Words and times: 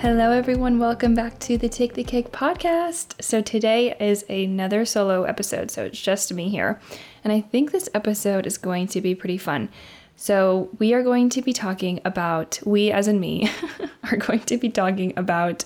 Hello, 0.00 0.30
everyone. 0.30 0.78
Welcome 0.78 1.16
back 1.16 1.40
to 1.40 1.58
the 1.58 1.68
Take 1.68 1.94
the 1.94 2.04
Cake 2.04 2.30
podcast. 2.30 3.20
So, 3.20 3.42
today 3.42 3.96
is 3.98 4.24
another 4.30 4.84
solo 4.84 5.24
episode. 5.24 5.72
So, 5.72 5.86
it's 5.86 6.00
just 6.00 6.32
me 6.32 6.48
here. 6.48 6.80
And 7.24 7.32
I 7.32 7.40
think 7.40 7.72
this 7.72 7.88
episode 7.92 8.46
is 8.46 8.58
going 8.58 8.86
to 8.88 9.00
be 9.00 9.16
pretty 9.16 9.38
fun. 9.38 9.70
So, 10.14 10.70
we 10.78 10.94
are 10.94 11.02
going 11.02 11.30
to 11.30 11.42
be 11.42 11.52
talking 11.52 12.00
about, 12.04 12.60
we 12.64 12.92
as 12.92 13.08
in 13.08 13.18
me, 13.18 13.50
are 14.12 14.18
going 14.18 14.38
to 14.38 14.56
be 14.56 14.68
talking 14.68 15.14
about 15.16 15.64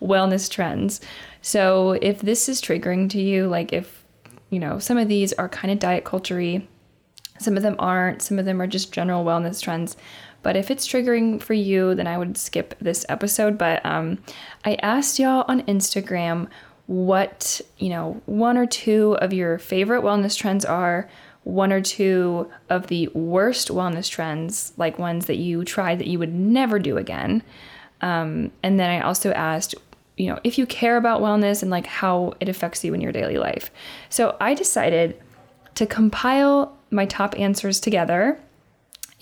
wellness 0.00 0.48
trends. 0.48 1.00
So, 1.40 1.98
if 2.00 2.20
this 2.20 2.48
is 2.48 2.62
triggering 2.62 3.10
to 3.10 3.20
you, 3.20 3.48
like 3.48 3.72
if, 3.72 4.04
you 4.48 4.60
know, 4.60 4.78
some 4.78 4.96
of 4.96 5.08
these 5.08 5.32
are 5.32 5.48
kind 5.48 5.72
of 5.72 5.80
diet 5.80 6.04
culture 6.04 6.62
some 7.38 7.56
of 7.56 7.62
them 7.62 7.76
aren't, 7.78 8.22
some 8.22 8.38
of 8.38 8.44
them 8.44 8.62
are 8.62 8.66
just 8.66 8.92
general 8.92 9.24
wellness 9.24 9.60
trends. 9.60 9.96
But 10.42 10.56
if 10.56 10.70
it's 10.70 10.86
triggering 10.86 11.40
for 11.40 11.54
you, 11.54 11.94
then 11.94 12.06
I 12.06 12.18
would 12.18 12.36
skip 12.36 12.74
this 12.80 13.06
episode. 13.08 13.56
But 13.58 13.84
um, 13.86 14.18
I 14.64 14.74
asked 14.82 15.18
y'all 15.18 15.44
on 15.48 15.62
Instagram 15.62 16.48
what, 16.86 17.60
you 17.78 17.88
know, 17.88 18.20
one 18.26 18.58
or 18.58 18.66
two 18.66 19.16
of 19.20 19.32
your 19.32 19.58
favorite 19.58 20.02
wellness 20.02 20.36
trends 20.36 20.64
are, 20.64 21.08
one 21.44 21.72
or 21.72 21.80
two 21.80 22.50
of 22.68 22.88
the 22.88 23.08
worst 23.08 23.68
wellness 23.68 24.08
trends, 24.10 24.72
like 24.76 24.98
ones 24.98 25.26
that 25.26 25.38
you 25.38 25.64
tried 25.64 25.98
that 25.98 26.06
you 26.06 26.18
would 26.18 26.34
never 26.34 26.78
do 26.78 26.96
again. 26.96 27.42
Um, 28.00 28.50
and 28.62 28.78
then 28.78 28.90
I 28.90 29.00
also 29.00 29.32
asked, 29.32 29.74
you 30.16 30.26
know, 30.26 30.38
if 30.44 30.58
you 30.58 30.66
care 30.66 30.96
about 30.96 31.20
wellness 31.20 31.62
and 31.62 31.70
like 31.70 31.86
how 31.86 32.34
it 32.40 32.48
affects 32.48 32.84
you 32.84 32.94
in 32.94 33.00
your 33.00 33.12
daily 33.12 33.38
life. 33.38 33.70
So 34.08 34.36
I 34.40 34.54
decided 34.54 35.20
to 35.76 35.86
compile 35.86 36.76
my 36.90 37.06
top 37.06 37.38
answers 37.38 37.80
together 37.80 38.38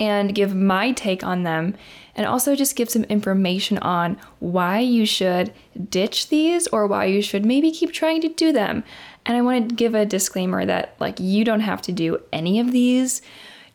and 0.01 0.35
give 0.35 0.55
my 0.55 0.91
take 0.93 1.23
on 1.23 1.43
them 1.45 1.77
and 2.17 2.27
also 2.27 2.57
just 2.57 2.75
give 2.75 2.91
some 2.91 3.05
information 3.05 3.79
on 3.79 4.19
why 4.41 4.81
you 4.81 5.05
should 5.05 5.53
ditch 5.89 6.29
these 6.29 6.67
or 6.69 6.87
why 6.87 7.05
you 7.05 7.23
should 7.23 7.45
maybe 7.45 7.71
keep 7.71 7.93
trying 7.93 8.21
to 8.23 8.29
do 8.29 8.51
them. 8.51 8.83
And 9.27 9.37
I 9.37 9.43
want 9.43 9.69
to 9.69 9.75
give 9.75 9.95
a 9.95 10.07
disclaimer 10.07 10.65
that 10.65 10.97
like 10.99 11.21
you 11.21 11.45
don't 11.45 11.61
have 11.61 11.83
to 11.83 11.93
do 11.93 12.21
any 12.33 12.59
of 12.59 12.73
these. 12.73 13.21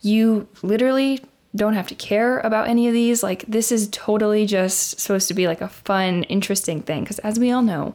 You 0.01 0.47
literally 0.63 1.23
don't 1.55 1.75
have 1.75 1.87
to 1.87 1.95
care 1.95 2.39
about 2.39 2.67
any 2.67 2.87
of 2.87 2.93
these. 2.93 3.23
Like 3.23 3.45
this 3.47 3.71
is 3.71 3.87
totally 3.91 4.45
just 4.45 4.99
supposed 4.99 5.27
to 5.27 5.33
be 5.33 5.47
like 5.47 5.61
a 5.61 5.69
fun, 5.69 6.23
interesting 6.23 6.81
thing 6.81 7.03
because 7.03 7.19
as 7.19 7.39
we 7.39 7.51
all 7.51 7.61
know, 7.61 7.93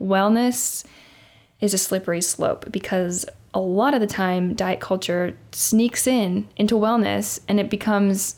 wellness 0.00 0.84
is 1.60 1.72
a 1.72 1.78
slippery 1.78 2.20
slope 2.20 2.70
because 2.70 3.24
a 3.54 3.60
lot 3.60 3.94
of 3.94 4.00
the 4.00 4.06
time 4.06 4.54
diet 4.54 4.80
culture 4.80 5.36
sneaks 5.52 6.06
in 6.06 6.48
into 6.56 6.74
wellness 6.74 7.40
and 7.48 7.60
it 7.60 7.68
becomes 7.68 8.36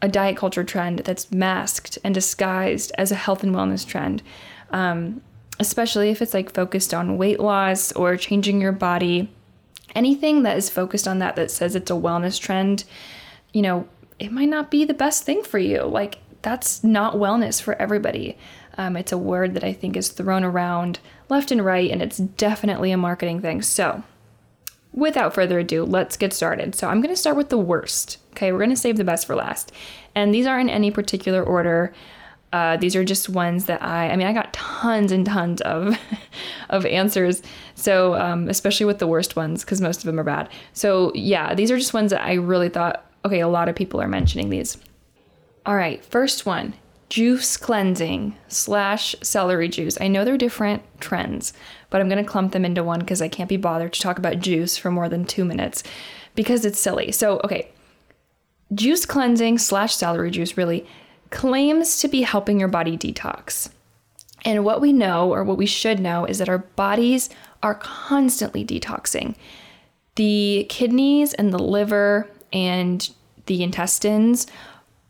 a 0.00 0.08
diet 0.08 0.36
culture 0.36 0.64
trend 0.64 1.00
that's 1.00 1.30
masked 1.30 1.98
and 2.02 2.14
disguised 2.14 2.92
as 2.98 3.12
a 3.12 3.16
health 3.16 3.42
and 3.42 3.54
wellness 3.54 3.86
trend. 3.86 4.22
Um, 4.70 5.20
especially 5.60 6.10
if 6.10 6.20
it's 6.22 6.34
like 6.34 6.54
focused 6.54 6.92
on 6.92 7.18
weight 7.18 7.38
loss 7.38 7.92
or 7.92 8.16
changing 8.16 8.60
your 8.60 8.72
body. 8.72 9.30
Anything 9.94 10.42
that 10.42 10.56
is 10.56 10.70
focused 10.70 11.06
on 11.06 11.18
that 11.18 11.36
that 11.36 11.50
says 11.50 11.76
it's 11.76 11.90
a 11.90 11.94
wellness 11.94 12.40
trend 12.40 12.84
you 13.52 13.62
know 13.62 13.86
it 14.18 14.32
might 14.32 14.48
not 14.48 14.70
be 14.70 14.84
the 14.84 14.94
best 14.94 15.24
thing 15.24 15.42
for 15.42 15.58
you. 15.58 15.82
Like 15.82 16.18
that's 16.42 16.82
not 16.82 17.14
wellness 17.14 17.60
for 17.60 17.80
everybody. 17.80 18.36
Um, 18.78 18.96
it's 18.96 19.12
a 19.12 19.18
word 19.18 19.54
that 19.54 19.64
i 19.64 19.72
think 19.72 19.96
is 19.96 20.08
thrown 20.08 20.44
around 20.44 20.98
left 21.28 21.50
and 21.50 21.62
right 21.62 21.90
and 21.90 22.00
it's 22.00 22.16
definitely 22.16 22.90
a 22.90 22.96
marketing 22.96 23.40
thing. 23.40 23.62
So 23.62 24.02
without 24.92 25.34
further 25.34 25.58
ado, 25.58 25.84
let's 25.84 26.16
get 26.16 26.32
started. 26.32 26.74
So 26.74 26.88
I'm 26.88 27.00
going 27.00 27.14
to 27.14 27.20
start 27.20 27.36
with 27.36 27.48
the 27.48 27.58
worst. 27.58 28.18
Okay, 28.32 28.52
we're 28.52 28.58
going 28.58 28.70
to 28.70 28.76
save 28.76 28.96
the 28.96 29.04
best 29.04 29.26
for 29.26 29.34
last. 29.34 29.72
And 30.14 30.34
these 30.34 30.46
aren't 30.46 30.70
in 30.70 30.74
any 30.74 30.90
particular 30.90 31.42
order. 31.42 31.92
Uh, 32.52 32.76
these 32.76 32.94
are 32.94 33.04
just 33.04 33.30
ones 33.30 33.64
that 33.64 33.82
I, 33.82 34.10
I 34.10 34.16
mean, 34.16 34.26
I 34.26 34.32
got 34.34 34.52
tons 34.52 35.10
and 35.10 35.24
tons 35.24 35.62
of, 35.62 35.96
of 36.70 36.84
answers. 36.84 37.42
So, 37.74 38.14
um, 38.14 38.48
especially 38.48 38.84
with 38.84 38.98
the 38.98 39.06
worst 39.06 39.36
ones, 39.36 39.64
because 39.64 39.80
most 39.80 39.98
of 39.98 40.04
them 40.04 40.20
are 40.20 40.24
bad. 40.24 40.50
So, 40.74 41.12
yeah, 41.14 41.54
these 41.54 41.70
are 41.70 41.78
just 41.78 41.94
ones 41.94 42.10
that 42.10 42.22
I 42.22 42.34
really 42.34 42.68
thought, 42.68 43.06
okay, 43.24 43.40
a 43.40 43.48
lot 43.48 43.68
of 43.68 43.74
people 43.74 44.00
are 44.02 44.08
mentioning 44.08 44.50
these. 44.50 44.76
All 45.64 45.76
right, 45.76 46.04
first 46.04 46.44
one 46.44 46.74
juice 47.12 47.58
cleansing 47.58 48.34
slash 48.48 49.14
celery 49.20 49.68
juice. 49.68 50.00
I 50.00 50.08
know 50.08 50.24
they're 50.24 50.38
different 50.38 50.82
trends, 50.98 51.52
but 51.92 52.00
I'm 52.00 52.08
going 52.08 52.24
to 52.24 52.28
clump 52.28 52.52
them 52.52 52.64
into 52.64 52.82
one 52.82 53.00
because 53.00 53.20
I 53.20 53.28
can't 53.28 53.50
be 53.50 53.58
bothered 53.58 53.92
to 53.92 54.00
talk 54.00 54.18
about 54.18 54.40
juice 54.40 54.78
for 54.78 54.90
more 54.90 55.10
than 55.10 55.26
two 55.26 55.44
minutes 55.44 55.84
because 56.34 56.64
it's 56.64 56.80
silly. 56.80 57.12
So, 57.12 57.38
okay, 57.44 57.70
juice 58.74 59.04
cleansing 59.04 59.58
slash 59.58 59.94
celery 59.94 60.30
juice 60.30 60.56
really 60.56 60.86
claims 61.28 62.00
to 62.00 62.08
be 62.08 62.22
helping 62.22 62.58
your 62.58 62.68
body 62.68 62.96
detox. 62.96 63.68
And 64.42 64.64
what 64.64 64.80
we 64.80 64.90
know, 64.90 65.30
or 65.30 65.44
what 65.44 65.58
we 65.58 65.66
should 65.66 66.00
know, 66.00 66.24
is 66.24 66.38
that 66.38 66.48
our 66.48 66.58
bodies 66.58 67.28
are 67.62 67.74
constantly 67.74 68.64
detoxing. 68.64 69.36
The 70.16 70.66
kidneys 70.70 71.34
and 71.34 71.52
the 71.52 71.62
liver 71.62 72.26
and 72.54 73.08
the 73.46 73.62
intestines 73.62 74.46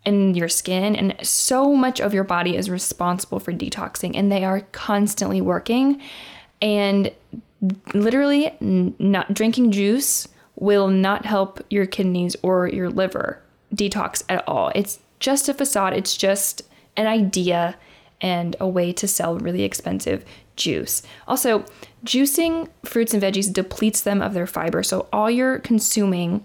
and 0.05 0.37
your 0.37 0.49
skin 0.49 0.97
and 0.97 1.15
so 1.23 1.77
much 1.77 2.01
of 2.01 2.13
your 2.13 2.25
body 2.25 2.57
is 2.57 2.69
responsible 2.69 3.39
for 3.39 3.53
detoxing 3.53 4.17
and 4.17 4.33
they 4.33 4.45
are 4.45 4.63
constantly 4.73 5.41
working 5.41 6.03
and 6.63 7.13
literally 7.93 8.57
not 8.61 9.35
drinking 9.35 9.73
juice 9.73 10.29
will 10.57 10.89
not 10.89 11.27
help 11.27 11.61
your 11.69 11.87
kidneys 11.87 12.37
or 12.43 12.69
your 12.69 12.89
liver 12.89 13.43
detox 13.75 14.23
at 14.29 14.47
all. 14.49 14.71
It's 14.75 15.01
just 15.19 15.49
a 15.49 15.55
facade. 15.55 15.93
It's 15.93 16.17
just 16.17 16.63
an 16.97 17.07
idea 17.07 17.77
and 18.21 18.55
a 18.61 18.69
way 18.69 18.93
to 18.93 19.09
sell 19.09 19.39
really 19.39 19.65
expensive 19.65 20.25
juice. 20.57 21.03
Also 21.27 21.65
juicing 22.05 22.69
fruits 22.85 23.13
and 23.13 23.23
veggies 23.23 23.53
depletes 23.53 24.03
them 24.03 24.23
of 24.23 24.35
their 24.35 24.47
fiber. 24.47 24.83
So 24.83 25.09
all 25.13 25.31
you're 25.31 25.59
consuming 25.59 26.45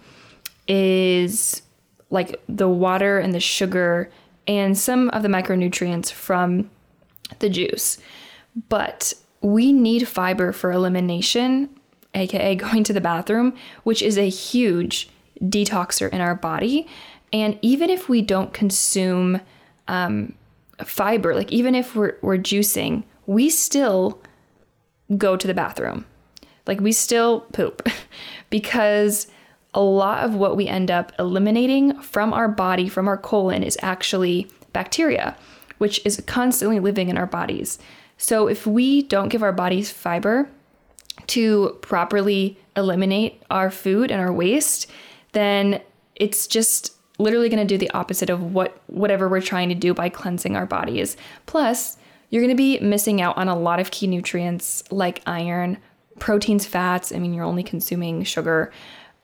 is 0.68 1.62
like 2.10 2.42
the 2.48 2.70
water 2.70 3.20
and 3.20 3.34
the 3.34 3.40
sugar 3.40 4.10
and 4.48 4.78
some 4.78 5.10
of 5.10 5.24
the 5.24 5.28
micronutrients 5.28 6.12
from 6.12 6.70
the 7.40 7.50
juice. 7.50 7.98
But 8.70 9.14
we 9.42 9.72
need 9.72 10.08
fiber 10.08 10.52
for 10.52 10.72
elimination, 10.72 11.70
aka 12.14 12.56
going 12.56 12.84
to 12.84 12.94
the 12.94 13.02
bathroom, 13.02 13.54
which 13.84 14.02
is 14.02 14.18
a 14.18 14.30
huge 14.30 15.10
detoxer 15.42 16.12
in 16.12 16.22
our 16.22 16.36
body. 16.36 16.88
And 17.34 17.60
even 17.62 17.90
if 17.90 18.10
we 18.10 18.22
don't 18.22 18.54
consume 18.54 19.42
um, 19.88 20.34
fiber, 20.84 21.36
like 21.36 21.52
even 21.52 21.76
if 21.76 21.96
we're, 21.96 22.18
we're 22.22 22.38
juicing, 22.38 23.04
we 23.26 23.50
still 23.50 24.22
go 25.18 25.36
to 25.36 25.48
the 25.48 25.54
bathroom. 25.54 26.06
Like 26.66 26.82
we 26.82 26.92
still 26.92 27.42
poop 27.42 27.88
because 28.50 29.28
a 29.74 29.82
lot 29.82 30.24
of 30.24 30.36
what 30.36 30.58
we 30.58 30.68
end 30.68 30.90
up 30.90 31.12
eliminating 31.20 32.00
from 32.02 32.34
our 32.34 32.48
body, 32.48 32.90
from 32.90 33.08
our 33.08 33.18
colon, 33.18 33.64
is 33.64 33.78
actually 33.82 34.50
bacteria, 34.74 35.36
which 35.78 36.04
is 36.06 36.24
constantly 36.26 36.80
living 36.80 37.10
in 37.10 37.18
our 37.18 37.28
bodies. 37.28 37.78
So 38.18 38.48
if 38.48 38.66
we 38.66 39.04
don't 39.04 39.30
give 39.30 39.44
our 39.44 39.54
bodies 39.54 39.92
fiber 39.92 40.50
to 41.28 41.78
properly 41.82 42.58
eliminate 42.76 43.42
our 43.50 43.70
food 43.70 44.12
and 44.12 44.22
our 44.22 44.34
waste, 44.34 44.88
then 45.34 45.82
it's 46.16 46.48
just 46.48 46.94
literally 47.20 47.50
going 47.50 47.66
to 47.66 47.74
do 47.74 47.78
the 47.78 47.90
opposite 47.92 48.30
of 48.30 48.54
what 48.54 48.80
whatever 48.88 49.28
we're 49.28 49.42
trying 49.42 49.70
to 49.70 49.76
do 49.76 49.94
by 49.94 50.10
cleansing 50.10 50.56
our 50.56 50.66
bodies. 50.66 51.18
Plus, 51.46 51.98
you're 52.30 52.42
going 52.42 52.56
to 52.56 52.56
be 52.56 52.80
missing 52.80 53.22
out 53.22 53.38
on 53.38 53.48
a 53.48 53.58
lot 53.58 53.80
of 53.80 53.92
key 53.92 54.08
nutrients 54.08 54.84
like 54.92 55.22
iron, 55.26 55.78
proteins, 56.20 56.66
fats. 56.66 57.12
I 57.12 57.20
mean, 57.20 57.34
you're 57.34 57.46
only 57.46 57.64
consuming 57.64 58.24
sugar 58.24 58.72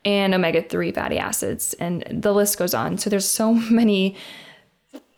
and 0.05 0.33
omega 0.33 0.61
3 0.61 0.91
fatty 0.91 1.17
acids, 1.17 1.73
and 1.75 2.03
the 2.09 2.33
list 2.33 2.57
goes 2.57 2.73
on. 2.73 2.97
So 2.97 3.09
there's 3.09 3.27
so 3.27 3.53
many 3.71 4.15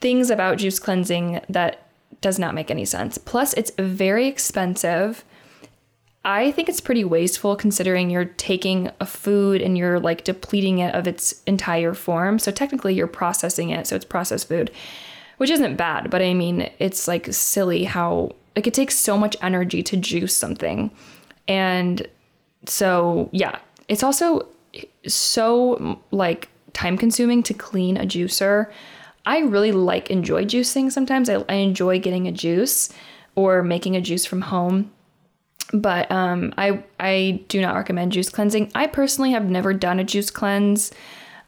things 0.01 0.29
about 0.29 0.57
juice 0.57 0.79
cleansing 0.79 1.41
that 1.49 1.84
does 2.21 2.39
not 2.39 2.55
make 2.55 2.71
any 2.71 2.85
sense. 2.85 3.17
Plus, 3.17 3.53
it's 3.53 3.71
very 3.77 4.27
expensive. 4.27 5.23
I 6.23 6.51
think 6.51 6.69
it's 6.69 6.81
pretty 6.81 7.03
wasteful 7.03 7.55
considering 7.55 8.09
you're 8.09 8.25
taking 8.25 8.89
a 8.99 9.05
food 9.05 9.61
and 9.61 9.77
you're 9.77 9.99
like 9.99 10.23
depleting 10.23 10.79
it 10.79 10.95
of 10.95 11.07
its 11.07 11.43
entire 11.45 11.93
form. 11.93 12.39
So 12.39 12.51
technically, 12.51 12.95
you're 12.95 13.07
processing 13.07 13.69
it, 13.69 13.85
so 13.85 13.95
it's 13.95 14.05
processed 14.05 14.47
food, 14.47 14.71
which 15.37 15.51
isn't 15.51 15.75
bad, 15.75 16.09
but 16.09 16.23
I 16.23 16.33
mean, 16.33 16.69
it's 16.79 17.07
like 17.07 17.31
silly 17.31 17.83
how 17.83 18.31
like 18.55 18.67
it 18.67 18.73
takes 18.73 18.95
so 18.95 19.17
much 19.17 19.35
energy 19.41 19.83
to 19.83 19.97
juice 19.97 20.35
something. 20.35 20.89
And 21.47 22.07
so, 22.65 23.29
yeah, 23.31 23.59
it's 23.87 24.01
also 24.01 24.47
so 25.07 25.99
like 26.11 26.49
time 26.73 26.97
consuming 26.97 27.43
to 27.43 27.53
clean 27.53 27.97
a 27.97 28.05
juicer. 28.05 28.71
I 29.25 29.39
really 29.39 29.71
like 29.71 30.09
enjoy 30.09 30.45
juicing 30.45 30.91
sometimes. 30.91 31.29
I, 31.29 31.43
I 31.49 31.55
enjoy 31.55 31.99
getting 31.99 32.27
a 32.27 32.31
juice 32.31 32.89
or 33.35 33.63
making 33.63 33.95
a 33.95 34.01
juice 34.01 34.25
from 34.25 34.41
home. 34.41 34.91
But 35.73 36.11
um, 36.11 36.53
I 36.57 36.83
I 36.99 37.43
do 37.47 37.59
not 37.59 37.75
recommend 37.75 38.11
juice 38.11 38.29
cleansing. 38.29 38.71
I 38.75 38.87
personally 38.87 39.31
have 39.31 39.49
never 39.49 39.73
done 39.73 39.99
a 39.99 40.03
juice 40.03 40.29
cleanse. 40.29 40.91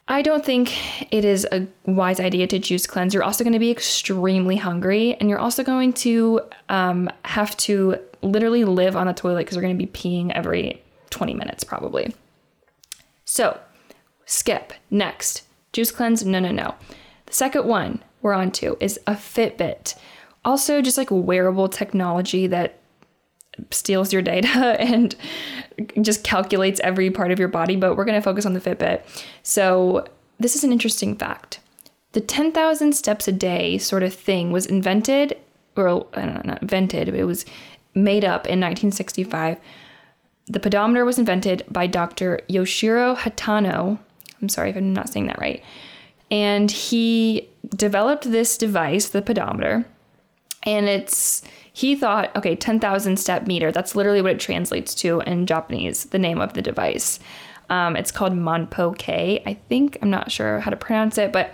I 0.09 0.21
don't 0.21 0.43
think 0.43 0.73
it 1.13 1.25
is 1.25 1.45
a 1.51 1.67
wise 1.85 2.19
idea 2.19 2.47
to 2.47 2.59
juice 2.59 2.87
cleanse. 2.87 3.13
You're 3.13 3.23
also 3.23 3.43
going 3.43 3.53
to 3.53 3.59
be 3.59 3.71
extremely 3.71 4.55
hungry, 4.55 5.15
and 5.15 5.29
you're 5.29 5.39
also 5.39 5.63
going 5.63 5.93
to 5.93 6.41
um, 6.69 7.09
have 7.25 7.55
to 7.57 7.97
literally 8.21 8.63
live 8.63 8.95
on 8.95 9.07
the 9.07 9.13
toilet 9.13 9.39
because 9.39 9.55
you're 9.55 9.63
going 9.63 9.77
to 9.77 9.85
be 9.85 9.91
peeing 9.91 10.31
every 10.31 10.81
20 11.09 11.33
minutes 11.33 11.63
probably. 11.63 12.15
So, 13.25 13.59
skip. 14.25 14.73
Next, 14.89 15.43
juice 15.73 15.91
cleanse. 15.91 16.25
No, 16.25 16.39
no, 16.39 16.51
no. 16.51 16.75
The 17.27 17.33
second 17.33 17.65
one 17.65 18.03
we're 18.21 18.33
on 18.33 18.51
to 18.51 18.77
is 18.79 18.99
a 19.07 19.13
Fitbit. 19.13 19.95
Also, 20.43 20.81
just 20.81 20.97
like 20.97 21.09
wearable 21.11 21.67
technology 21.69 22.47
that 22.47 22.79
steals 23.71 24.13
your 24.13 24.21
data 24.21 24.49
and 24.79 25.15
just 26.01 26.23
calculates 26.23 26.79
every 26.81 27.11
part 27.11 27.31
of 27.31 27.39
your 27.39 27.47
body, 27.47 27.75
but 27.75 27.95
we're 27.95 28.05
going 28.05 28.19
to 28.19 28.23
focus 28.23 28.45
on 28.45 28.53
the 28.53 28.61
Fitbit. 28.61 29.03
So, 29.43 30.05
this 30.39 30.55
is 30.55 30.63
an 30.63 30.71
interesting 30.71 31.15
fact. 31.15 31.59
The 32.13 32.21
10,000 32.21 32.93
steps 32.93 33.27
a 33.27 33.31
day 33.31 33.77
sort 33.77 34.03
of 34.03 34.13
thing 34.13 34.51
was 34.51 34.65
invented, 34.65 35.37
or 35.75 36.05
know, 36.15 36.41
not 36.43 36.61
invented, 36.61 37.09
it 37.09 37.23
was 37.25 37.45
made 37.93 38.23
up 38.23 38.45
in 38.45 38.59
1965. 38.59 39.57
The 40.45 40.59
pedometer 40.59 41.03
was 41.03 41.19
invented 41.19 41.63
by 41.69 41.87
Dr. 41.87 42.39
Yoshiro 42.49 43.17
Hatano. 43.17 43.99
I'm 44.41 44.49
sorry 44.49 44.69
if 44.69 44.77
I'm 44.77 44.93
not 44.93 45.09
saying 45.09 45.27
that 45.27 45.39
right. 45.39 45.63
And 46.29 46.69
he 46.69 47.49
developed 47.69 48.29
this 48.29 48.57
device, 48.57 49.09
the 49.09 49.21
pedometer, 49.21 49.85
and 50.63 50.87
it's 50.87 51.43
he 51.71 51.95
thought, 51.95 52.35
okay, 52.35 52.55
10,000 52.55 53.17
step 53.17 53.45
meter. 53.45 53.71
That's 53.71 53.95
literally 53.95 54.21
what 54.21 54.31
it 54.31 54.39
translates 54.39 54.95
to 54.95 55.21
in 55.21 55.45
Japanese, 55.45 56.05
the 56.05 56.17
name 56.17 56.41
of 56.41 56.53
the 56.53 56.61
device. 56.63 57.19
Um, 57.69 57.95
it's 57.95 58.11
called 58.11 58.33
Monpo 58.33 58.97
K. 58.97 59.43
I 59.45 59.53
think, 59.69 59.99
I'm 60.01 60.09
not 60.09 60.31
sure 60.31 60.59
how 60.59 60.71
to 60.71 60.75
pronounce 60.75 61.19
it, 61.19 61.31
but 61.31 61.53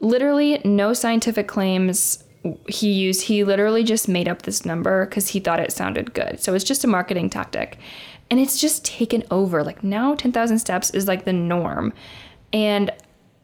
literally 0.00 0.60
no 0.64 0.92
scientific 0.92 1.48
claims 1.48 2.22
he 2.68 2.92
used. 2.92 3.22
He 3.22 3.44
literally 3.44 3.82
just 3.82 4.08
made 4.08 4.28
up 4.28 4.42
this 4.42 4.66
number 4.66 5.06
because 5.06 5.28
he 5.28 5.40
thought 5.40 5.58
it 5.58 5.72
sounded 5.72 6.12
good. 6.12 6.38
So 6.38 6.54
it's 6.54 6.64
just 6.64 6.84
a 6.84 6.88
marketing 6.88 7.30
tactic. 7.30 7.78
And 8.30 8.38
it's 8.38 8.60
just 8.60 8.84
taken 8.84 9.24
over. 9.30 9.64
Like 9.64 9.82
now, 9.82 10.14
10,000 10.14 10.58
steps 10.58 10.90
is 10.90 11.08
like 11.08 11.24
the 11.24 11.32
norm. 11.32 11.94
And 12.52 12.90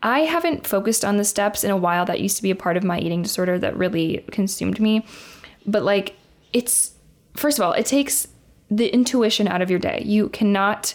I 0.03 0.21
haven't 0.21 0.67
focused 0.67 1.05
on 1.05 1.17
the 1.17 1.25
steps 1.25 1.63
in 1.63 1.71
a 1.71 1.77
while. 1.77 2.05
That 2.05 2.21
used 2.21 2.37
to 2.37 2.43
be 2.43 2.51
a 2.51 2.57
part 2.57 2.77
of 2.77 2.85
my 2.85 2.99
eating 2.99 3.23
disorder 3.23 3.59
that 3.59 3.77
really 3.77 4.25
consumed 4.31 4.81
me. 4.81 5.07
But 5.65 5.85
like, 5.85 6.17
it's 6.53 6.95
first 7.35 7.59
of 7.59 7.65
all, 7.65 7.73
it 7.73 7.87
takes 7.87 8.29
the 8.71 8.89
intuition 8.89 9.47
out 9.47 9.63
of 9.63 9.71
your 9.71 9.79
day. 9.79 10.03
You 10.05 10.29
cannot, 10.31 10.95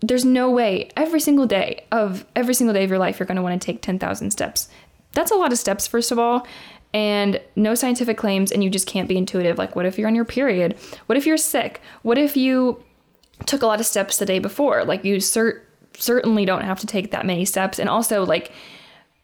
there's 0.00 0.24
no 0.24 0.50
way 0.50 0.90
every 0.96 1.20
single 1.20 1.46
day 1.46 1.86
of 1.90 2.26
every 2.36 2.54
single 2.54 2.74
day 2.74 2.84
of 2.84 2.90
your 2.90 2.98
life, 2.98 3.18
you're 3.18 3.26
going 3.26 3.36
to 3.36 3.42
want 3.42 3.60
to 3.60 3.64
take 3.64 3.82
10,000 3.82 4.30
steps. 4.30 4.68
That's 5.12 5.30
a 5.30 5.36
lot 5.36 5.52
of 5.52 5.58
steps, 5.58 5.86
first 5.86 6.12
of 6.12 6.18
all. 6.18 6.46
And 6.92 7.40
no 7.56 7.74
scientific 7.74 8.16
claims, 8.16 8.52
and 8.52 8.62
you 8.62 8.70
just 8.70 8.86
can't 8.86 9.08
be 9.08 9.18
intuitive. 9.18 9.58
Like, 9.58 9.76
what 9.76 9.84
if 9.84 9.98
you're 9.98 10.08
on 10.08 10.14
your 10.14 10.24
period? 10.24 10.76
What 11.06 11.18
if 11.18 11.26
you're 11.26 11.36
sick? 11.36 11.80
What 12.02 12.16
if 12.16 12.36
you 12.36 12.82
took 13.44 13.62
a 13.62 13.66
lot 13.66 13.80
of 13.80 13.86
steps 13.86 14.16
the 14.16 14.24
day 14.24 14.38
before? 14.38 14.84
Like, 14.84 15.04
you 15.04 15.16
cert- 15.16 15.62
certainly 15.98 16.44
don't 16.44 16.64
have 16.64 16.80
to 16.80 16.86
take 16.86 17.10
that 17.10 17.26
many 17.26 17.44
steps. 17.44 17.78
And 17.78 17.88
also, 17.88 18.24
like, 18.24 18.52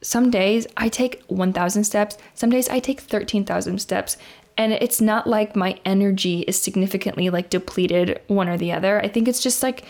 some 0.02 0.30
days 0.30 0.66
I 0.76 0.88
take 0.88 1.22
1,000 1.28 1.84
steps, 1.84 2.18
some 2.34 2.50
days 2.50 2.68
I 2.68 2.80
take 2.80 3.00
13,000 3.00 3.78
steps. 3.78 4.16
And 4.58 4.72
it's 4.72 5.00
not 5.00 5.26
like 5.26 5.56
my 5.56 5.78
energy 5.84 6.40
is 6.40 6.60
significantly 6.60 7.30
like 7.30 7.48
depleted 7.48 8.20
one 8.26 8.48
or 8.48 8.58
the 8.58 8.72
other. 8.72 9.00
I 9.00 9.08
think 9.08 9.26
it's 9.26 9.42
just 9.42 9.62
like, 9.62 9.84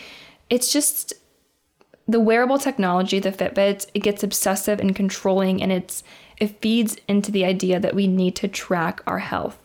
it's 0.51 0.73
just 0.73 1.15
the 2.07 2.21
wearable 2.21 2.59
technology, 2.59 3.19
the 3.19 3.33
Fitbit, 3.33 3.87
it 3.95 4.01
gets 4.01 4.23
obsessive 4.23 4.79
and 4.79 4.95
controlling 4.95 5.63
and 5.63 5.73
it's 5.73 6.05
it 6.39 6.61
feeds 6.61 6.97
into 7.07 7.31
the 7.31 7.45
idea 7.45 7.79
that 7.79 7.95
we 7.95 8.07
need 8.07 8.35
to 8.37 8.49
track 8.49 9.01
our 9.07 9.21
health. 9.21 9.59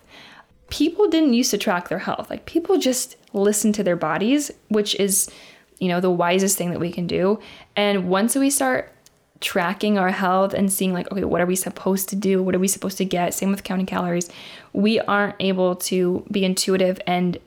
People 0.69 1.07
didn't 1.07 1.33
used 1.33 1.51
to 1.51 1.57
track 1.57 1.89
their 1.89 1.99
health. 1.99 2.29
Like 2.29 2.45
people 2.45 2.77
just 2.77 3.15
listen 3.33 3.73
to 3.73 3.83
their 3.83 3.95
bodies, 3.95 4.51
which 4.67 4.95
is, 4.99 5.29
you 5.79 5.87
know, 5.87 5.99
the 5.99 6.11
wisest 6.11 6.57
thing 6.57 6.71
that 6.71 6.79
we 6.79 6.91
can 6.91 7.07
do. 7.07 7.39
And 7.75 8.09
once 8.09 8.35
we 8.35 8.49
start 8.49 8.91
tracking 9.39 9.97
our 9.97 10.09
health 10.09 10.53
and 10.53 10.71
seeing 10.71 10.93
like 10.93 11.11
okay 11.11 11.23
what 11.23 11.41
are 11.41 11.45
we 11.45 11.55
supposed 11.55 12.09
to 12.09 12.15
do? 12.15 12.41
What 12.41 12.55
are 12.55 12.59
we 12.59 12.67
supposed 12.67 12.97
to 12.97 13.05
get? 13.05 13.33
Same 13.33 13.51
with 13.51 13.63
counting 13.63 13.85
calories. 13.85 14.29
We 14.73 14.99
aren't 14.99 15.35
able 15.39 15.75
to 15.75 16.25
be 16.31 16.43
intuitive 16.43 16.99
and 17.05 17.37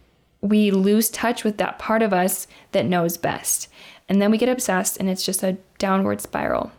we 0.40 0.70
lose 0.70 1.10
touch 1.10 1.44
with 1.44 1.58
that 1.58 1.78
part 1.78 2.02
of 2.02 2.12
us 2.12 2.46
that 2.72 2.86
knows 2.86 3.16
best. 3.16 3.68
And 4.08 4.22
then 4.22 4.30
we 4.30 4.38
get 4.38 4.48
obsessed 4.48 4.96
and 4.98 5.08
it's 5.08 5.24
just 5.24 5.42
a 5.42 5.58
downward 5.78 6.20
spiral. 6.20 6.72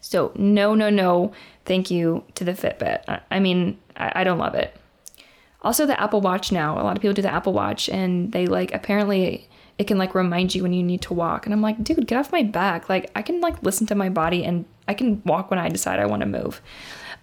So 0.00 0.32
no 0.34 0.74
no 0.74 0.90
no 0.90 1.32
thank 1.66 1.90
you 1.90 2.24
to 2.34 2.44
the 2.44 2.52
fitbit. 2.52 3.20
I, 3.30 3.38
mean 3.38 3.78
I, 3.96 4.24
don't 4.24 4.38
love 4.38 4.54
it. 4.54 4.74
Also 5.62 5.86
the 5.86 6.00
apple 6.00 6.20
watch 6.20 6.50
now. 6.50 6.80
A 6.80 6.82
lot 6.82 6.96
of 6.96 7.02
people 7.02 7.14
do 7.14 7.22
the 7.22 7.32
apple 7.32 7.52
watch 7.52 7.88
and 7.88 8.32
they 8.32 8.46
like 8.46 8.72
apparently 8.74 9.48
it 9.80 9.86
can 9.86 9.96
like 9.96 10.14
remind 10.14 10.54
you 10.54 10.62
when 10.62 10.74
you 10.74 10.82
need 10.82 11.00
to 11.00 11.14
walk. 11.14 11.46
And 11.46 11.54
I'm 11.54 11.62
like, 11.62 11.82
dude, 11.82 12.06
get 12.06 12.18
off 12.18 12.30
my 12.30 12.42
back. 12.42 12.90
Like 12.90 13.10
I 13.16 13.22
can 13.22 13.40
like 13.40 13.62
listen 13.62 13.86
to 13.86 13.94
my 13.94 14.10
body 14.10 14.44
and 14.44 14.66
I 14.86 14.92
can 14.92 15.22
walk 15.24 15.48
when 15.48 15.58
I 15.58 15.70
decide 15.70 15.98
I 15.98 16.04
want 16.04 16.20
to 16.20 16.26
move. 16.26 16.60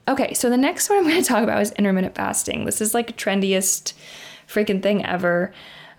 Okay, 0.07 0.33
so 0.33 0.49
the 0.49 0.57
next 0.57 0.89
one 0.89 0.97
I'm 0.97 1.03
going 1.03 1.21
to 1.21 1.27
talk 1.27 1.43
about 1.43 1.61
is 1.61 1.71
intermittent 1.73 2.15
fasting. 2.15 2.65
This 2.65 2.81
is 2.81 2.95
like 2.95 3.15
trendiest 3.15 3.93
freaking 4.47 4.81
thing 4.81 5.05
ever. 5.05 5.53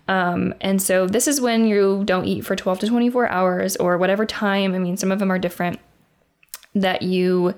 Um, 0.08 0.52
and 0.60 0.82
so 0.82 1.06
this 1.06 1.28
is 1.28 1.40
when 1.40 1.64
you 1.64 2.02
don't 2.05 2.25
eat 2.25 2.44
for 2.44 2.56
12 2.56 2.81
to 2.81 2.88
24 2.88 3.28
hours 3.28 3.76
or 3.76 3.96
whatever 3.96 4.26
time. 4.26 4.75
I 4.75 4.81
mean, 4.81 4.96
some 4.96 5.12
of 5.12 5.20
them 5.20 5.31
are 5.31 5.38
different 5.38 5.78
that 6.75 7.02
you 7.02 7.55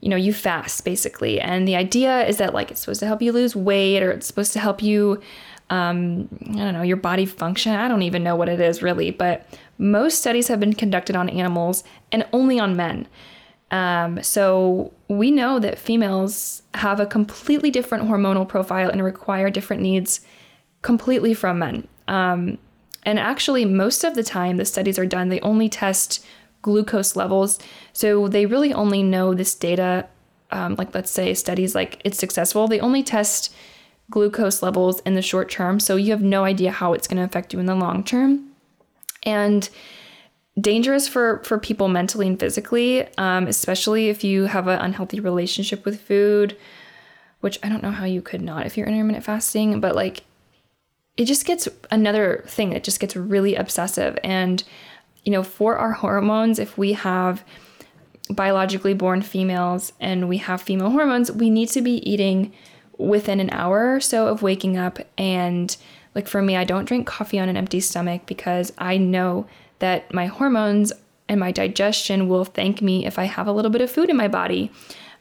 you 0.00 0.08
know, 0.08 0.16
you 0.16 0.32
fast 0.32 0.84
basically. 0.84 1.40
And 1.40 1.68
the 1.68 1.76
idea 1.76 2.26
is 2.26 2.38
that 2.38 2.54
like 2.54 2.72
it's 2.72 2.80
supposed 2.80 2.98
to 3.00 3.06
help 3.06 3.22
you 3.22 3.30
lose 3.30 3.54
weight 3.54 4.02
or 4.02 4.10
it's 4.10 4.26
supposed 4.26 4.52
to 4.54 4.58
help 4.58 4.82
you 4.82 5.20
um, 5.72 6.28
I 6.50 6.56
don't 6.56 6.74
know, 6.74 6.82
your 6.82 6.98
body 6.98 7.24
function. 7.24 7.74
I 7.74 7.88
don't 7.88 8.02
even 8.02 8.22
know 8.22 8.36
what 8.36 8.50
it 8.50 8.60
is 8.60 8.82
really, 8.82 9.10
but 9.10 9.46
most 9.78 10.18
studies 10.18 10.48
have 10.48 10.60
been 10.60 10.74
conducted 10.74 11.16
on 11.16 11.30
animals 11.30 11.82
and 12.12 12.26
only 12.30 12.60
on 12.60 12.76
men. 12.76 13.08
Um, 13.70 14.22
so 14.22 14.92
we 15.08 15.30
know 15.30 15.58
that 15.58 15.78
females 15.78 16.60
have 16.74 17.00
a 17.00 17.06
completely 17.06 17.70
different 17.70 18.04
hormonal 18.04 18.46
profile 18.46 18.90
and 18.90 19.02
require 19.02 19.48
different 19.48 19.80
needs 19.80 20.20
completely 20.82 21.32
from 21.32 21.60
men. 21.60 21.88
Um, 22.06 22.58
and 23.04 23.18
actually, 23.18 23.64
most 23.64 24.04
of 24.04 24.14
the 24.14 24.22
time 24.22 24.58
the 24.58 24.66
studies 24.66 24.98
are 24.98 25.06
done, 25.06 25.30
they 25.30 25.40
only 25.40 25.70
test 25.70 26.22
glucose 26.60 27.16
levels. 27.16 27.58
So 27.94 28.28
they 28.28 28.44
really 28.44 28.74
only 28.74 29.02
know 29.02 29.32
this 29.32 29.54
data, 29.54 30.06
um, 30.50 30.74
like 30.74 30.94
let's 30.94 31.10
say 31.10 31.32
studies 31.32 31.74
like 31.74 31.98
it's 32.04 32.18
successful, 32.18 32.68
they 32.68 32.78
only 32.78 33.02
test 33.02 33.54
glucose 34.10 34.62
levels 34.62 35.00
in 35.00 35.14
the 35.14 35.22
short 35.22 35.50
term. 35.50 35.80
So 35.80 35.96
you 35.96 36.10
have 36.10 36.22
no 36.22 36.44
idea 36.44 36.70
how 36.70 36.92
it's 36.92 37.08
going 37.08 37.18
to 37.18 37.24
affect 37.24 37.52
you 37.52 37.58
in 37.58 37.66
the 37.66 37.74
long 37.74 38.04
term. 38.04 38.50
And 39.24 39.68
dangerous 40.60 41.08
for 41.08 41.42
for 41.44 41.58
people 41.58 41.88
mentally 41.88 42.28
and 42.28 42.38
physically, 42.38 43.06
um, 43.16 43.46
especially 43.46 44.08
if 44.08 44.22
you 44.22 44.44
have 44.44 44.68
an 44.68 44.78
unhealthy 44.80 45.20
relationship 45.20 45.84
with 45.84 46.00
food, 46.00 46.56
which 47.40 47.58
I 47.62 47.68
don't 47.68 47.82
know 47.82 47.90
how 47.90 48.04
you 48.04 48.20
could 48.22 48.42
not 48.42 48.66
if 48.66 48.76
you're 48.76 48.86
intermittent 48.86 49.24
fasting, 49.24 49.80
but 49.80 49.94
like 49.94 50.24
it 51.16 51.24
just 51.26 51.44
gets 51.44 51.68
another 51.90 52.44
thing 52.46 52.70
that 52.70 52.84
just 52.84 53.00
gets 53.00 53.16
really 53.16 53.54
obsessive. 53.54 54.18
And 54.24 54.62
you 55.24 55.32
know, 55.32 55.42
for 55.42 55.76
our 55.76 55.92
hormones, 55.92 56.58
if 56.58 56.76
we 56.76 56.94
have 56.94 57.44
biologically 58.30 58.94
born 58.94 59.22
females 59.22 59.92
and 60.00 60.28
we 60.28 60.38
have 60.38 60.62
female 60.62 60.90
hormones, 60.90 61.30
we 61.30 61.50
need 61.50 61.68
to 61.70 61.80
be 61.80 62.08
eating 62.08 62.52
within 62.98 63.40
an 63.40 63.50
hour 63.50 63.94
or 63.94 64.00
so 64.00 64.28
of 64.28 64.42
waking 64.42 64.76
up. 64.76 64.98
And 65.18 65.76
like 66.14 66.28
for 66.28 66.42
me, 66.42 66.56
I 66.56 66.64
don't 66.64 66.84
drink 66.84 67.06
coffee 67.06 67.38
on 67.38 67.48
an 67.48 67.56
empty 67.56 67.80
stomach 67.80 68.22
because 68.26 68.72
I 68.78 68.98
know 68.98 69.46
that 69.78 70.12
my 70.12 70.26
hormones 70.26 70.92
and 71.28 71.40
my 71.40 71.50
digestion 71.50 72.28
will 72.28 72.44
thank 72.44 72.82
me 72.82 73.06
if 73.06 73.18
I 73.18 73.24
have 73.24 73.46
a 73.46 73.52
little 73.52 73.70
bit 73.70 73.80
of 73.80 73.90
food 73.90 74.10
in 74.10 74.16
my 74.16 74.28
body. 74.28 74.70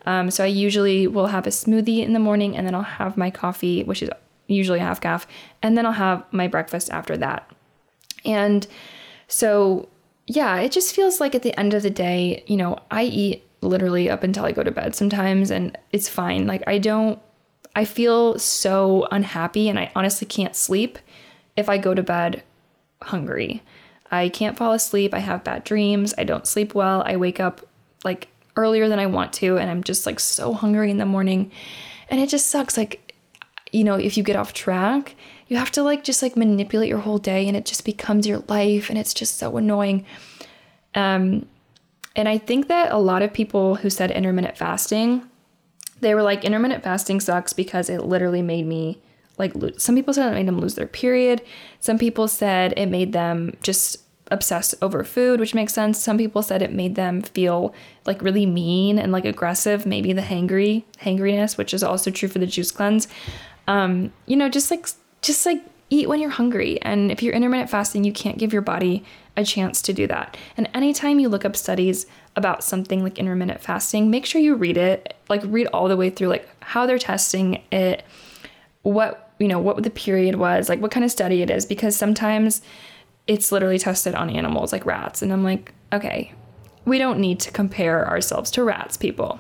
Um, 0.06 0.32
so 0.32 0.44
I 0.44 0.48
usually 0.48 1.08
will 1.08 1.28
have 1.28 1.48
a 1.48 1.52
smoothie 1.52 2.04
in 2.04 2.14
the 2.14 2.20
morning 2.20 2.58
and 2.58 2.66
then 2.66 2.76
I'll 2.76 2.82
have 2.82 3.18
my 3.18 3.30
coffee, 3.32 3.84
which 3.84 4.02
is 4.02 4.10
usually 4.48 4.80
half 4.80 5.00
caff, 5.00 5.26
and 5.62 5.78
then 5.78 5.86
I'll 5.86 5.92
have 5.94 6.24
my 6.32 6.48
breakfast 6.48 6.90
after 6.90 7.16
that. 7.18 7.50
And 8.26 8.68
so, 9.28 9.88
yeah, 10.28 10.58
it 10.58 10.72
just 10.72 10.94
feels 10.94 11.20
like 11.20 11.36
at 11.36 11.44
the 11.44 11.58
end 11.58 11.74
of 11.74 11.84
the 11.84 11.90
day, 11.90 12.44
you 12.48 12.58
know, 12.58 12.78
I 12.90 13.04
eat 13.04 13.44
literally 13.62 14.10
up 14.10 14.24
until 14.24 14.46
I 14.46 14.52
go 14.52 14.64
to 14.64 14.72
bed 14.72 14.96
sometimes 14.96 15.52
and 15.52 15.78
it's 15.92 16.10
fine. 16.10 16.48
Like 16.48 16.64
I 16.68 16.78
don't 16.78 17.20
I 17.76 17.86
feel 17.86 18.38
so 18.38 19.08
unhappy 19.12 19.70
and 19.70 19.80
I 19.80 19.92
honestly 19.96 20.28
can't 20.28 20.56
sleep 20.56 21.00
if 21.56 21.70
I 21.70 21.78
go 21.78 21.94
to 21.94 22.04
bed 22.04 22.44
hungry. 23.02 23.64
I 24.12 24.30
can't 24.30 24.58
fall 24.58 24.74
asleep. 24.74 25.14
I 25.14 25.20
have 25.20 25.44
bad 25.44 25.64
dreams. 25.64 26.14
I 26.18 26.26
don't 26.26 26.48
sleep 26.48 26.76
well. 26.76 27.04
I 27.06 27.16
wake 27.16 27.40
up 27.40 27.66
like 28.04 28.28
earlier 28.58 28.90
than 28.90 29.00
I 29.00 29.06
want 29.06 29.32
to 29.34 29.58
and 29.58 29.70
I'm 29.70 29.84
just 29.84 30.06
like 30.06 30.20
so 30.20 30.54
hungry 30.54 30.92
in 30.92 30.98
the 30.98 31.06
morning. 31.06 31.52
And 32.10 32.20
it 32.20 32.30
just 32.30 32.48
sucks 32.48 32.78
like 32.78 33.08
you 33.72 33.86
know, 33.86 33.96
if 33.96 34.18
you 34.18 34.24
get 34.24 34.36
off 34.36 34.52
track, 34.52 35.16
you 35.48 35.56
have 35.56 35.72
to 35.72 35.82
like 35.82 36.04
just 36.04 36.22
like 36.22 36.36
manipulate 36.36 36.90
your 36.90 37.00
whole 37.00 37.20
day 37.20 37.48
and 37.48 37.56
it 37.56 37.66
just 37.66 37.86
becomes 37.86 38.28
your 38.28 38.44
life 38.50 38.90
and 38.90 39.00
it's 39.00 39.14
just 39.14 39.38
so 39.38 39.56
annoying. 39.56 40.06
Um 40.94 41.46
and 42.14 42.28
I 42.28 42.38
think 42.38 42.68
that 42.68 42.92
a 42.92 42.98
lot 42.98 43.22
of 43.22 43.32
people 43.32 43.76
who 43.76 43.90
said 43.90 44.12
intermittent 44.12 44.58
fasting, 44.58 45.24
they 46.02 46.14
were 46.14 46.24
like 46.24 46.44
intermittent 46.44 46.84
fasting 46.84 47.20
sucks 47.20 47.54
because 47.54 47.90
it 47.90 48.04
literally 48.04 48.42
made 48.42 48.66
me 48.66 49.02
like 49.38 49.54
some 49.78 49.96
people 49.96 50.14
said 50.14 50.32
it 50.32 50.36
made 50.36 50.48
them 50.48 50.60
lose 50.60 50.76
their 50.76 50.88
period. 50.88 51.42
Some 51.80 51.98
people 51.98 52.28
said 52.28 52.74
it 52.78 52.88
made 52.88 53.14
them 53.14 53.58
just 53.64 53.98
obsess 54.30 54.74
over 54.82 55.04
food, 55.04 55.40
which 55.40 55.54
makes 55.54 55.74
sense. 55.74 56.02
Some 56.02 56.18
people 56.18 56.42
said 56.42 56.62
it 56.62 56.72
made 56.72 56.96
them 56.96 57.22
feel 57.22 57.74
like 58.06 58.22
really 58.22 58.46
mean 58.46 58.98
and 58.98 59.12
like 59.12 59.26
aggressive, 59.26 59.86
maybe 59.86 60.14
the 60.14 60.22
hangry 60.22 60.84
hangriness, 61.02 61.58
which 61.58 61.74
is 61.74 61.84
also 61.84 62.12
true 62.12 62.30
for 62.30 62.40
the 62.40 62.48
juice 62.48 62.72
cleanse. 62.72 63.08
Um, 63.68 64.14
you 64.26 64.36
know, 64.36 64.50
just 64.50 64.72
like 64.72 64.88
just 65.22 65.46
like 65.46 65.64
eat 65.90 66.08
when 66.08 66.20
you're 66.20 66.30
hungry. 66.30 66.82
And 66.82 67.12
if 67.12 67.22
you're 67.22 67.34
intermittent 67.34 67.70
fasting, 67.70 68.04
you 68.04 68.14
can't 68.14 68.38
give 68.38 68.54
your 68.54 68.62
body 68.62 69.04
a 69.38 69.44
chance 69.44 69.82
to 69.84 69.94
do 69.94 70.08
that. 70.08 70.38
And 70.58 70.70
anytime 70.74 71.20
you 71.20 71.30
look 71.30 71.46
up 71.46 71.56
studies 71.56 72.06
about 72.36 72.64
something 72.64 73.04
like 73.04 73.18
intermittent 73.20 73.62
fasting, 73.62 74.10
make 74.10 74.26
sure 74.26 74.42
you 74.42 74.56
read 74.56 74.78
it, 74.78 75.16
like 75.30 75.42
read 75.46 75.68
all 75.68 75.88
the 75.88 75.98
way 75.98 76.10
through 76.10 76.30
like 76.30 76.48
how 76.64 76.86
they're 76.86 77.00
testing 77.00 77.62
it, 77.72 78.04
what 78.84 79.34
you 79.40 79.48
know, 79.48 79.60
what 79.60 79.82
the 79.82 79.90
period 79.90 80.36
was, 80.36 80.70
like 80.70 80.80
what 80.80 80.92
kind 80.92 81.04
of 81.04 81.12
study 81.12 81.42
it 81.42 81.50
is, 81.50 81.66
because 81.66 81.96
sometimes 81.96 82.62
it's 83.28 83.52
literally 83.52 83.80
tested 83.80 84.14
on 84.14 84.30
animals 84.30 84.72
like 84.72 84.86
rats. 84.86 85.22
And 85.22 85.34
I'm 85.34 85.44
like, 85.44 85.74
okay, 85.92 86.34
we 86.86 86.98
don't 86.98 87.20
need 87.20 87.40
to 87.42 87.52
compare 87.52 88.08
ourselves 88.08 88.52
to 88.52 88.64
rats, 88.64 88.98
people. 88.98 89.40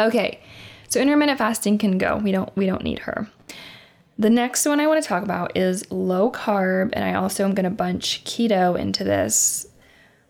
Okay, 0.00 0.40
so 0.88 1.00
intermittent 1.00 1.38
fasting 1.38 1.76
can 1.76 1.98
go. 1.98 2.16
We 2.16 2.32
don't 2.32 2.54
we 2.56 2.66
don't 2.66 2.82
need 2.82 3.00
her. 3.00 3.28
The 4.18 4.30
next 4.30 4.66
one 4.66 4.80
I 4.80 4.86
want 4.88 5.00
to 5.00 5.08
talk 5.08 5.22
about 5.22 5.56
is 5.56 5.88
low 5.92 6.30
carb, 6.32 6.90
and 6.92 7.04
I 7.04 7.14
also 7.14 7.44
am 7.44 7.54
going 7.54 7.64
to 7.64 7.70
bunch 7.70 8.24
keto 8.24 8.76
into 8.76 9.04
this, 9.04 9.66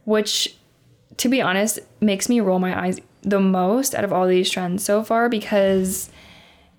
which, 0.04 0.57
to 1.18 1.28
be 1.28 1.42
honest, 1.42 1.78
makes 2.00 2.28
me 2.28 2.40
roll 2.40 2.58
my 2.58 2.86
eyes 2.86 3.00
the 3.22 3.40
most 3.40 3.94
out 3.94 4.04
of 4.04 4.12
all 4.12 4.26
these 4.26 4.50
trends 4.50 4.84
so 4.84 5.02
far 5.02 5.28
because 5.28 6.10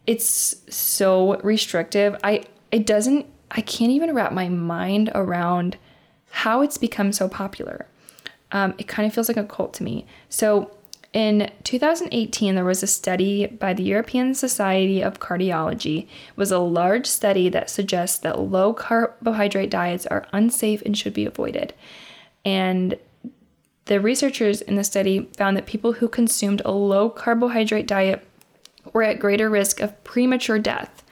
it's 0.08 0.56
so 0.74 1.40
restrictive. 1.42 2.16
I 2.24 2.46
it 2.72 2.86
doesn't 2.86 3.26
I 3.52 3.62
can't 3.62 3.92
even 3.92 4.14
wrap 4.16 4.32
my 4.32 4.50
mind 4.50 5.12
around 5.14 5.78
how 6.32 6.62
it's 6.62 6.78
become 6.78 7.12
so 7.12 7.28
popular. 7.28 7.86
Um, 8.52 8.74
it 8.78 8.88
kind 8.88 9.06
of 9.08 9.14
feels 9.14 9.28
like 9.28 9.38
a 9.38 9.44
cult 9.44 9.74
to 9.76 9.84
me. 9.84 10.06
So 10.30 10.72
in 11.12 11.52
2018, 11.64 12.56
there 12.56 12.64
was 12.64 12.84
a 12.84 12.88
study 12.88 13.48
by 13.48 13.74
the 13.74 13.84
European 13.84 14.36
Society 14.36 15.02
of 15.02 15.20
Cardiology. 15.20 16.04
It 16.04 16.38
was 16.38 16.52
a 16.52 16.60
large 16.60 17.08
study 17.08 17.50
that 17.50 17.70
suggests 17.70 18.20
that 18.20 18.40
low 18.40 18.74
carbohydrate 18.74 19.72
diets 19.72 20.06
are 20.06 20.28
unsafe 20.32 20.84
and 20.84 20.98
should 20.98 21.14
be 21.14 21.26
avoided. 21.26 21.74
And 22.46 22.96
the 23.90 24.00
researchers 24.00 24.62
in 24.62 24.76
the 24.76 24.84
study 24.84 25.28
found 25.36 25.58
that 25.58 25.66
people 25.66 25.94
who 25.94 26.08
consumed 26.08 26.62
a 26.64 26.72
low 26.72 27.10
carbohydrate 27.10 27.88
diet 27.88 28.24
were 28.94 29.02
at 29.02 29.20
greater 29.20 29.50
risk 29.50 29.82
of 29.82 30.04
premature 30.04 30.60
death. 30.60 31.04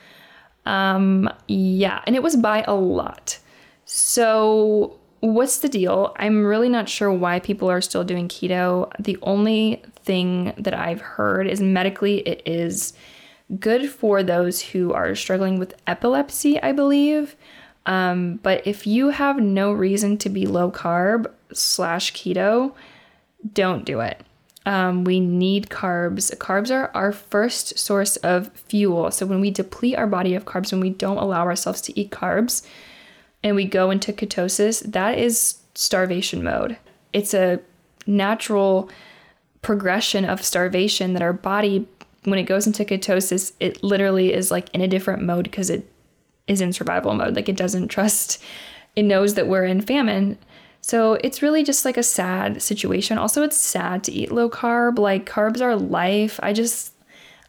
Um, 0.63 1.27
yeah, 1.47 2.03
and 2.05 2.15
it 2.15 2.21
was 2.21 2.35
by 2.35 2.63
a 2.67 2.75
lot. 2.75 3.39
So, 3.85 4.99
what's 5.21 5.57
the 5.57 5.69
deal? 5.69 6.13
I'm 6.19 6.45
really 6.45 6.69
not 6.69 6.87
sure 6.87 7.11
why 7.11 7.39
people 7.39 7.67
are 7.67 7.81
still 7.81 8.03
doing 8.03 8.27
keto. 8.27 8.91
The 8.99 9.17
only 9.23 9.81
thing 10.03 10.53
that 10.59 10.75
I've 10.75 11.01
heard 11.01 11.47
is 11.47 11.59
medically 11.59 12.19
it 12.19 12.43
is 12.45 12.93
good 13.59 13.89
for 13.89 14.21
those 14.21 14.61
who 14.61 14.93
are 14.93 15.15
struggling 15.15 15.57
with 15.57 15.73
epilepsy, 15.87 16.61
I 16.61 16.73
believe. 16.73 17.35
Um, 17.87 18.39
but 18.43 18.67
if 18.67 18.85
you 18.85 19.09
have 19.09 19.37
no 19.37 19.71
reason 19.71 20.17
to 20.19 20.29
be 20.29 20.45
low 20.45 20.69
carb 20.69 21.31
slash 21.53 22.13
keto, 22.13 22.73
don't 23.53 23.85
do 23.85 24.01
it. 24.01 24.21
Um, 24.65 25.05
we 25.05 25.21
need 25.21 25.69
carbs. 25.69 26.35
Carbs 26.35 26.69
are 26.69 26.91
our 26.93 27.13
first 27.13 27.79
source 27.79 28.17
of 28.17 28.51
fuel. 28.51 29.09
So 29.11 29.25
when 29.25 29.39
we 29.39 29.49
deplete 29.49 29.95
our 29.95 30.07
body 30.07 30.35
of 30.35 30.43
carbs, 30.43 30.73
when 30.73 30.81
we 30.81 30.89
don't 30.89 31.17
allow 31.17 31.45
ourselves 31.45 31.79
to 31.83 31.97
eat 31.97 32.11
carbs, 32.11 32.67
and 33.43 33.55
we 33.55 33.63
go 33.63 33.89
into 33.91 34.11
ketosis, 34.11 34.81
that 34.91 35.17
is 35.17 35.59
starvation 35.73 36.43
mode. 36.43 36.77
It's 37.13 37.33
a 37.33 37.61
natural 38.05 38.89
progression 39.61 40.25
of 40.25 40.43
starvation 40.43 41.13
that 41.13 41.21
our 41.21 41.33
body, 41.33 41.87
when 42.25 42.37
it 42.39 42.43
goes 42.43 42.67
into 42.67 42.83
ketosis, 42.83 43.53
it 43.61 43.81
literally 43.81 44.33
is 44.33 44.51
like 44.51 44.69
in 44.73 44.81
a 44.81 44.87
different 44.87 45.23
mode 45.23 45.45
because 45.45 45.69
it 45.69 45.89
is 46.47 46.61
in 46.61 46.73
survival 46.73 47.13
mode. 47.13 47.35
Like 47.35 47.49
it 47.49 47.57
doesn't 47.57 47.89
trust, 47.89 48.41
it 48.95 49.03
knows 49.03 49.35
that 49.35 49.47
we're 49.47 49.65
in 49.65 49.81
famine. 49.81 50.37
So 50.81 51.13
it's 51.15 51.41
really 51.41 51.63
just 51.63 51.85
like 51.85 51.97
a 51.97 52.03
sad 52.03 52.61
situation. 52.61 53.17
Also, 53.17 53.43
it's 53.43 53.57
sad 53.57 54.03
to 54.05 54.11
eat 54.11 54.31
low 54.31 54.49
carb. 54.49 54.97
Like, 54.99 55.29
carbs 55.29 55.61
are 55.61 55.75
life. 55.75 56.39
I 56.41 56.53
just, 56.53 56.93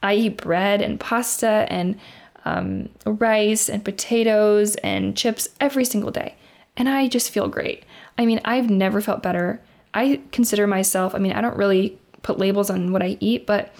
I 0.02 0.14
eat 0.14 0.38
bread 0.38 0.82
and 0.82 0.98
pasta 0.98 1.66
and 1.68 1.98
um, 2.44 2.88
rice 3.04 3.68
and 3.68 3.84
potatoes 3.84 4.74
and 4.76 5.16
chips 5.16 5.48
every 5.60 5.84
single 5.84 6.10
day. 6.10 6.34
And 6.76 6.88
I 6.88 7.08
just 7.08 7.30
feel 7.30 7.48
great. 7.48 7.84
I 8.16 8.26
mean, 8.26 8.40
I've 8.44 8.70
never 8.70 9.00
felt 9.00 9.22
better. 9.22 9.60
I 9.94 10.20
consider 10.32 10.66
myself, 10.66 11.14
I 11.14 11.18
mean, 11.18 11.32
I 11.32 11.40
don't 11.40 11.56
really 11.56 11.98
put 12.22 12.38
labels 12.38 12.70
on 12.70 12.92
what 12.92 13.02
I 13.02 13.16
eat, 13.20 13.46
but 13.46 13.72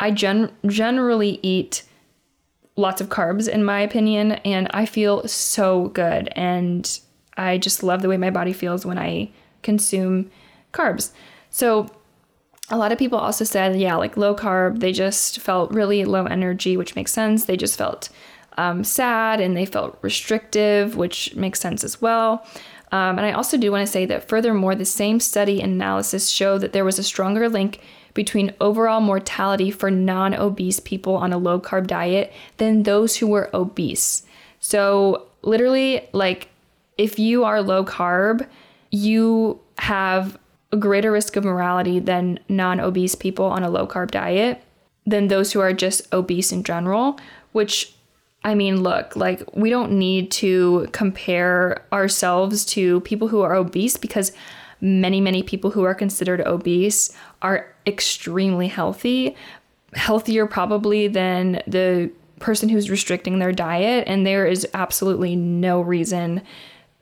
I 0.00 0.10
gen- 0.10 0.52
generally 0.66 1.38
eat 1.42 1.82
lots 2.76 3.00
of 3.00 3.08
carbs 3.08 3.48
in 3.48 3.64
my 3.64 3.80
opinion 3.80 4.32
and 4.32 4.68
I 4.72 4.86
feel 4.86 5.26
so 5.26 5.88
good 5.88 6.28
and 6.36 7.00
I 7.36 7.58
just 7.58 7.82
love 7.82 8.02
the 8.02 8.08
way 8.08 8.16
my 8.16 8.30
body 8.30 8.52
feels 8.52 8.86
when 8.86 8.98
I 8.98 9.30
consume 9.62 10.30
carbs. 10.72 11.12
So, 11.50 11.90
a 12.68 12.76
lot 12.76 12.90
of 12.90 12.98
people 12.98 13.18
also 13.18 13.44
said, 13.44 13.76
yeah, 13.76 13.94
like 13.94 14.16
low 14.16 14.34
carb, 14.34 14.80
they 14.80 14.90
just 14.90 15.38
felt 15.38 15.70
really 15.70 16.04
low 16.04 16.24
energy, 16.24 16.76
which 16.76 16.96
makes 16.96 17.12
sense. 17.12 17.44
They 17.44 17.56
just 17.56 17.78
felt 17.78 18.08
um, 18.58 18.82
sad 18.82 19.40
and 19.40 19.56
they 19.56 19.66
felt 19.66 19.98
restrictive, 20.02 20.96
which 20.96 21.36
makes 21.36 21.60
sense 21.60 21.84
as 21.84 22.02
well. 22.02 22.44
Um, 22.90 23.18
and 23.18 23.26
I 23.26 23.32
also 23.32 23.56
do 23.56 23.70
want 23.70 23.86
to 23.86 23.92
say 23.92 24.04
that 24.06 24.28
furthermore, 24.28 24.74
the 24.74 24.84
same 24.84 25.20
study 25.20 25.60
analysis 25.60 26.28
showed 26.28 26.60
that 26.62 26.72
there 26.72 26.84
was 26.84 26.98
a 26.98 27.04
stronger 27.04 27.48
link 27.48 27.80
between 28.16 28.52
overall 28.60 29.00
mortality 29.00 29.70
for 29.70 29.90
non 29.90 30.34
obese 30.34 30.80
people 30.80 31.14
on 31.14 31.32
a 31.32 31.38
low 31.38 31.60
carb 31.60 31.86
diet 31.86 32.32
than 32.56 32.82
those 32.82 33.14
who 33.16 33.28
were 33.28 33.48
obese. 33.54 34.24
So, 34.58 35.28
literally, 35.42 36.08
like 36.12 36.48
if 36.98 37.20
you 37.20 37.44
are 37.44 37.62
low 37.62 37.84
carb, 37.84 38.44
you 38.90 39.60
have 39.78 40.36
a 40.72 40.76
greater 40.76 41.12
risk 41.12 41.36
of 41.36 41.44
mortality 41.44 42.00
than 42.00 42.40
non 42.48 42.80
obese 42.80 43.14
people 43.14 43.44
on 43.44 43.62
a 43.62 43.70
low 43.70 43.86
carb 43.86 44.10
diet, 44.10 44.64
than 45.06 45.28
those 45.28 45.52
who 45.52 45.60
are 45.60 45.72
just 45.72 46.12
obese 46.12 46.50
in 46.50 46.64
general, 46.64 47.20
which 47.52 47.94
I 48.42 48.54
mean, 48.54 48.82
look, 48.82 49.16
like 49.16 49.42
we 49.54 49.70
don't 49.70 49.92
need 49.92 50.30
to 50.32 50.88
compare 50.92 51.84
ourselves 51.92 52.64
to 52.66 53.00
people 53.00 53.28
who 53.28 53.42
are 53.42 53.54
obese 53.54 53.96
because 53.96 54.32
many, 54.80 55.20
many 55.20 55.42
people 55.42 55.70
who 55.70 55.84
are 55.84 55.94
considered 55.94 56.40
obese 56.42 57.14
are 57.42 57.74
extremely 57.86 58.68
healthy, 58.68 59.36
healthier 59.94 60.46
probably 60.46 61.08
than 61.08 61.62
the 61.66 62.10
person 62.38 62.68
who's 62.68 62.90
restricting 62.90 63.38
their 63.38 63.52
diet. 63.52 64.04
And 64.06 64.26
there 64.26 64.46
is 64.46 64.66
absolutely 64.74 65.36
no 65.36 65.80
reason 65.80 66.42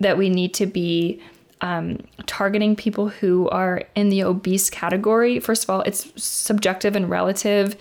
that 0.01 0.19
we 0.19 0.29
need 0.29 0.55
to 0.55 0.67
be 0.67 1.21
um, 1.61 1.99
targeting 2.27 2.77
people 2.77 3.09
who 3.09 3.49
are 3.49 3.83
in 3.95 4.11
the 4.11 4.23
obese 4.23 4.69
category. 4.71 5.41
First 5.41 5.65
of 5.65 5.71
all, 5.71 5.81
it's 5.83 6.13
subjective 6.23 6.95
and 6.95 7.09
relative. 7.09 7.77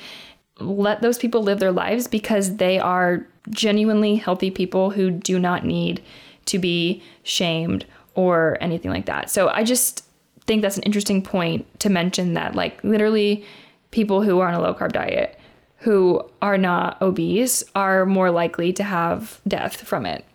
Let 0.60 1.02
those 1.02 1.18
people 1.18 1.44
live 1.44 1.60
their 1.60 1.72
lives 1.72 2.08
because 2.08 2.58
they 2.58 2.80
are 2.80 3.28
genuinely 3.50 4.16
healthy 4.16 4.52
people 4.52 4.92
who 4.92 5.12
do 5.12 5.38
not 5.38 5.66
need 5.66 6.02
to 6.46 6.60
be 6.60 7.04
shamed 7.24 7.86
or 8.16 8.58
anything 8.62 8.92
like 8.92 9.06
that. 9.06 9.30
So 9.30 9.50
I 9.50 9.64
just 9.64 10.06
think 10.46 10.62
that's 10.62 10.78
an 10.78 10.84
interesting 10.84 11.22
point 11.22 11.80
to 11.80 11.90
mention 11.90 12.34
that, 12.34 12.56
like, 12.56 12.84
literally, 12.84 13.46
people 13.92 14.22
who 14.22 14.40
are 14.40 14.48
on 14.48 14.54
a 14.54 14.62
low 14.62 14.74
carb 14.74 14.92
diet 14.92 15.40
who 15.78 16.24
are 16.42 16.58
not 16.58 17.02
obese 17.02 17.64
are 17.76 18.06
more 18.06 18.32
likely 18.32 18.72
to 18.74 18.84
have 18.84 19.42
death 19.48 19.82
from 19.82 20.06
it. 20.06 20.26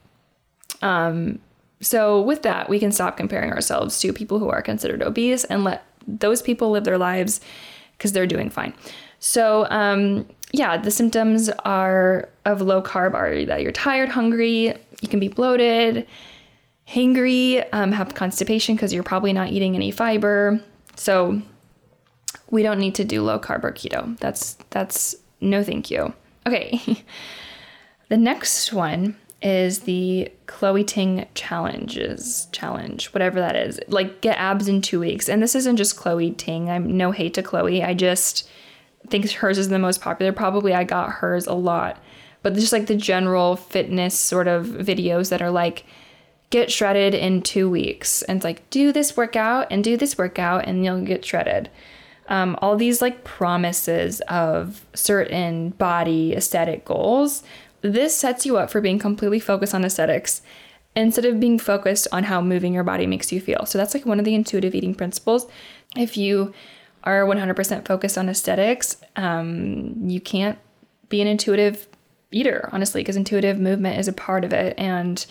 Um, 0.82 1.38
so, 1.80 2.20
with 2.20 2.42
that, 2.42 2.68
we 2.68 2.78
can 2.78 2.92
stop 2.92 3.16
comparing 3.16 3.52
ourselves 3.52 4.00
to 4.00 4.12
people 4.12 4.38
who 4.38 4.48
are 4.48 4.62
considered 4.62 5.02
obese 5.02 5.44
and 5.44 5.64
let 5.64 5.84
those 6.06 6.42
people 6.42 6.70
live 6.70 6.84
their 6.84 6.98
lives 6.98 7.40
because 7.96 8.12
they're 8.12 8.26
doing 8.26 8.50
fine. 8.50 8.74
So, 9.20 9.66
um, 9.70 10.26
yeah, 10.52 10.76
the 10.76 10.90
symptoms 10.90 11.50
are 11.64 12.28
of 12.44 12.60
low 12.60 12.82
carb 12.82 13.14
are 13.14 13.44
that 13.44 13.62
you're 13.62 13.72
tired, 13.72 14.08
hungry, 14.08 14.74
you 15.00 15.08
can 15.08 15.20
be 15.20 15.28
bloated, 15.28 16.06
hangry, 16.88 17.66
um, 17.72 17.92
have 17.92 18.14
constipation 18.14 18.74
because 18.74 18.92
you're 18.92 19.02
probably 19.02 19.32
not 19.32 19.50
eating 19.50 19.74
any 19.74 19.90
fiber. 19.90 20.60
So, 20.96 21.42
we 22.50 22.62
don't 22.62 22.78
need 22.78 22.94
to 22.96 23.04
do 23.04 23.22
low 23.22 23.38
carb 23.38 23.64
or 23.64 23.72
keto. 23.72 24.18
That's 24.18 24.54
that's 24.70 25.14
no 25.40 25.62
thank 25.62 25.90
you. 25.90 26.12
Okay. 26.46 27.04
the 28.08 28.16
next 28.16 28.72
one 28.72 29.16
is 29.40 29.80
the 29.80 30.32
Chloe 30.46 30.82
Ting 30.82 31.26
challenges 31.34 32.48
challenge, 32.52 33.12
whatever 33.12 33.38
that 33.40 33.54
is. 33.54 33.78
Like 33.86 34.20
get 34.20 34.38
abs 34.38 34.66
in 34.66 34.82
2 34.82 34.98
weeks. 34.98 35.28
And 35.28 35.42
this 35.42 35.54
isn't 35.54 35.76
just 35.76 35.96
Chloe 35.96 36.32
Ting. 36.32 36.70
I'm 36.70 36.96
no 36.96 37.12
hate 37.12 37.34
to 37.34 37.42
Chloe. 37.42 37.82
I 37.82 37.94
just 37.94 38.48
think 39.08 39.30
hers 39.30 39.58
is 39.58 39.68
the 39.68 39.78
most 39.78 40.00
popular. 40.00 40.32
Probably 40.32 40.74
I 40.74 40.84
got 40.84 41.10
hers 41.10 41.46
a 41.46 41.54
lot. 41.54 42.02
But 42.42 42.54
just 42.54 42.72
like 42.72 42.86
the 42.86 42.96
general 42.96 43.56
fitness 43.56 44.18
sort 44.18 44.48
of 44.48 44.66
videos 44.66 45.30
that 45.30 45.42
are 45.42 45.50
like 45.50 45.84
get 46.50 46.70
shredded 46.72 47.14
in 47.14 47.42
2 47.42 47.68
weeks. 47.68 48.22
And 48.22 48.36
it's 48.36 48.44
like 48.44 48.68
do 48.70 48.92
this 48.92 49.16
workout 49.16 49.66
and 49.70 49.84
do 49.84 49.96
this 49.96 50.16
workout 50.16 50.66
and 50.66 50.84
you'll 50.84 51.02
get 51.02 51.24
shredded. 51.24 51.70
Um, 52.28 52.58
all 52.60 52.76
these 52.76 53.00
like 53.00 53.24
promises 53.24 54.20
of 54.22 54.84
certain 54.94 55.70
body 55.70 56.34
aesthetic 56.34 56.84
goals 56.84 57.42
this 57.80 58.16
sets 58.16 58.44
you 58.44 58.56
up 58.56 58.70
for 58.70 58.80
being 58.80 58.98
completely 58.98 59.40
focused 59.40 59.74
on 59.74 59.84
aesthetics 59.84 60.42
instead 60.96 61.24
of 61.24 61.38
being 61.38 61.58
focused 61.58 62.08
on 62.10 62.24
how 62.24 62.40
moving 62.40 62.74
your 62.74 62.84
body 62.84 63.06
makes 63.06 63.30
you 63.30 63.40
feel. 63.40 63.66
So 63.66 63.78
that's 63.78 63.94
like 63.94 64.04
one 64.04 64.18
of 64.18 64.24
the 64.24 64.34
intuitive 64.34 64.74
eating 64.74 64.94
principles. 64.94 65.46
If 65.96 66.16
you 66.16 66.52
are 67.04 67.24
100% 67.24 67.86
focused 67.86 68.18
on 68.18 68.28
aesthetics, 68.28 68.96
um, 69.16 69.94
you 70.08 70.20
can't 70.20 70.58
be 71.08 71.20
an 71.20 71.28
intuitive 71.28 71.86
eater, 72.32 72.68
honestly, 72.72 73.00
because 73.00 73.16
intuitive 73.16 73.58
movement 73.58 73.98
is 73.98 74.08
a 74.08 74.12
part 74.12 74.44
of 74.44 74.52
it. 74.52 74.76
And 74.76 75.24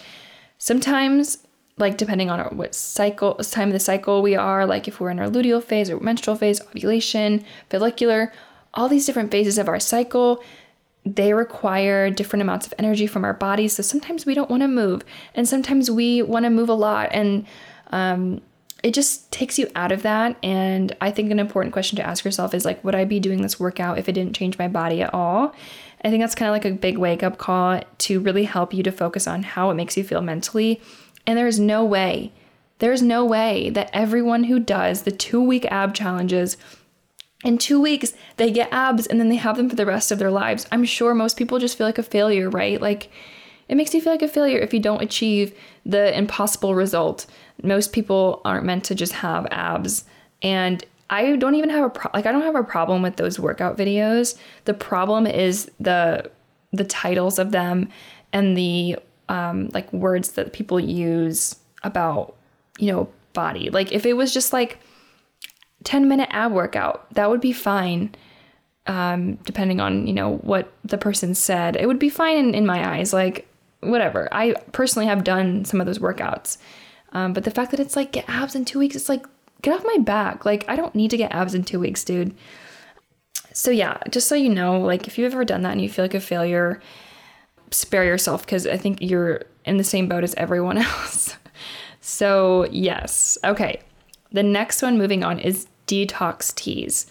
sometimes, 0.57 1.39
like 1.77 1.97
depending 1.97 2.29
on 2.29 2.57
what 2.57 2.73
cycle, 2.73 3.35
time 3.35 3.69
of 3.69 3.73
the 3.73 3.79
cycle 3.79 4.21
we 4.21 4.35
are, 4.35 4.65
like 4.65 4.87
if 4.87 4.99
we're 4.99 5.11
in 5.11 5.19
our 5.19 5.27
luteal 5.27 5.63
phase 5.63 5.89
or 5.89 5.99
menstrual 5.99 6.35
phase, 6.35 6.61
ovulation, 6.61 7.43
follicular, 7.69 8.33
all 8.73 8.89
these 8.89 9.05
different 9.05 9.31
phases 9.31 9.57
of 9.57 9.67
our 9.67 9.79
cycle, 9.79 10.43
they 11.05 11.33
require 11.33 12.09
different 12.09 12.41
amounts 12.41 12.67
of 12.67 12.73
energy 12.77 13.07
from 13.07 13.23
our 13.23 13.33
bodies. 13.33 13.73
So 13.73 13.83
sometimes 13.83 14.25
we 14.25 14.33
don't 14.33 14.49
want 14.49 14.61
to 14.61 14.67
move, 14.67 15.03
and 15.35 15.47
sometimes 15.47 15.89
we 15.89 16.21
want 16.21 16.43
to 16.43 16.49
move 16.49 16.69
a 16.69 16.73
lot. 16.73 17.09
And 17.11 17.45
um, 17.91 18.41
it 18.83 18.93
just 18.93 19.31
takes 19.31 19.57
you 19.57 19.69
out 19.75 19.91
of 19.91 20.03
that. 20.03 20.37
And 20.43 20.95
I 21.01 21.11
think 21.11 21.31
an 21.31 21.39
important 21.39 21.73
question 21.73 21.95
to 21.95 22.05
ask 22.05 22.25
yourself 22.25 22.53
is 22.53 22.65
like, 22.65 22.83
would 22.83 22.95
I 22.95 23.05
be 23.05 23.19
doing 23.19 23.41
this 23.41 23.59
workout 23.59 23.97
if 23.97 24.09
it 24.09 24.13
didn't 24.13 24.35
change 24.35 24.57
my 24.57 24.67
body 24.67 25.01
at 25.01 25.13
all? 25.13 25.55
I 26.03 26.09
think 26.09 26.21
that's 26.21 26.35
kind 26.35 26.49
of 26.49 26.53
like 26.53 26.65
a 26.65 26.77
big 26.77 26.97
wake 26.97 27.23
up 27.23 27.37
call 27.37 27.81
to 27.99 28.19
really 28.19 28.43
help 28.43 28.73
you 28.73 28.83
to 28.83 28.91
focus 28.91 29.27
on 29.27 29.43
how 29.43 29.69
it 29.71 29.75
makes 29.75 29.97
you 29.97 30.03
feel 30.03 30.21
mentally. 30.21 30.81
And 31.25 31.37
there's 31.37 31.59
no 31.59 31.83
way, 31.83 32.31
there's 32.79 33.01
no 33.01 33.25
way 33.25 33.69
that 33.71 33.89
everyone 33.93 34.45
who 34.45 34.59
does 34.59 35.01
the 35.01 35.11
two 35.11 35.41
week 35.41 35.65
ab 35.65 35.93
challenges 35.93 36.57
in 37.43 37.57
two 37.57 37.79
weeks 37.79 38.13
they 38.37 38.51
get 38.51 38.71
abs 38.71 39.05
and 39.05 39.19
then 39.19 39.29
they 39.29 39.35
have 39.35 39.57
them 39.57 39.69
for 39.69 39.75
the 39.75 39.85
rest 39.85 40.11
of 40.11 40.19
their 40.19 40.31
lives. 40.31 40.67
I'm 40.71 40.85
sure 40.85 41.13
most 41.13 41.37
people 41.37 41.59
just 41.59 41.77
feel 41.77 41.87
like 41.87 41.97
a 41.97 42.03
failure 42.03 42.49
right? 42.49 42.81
Like 42.81 43.11
it 43.67 43.75
makes 43.75 43.93
you 43.93 44.01
feel 44.01 44.13
like 44.13 44.21
a 44.21 44.27
failure 44.27 44.59
if 44.59 44.73
you 44.73 44.79
don't 44.79 45.01
achieve 45.01 45.57
the 45.85 46.17
impossible 46.17 46.73
result. 46.73 47.25
Most 47.61 47.91
people 47.91 48.41
aren't 48.45 48.65
meant 48.65 48.85
to 48.85 48.95
just 48.95 49.13
have 49.13 49.47
abs. 49.51 50.05
And 50.41 50.85
i 51.09 51.35
don't 51.35 51.55
even 51.55 51.69
have 51.69 51.85
a 51.85 51.89
pro- 51.89 52.11
like 52.13 52.25
i 52.25 52.31
don't 52.31 52.41
have 52.41 52.55
a 52.55 52.63
problem 52.63 53.01
with 53.01 53.15
those 53.17 53.39
workout 53.39 53.77
videos 53.77 54.37
the 54.65 54.73
problem 54.73 55.25
is 55.25 55.69
the 55.79 56.29
the 56.73 56.83
titles 56.83 57.39
of 57.39 57.51
them 57.51 57.87
and 58.33 58.57
the 58.57 58.97
um 59.29 59.69
like 59.73 59.91
words 59.93 60.33
that 60.33 60.53
people 60.53 60.79
use 60.79 61.55
about 61.83 62.35
you 62.77 62.91
know 62.91 63.09
body 63.33 63.69
like 63.69 63.91
if 63.91 64.05
it 64.05 64.13
was 64.13 64.33
just 64.33 64.51
like 64.53 64.79
10 65.83 66.07
minute 66.07 66.29
ab 66.31 66.51
workout. 66.51 67.11
That 67.13 67.29
would 67.29 67.41
be 67.41 67.53
fine. 67.53 68.13
Um, 68.87 69.35
depending 69.43 69.81
on, 69.81 70.07
you 70.07 70.13
know, 70.13 70.37
what 70.37 70.71
the 70.83 70.97
person 70.97 71.35
said. 71.35 71.75
It 71.75 71.87
would 71.87 71.99
be 71.99 72.09
fine 72.09 72.37
in, 72.37 72.55
in 72.55 72.65
my 72.65 72.97
eyes. 72.97 73.13
Like, 73.13 73.47
whatever. 73.81 74.29
I 74.31 74.55
personally 74.71 75.07
have 75.07 75.23
done 75.23 75.65
some 75.65 75.79
of 75.81 75.85
those 75.85 75.99
workouts. 75.99 76.57
Um, 77.11 77.33
but 77.33 77.43
the 77.43 77.51
fact 77.51 77.71
that 77.71 77.79
it's 77.79 77.95
like 77.95 78.11
get 78.11 78.29
abs 78.29 78.55
in 78.55 78.65
two 78.65 78.79
weeks, 78.79 78.95
it's 78.95 79.09
like, 79.09 79.25
get 79.61 79.73
off 79.73 79.85
my 79.85 79.97
back. 79.97 80.45
Like, 80.45 80.65
I 80.67 80.75
don't 80.75 80.95
need 80.95 81.11
to 81.11 81.17
get 81.17 81.33
abs 81.33 81.53
in 81.53 81.63
two 81.63 81.79
weeks, 81.79 82.03
dude. 82.03 82.35
So, 83.53 83.71
yeah, 83.71 83.97
just 84.09 84.27
so 84.27 84.35
you 84.35 84.49
know, 84.49 84.79
like, 84.79 85.07
if 85.07 85.17
you've 85.17 85.33
ever 85.33 85.45
done 85.45 85.63
that 85.63 85.71
and 85.71 85.81
you 85.81 85.89
feel 85.89 86.05
like 86.05 86.13
a 86.13 86.19
failure, 86.19 86.81
spare 87.71 88.03
yourself 88.03 88.45
because 88.45 88.67
I 88.67 88.77
think 88.77 88.99
you're 89.01 89.43
in 89.65 89.77
the 89.77 89.83
same 89.83 90.07
boat 90.07 90.23
as 90.23 90.35
everyone 90.35 90.77
else. 90.77 91.35
so, 92.01 92.67
yes. 92.71 93.37
Okay. 93.43 93.81
The 94.31 94.43
next 94.43 94.81
one 94.81 94.97
moving 94.97 95.23
on 95.23 95.39
is 95.39 95.67
detox 95.87 96.53
teas. 96.53 97.07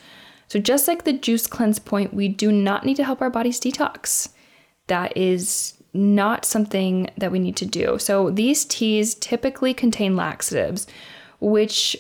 So, 0.49 0.61
just 0.61 0.87
like 0.87 1.05
the 1.05 1.13
juice 1.13 1.47
cleanse 1.47 1.79
point, 1.79 2.15
we 2.15 2.29
do 2.29 2.53
not 2.53 2.85
need 2.85 2.97
to 2.97 3.05
help 3.05 3.21
our 3.21 3.31
bodies 3.31 3.59
detox. 3.59 4.29
That 4.87 5.17
is 5.17 5.75
not 5.93 6.45
something 6.45 7.11
that 7.17 7.33
we 7.33 7.39
need 7.39 7.57
to 7.57 7.67
do. 7.67 7.99
So, 7.99 8.31
these 8.31 8.65
teas 8.65 9.15
typically 9.15 9.75
contain 9.75 10.15
laxatives, 10.15 10.87
which 11.41 11.97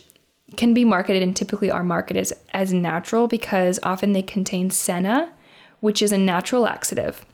can 0.56 0.74
be 0.74 0.84
marketed 0.84 1.22
and 1.22 1.34
typically 1.34 1.70
are 1.70 1.82
marketed 1.82 2.20
as, 2.20 2.32
as 2.52 2.72
natural 2.72 3.26
because 3.26 3.80
often 3.82 4.12
they 4.12 4.22
contain 4.22 4.70
senna, 4.70 5.32
which 5.80 6.00
is 6.00 6.12
a 6.12 6.18
natural 6.18 6.62
laxative. 6.62 7.24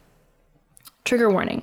Trigger 1.05 1.31
warning 1.31 1.62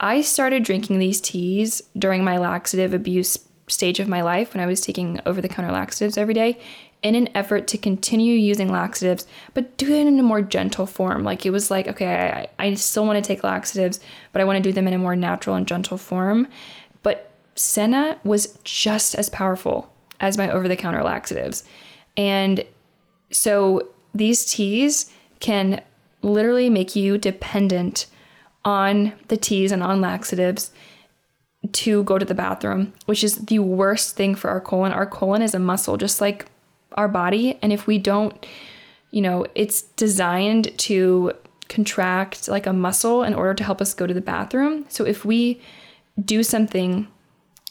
I 0.00 0.20
started 0.20 0.64
drinking 0.64 0.98
these 0.98 1.20
teas 1.20 1.80
during 1.96 2.24
my 2.24 2.36
laxative 2.36 2.92
abuse 2.92 3.38
stage 3.68 4.00
of 4.00 4.08
my 4.08 4.20
life 4.20 4.52
when 4.52 4.62
I 4.62 4.66
was 4.66 4.80
taking 4.80 5.20
over 5.24 5.40
the 5.40 5.48
counter 5.48 5.70
laxatives 5.70 6.18
every 6.18 6.34
day 6.34 6.60
in 7.02 7.14
an 7.14 7.28
effort 7.34 7.66
to 7.68 7.78
continue 7.78 8.34
using 8.34 8.70
laxatives, 8.70 9.26
but 9.54 9.76
do 9.76 9.92
it 9.92 10.06
in 10.06 10.18
a 10.18 10.22
more 10.22 10.42
gentle 10.42 10.86
form. 10.86 11.24
Like 11.24 11.46
it 11.46 11.50
was 11.50 11.70
like, 11.70 11.88
okay, 11.88 12.48
I, 12.58 12.64
I 12.64 12.74
still 12.74 13.06
want 13.06 13.22
to 13.22 13.26
take 13.26 13.44
laxatives, 13.44 14.00
but 14.32 14.40
I 14.40 14.44
want 14.44 14.56
to 14.56 14.62
do 14.62 14.72
them 14.72 14.88
in 14.88 14.94
a 14.94 14.98
more 14.98 15.16
natural 15.16 15.56
and 15.56 15.66
gentle 15.66 15.98
form. 15.98 16.48
But 17.02 17.32
Senna 17.54 18.18
was 18.24 18.58
just 18.64 19.14
as 19.14 19.28
powerful 19.28 19.91
as 20.22 20.38
my 20.38 20.50
over 20.50 20.68
the 20.68 20.76
counter 20.76 21.02
laxatives. 21.02 21.64
And 22.16 22.64
so 23.30 23.88
these 24.14 24.46
teas 24.46 25.10
can 25.40 25.82
literally 26.22 26.70
make 26.70 26.96
you 26.96 27.18
dependent 27.18 28.06
on 28.64 29.12
the 29.28 29.36
teas 29.36 29.72
and 29.72 29.82
on 29.82 30.00
laxatives 30.00 30.70
to 31.72 32.04
go 32.04 32.18
to 32.18 32.24
the 32.24 32.34
bathroom, 32.34 32.92
which 33.06 33.24
is 33.24 33.36
the 33.36 33.58
worst 33.58 34.16
thing 34.16 34.34
for 34.34 34.48
our 34.48 34.60
colon. 34.60 34.92
Our 34.92 35.06
colon 35.06 35.42
is 35.42 35.54
a 35.54 35.58
muscle, 35.58 35.96
just 35.96 36.20
like 36.20 36.46
our 36.92 37.08
body. 37.08 37.58
And 37.62 37.72
if 37.72 37.86
we 37.86 37.98
don't, 37.98 38.46
you 39.10 39.20
know, 39.20 39.46
it's 39.54 39.82
designed 39.82 40.76
to 40.78 41.32
contract 41.68 42.48
like 42.48 42.66
a 42.66 42.72
muscle 42.72 43.22
in 43.22 43.34
order 43.34 43.54
to 43.54 43.64
help 43.64 43.80
us 43.80 43.94
go 43.94 44.06
to 44.06 44.14
the 44.14 44.20
bathroom. 44.20 44.84
So 44.88 45.04
if 45.04 45.24
we 45.24 45.60
do 46.22 46.42
something 46.42 47.08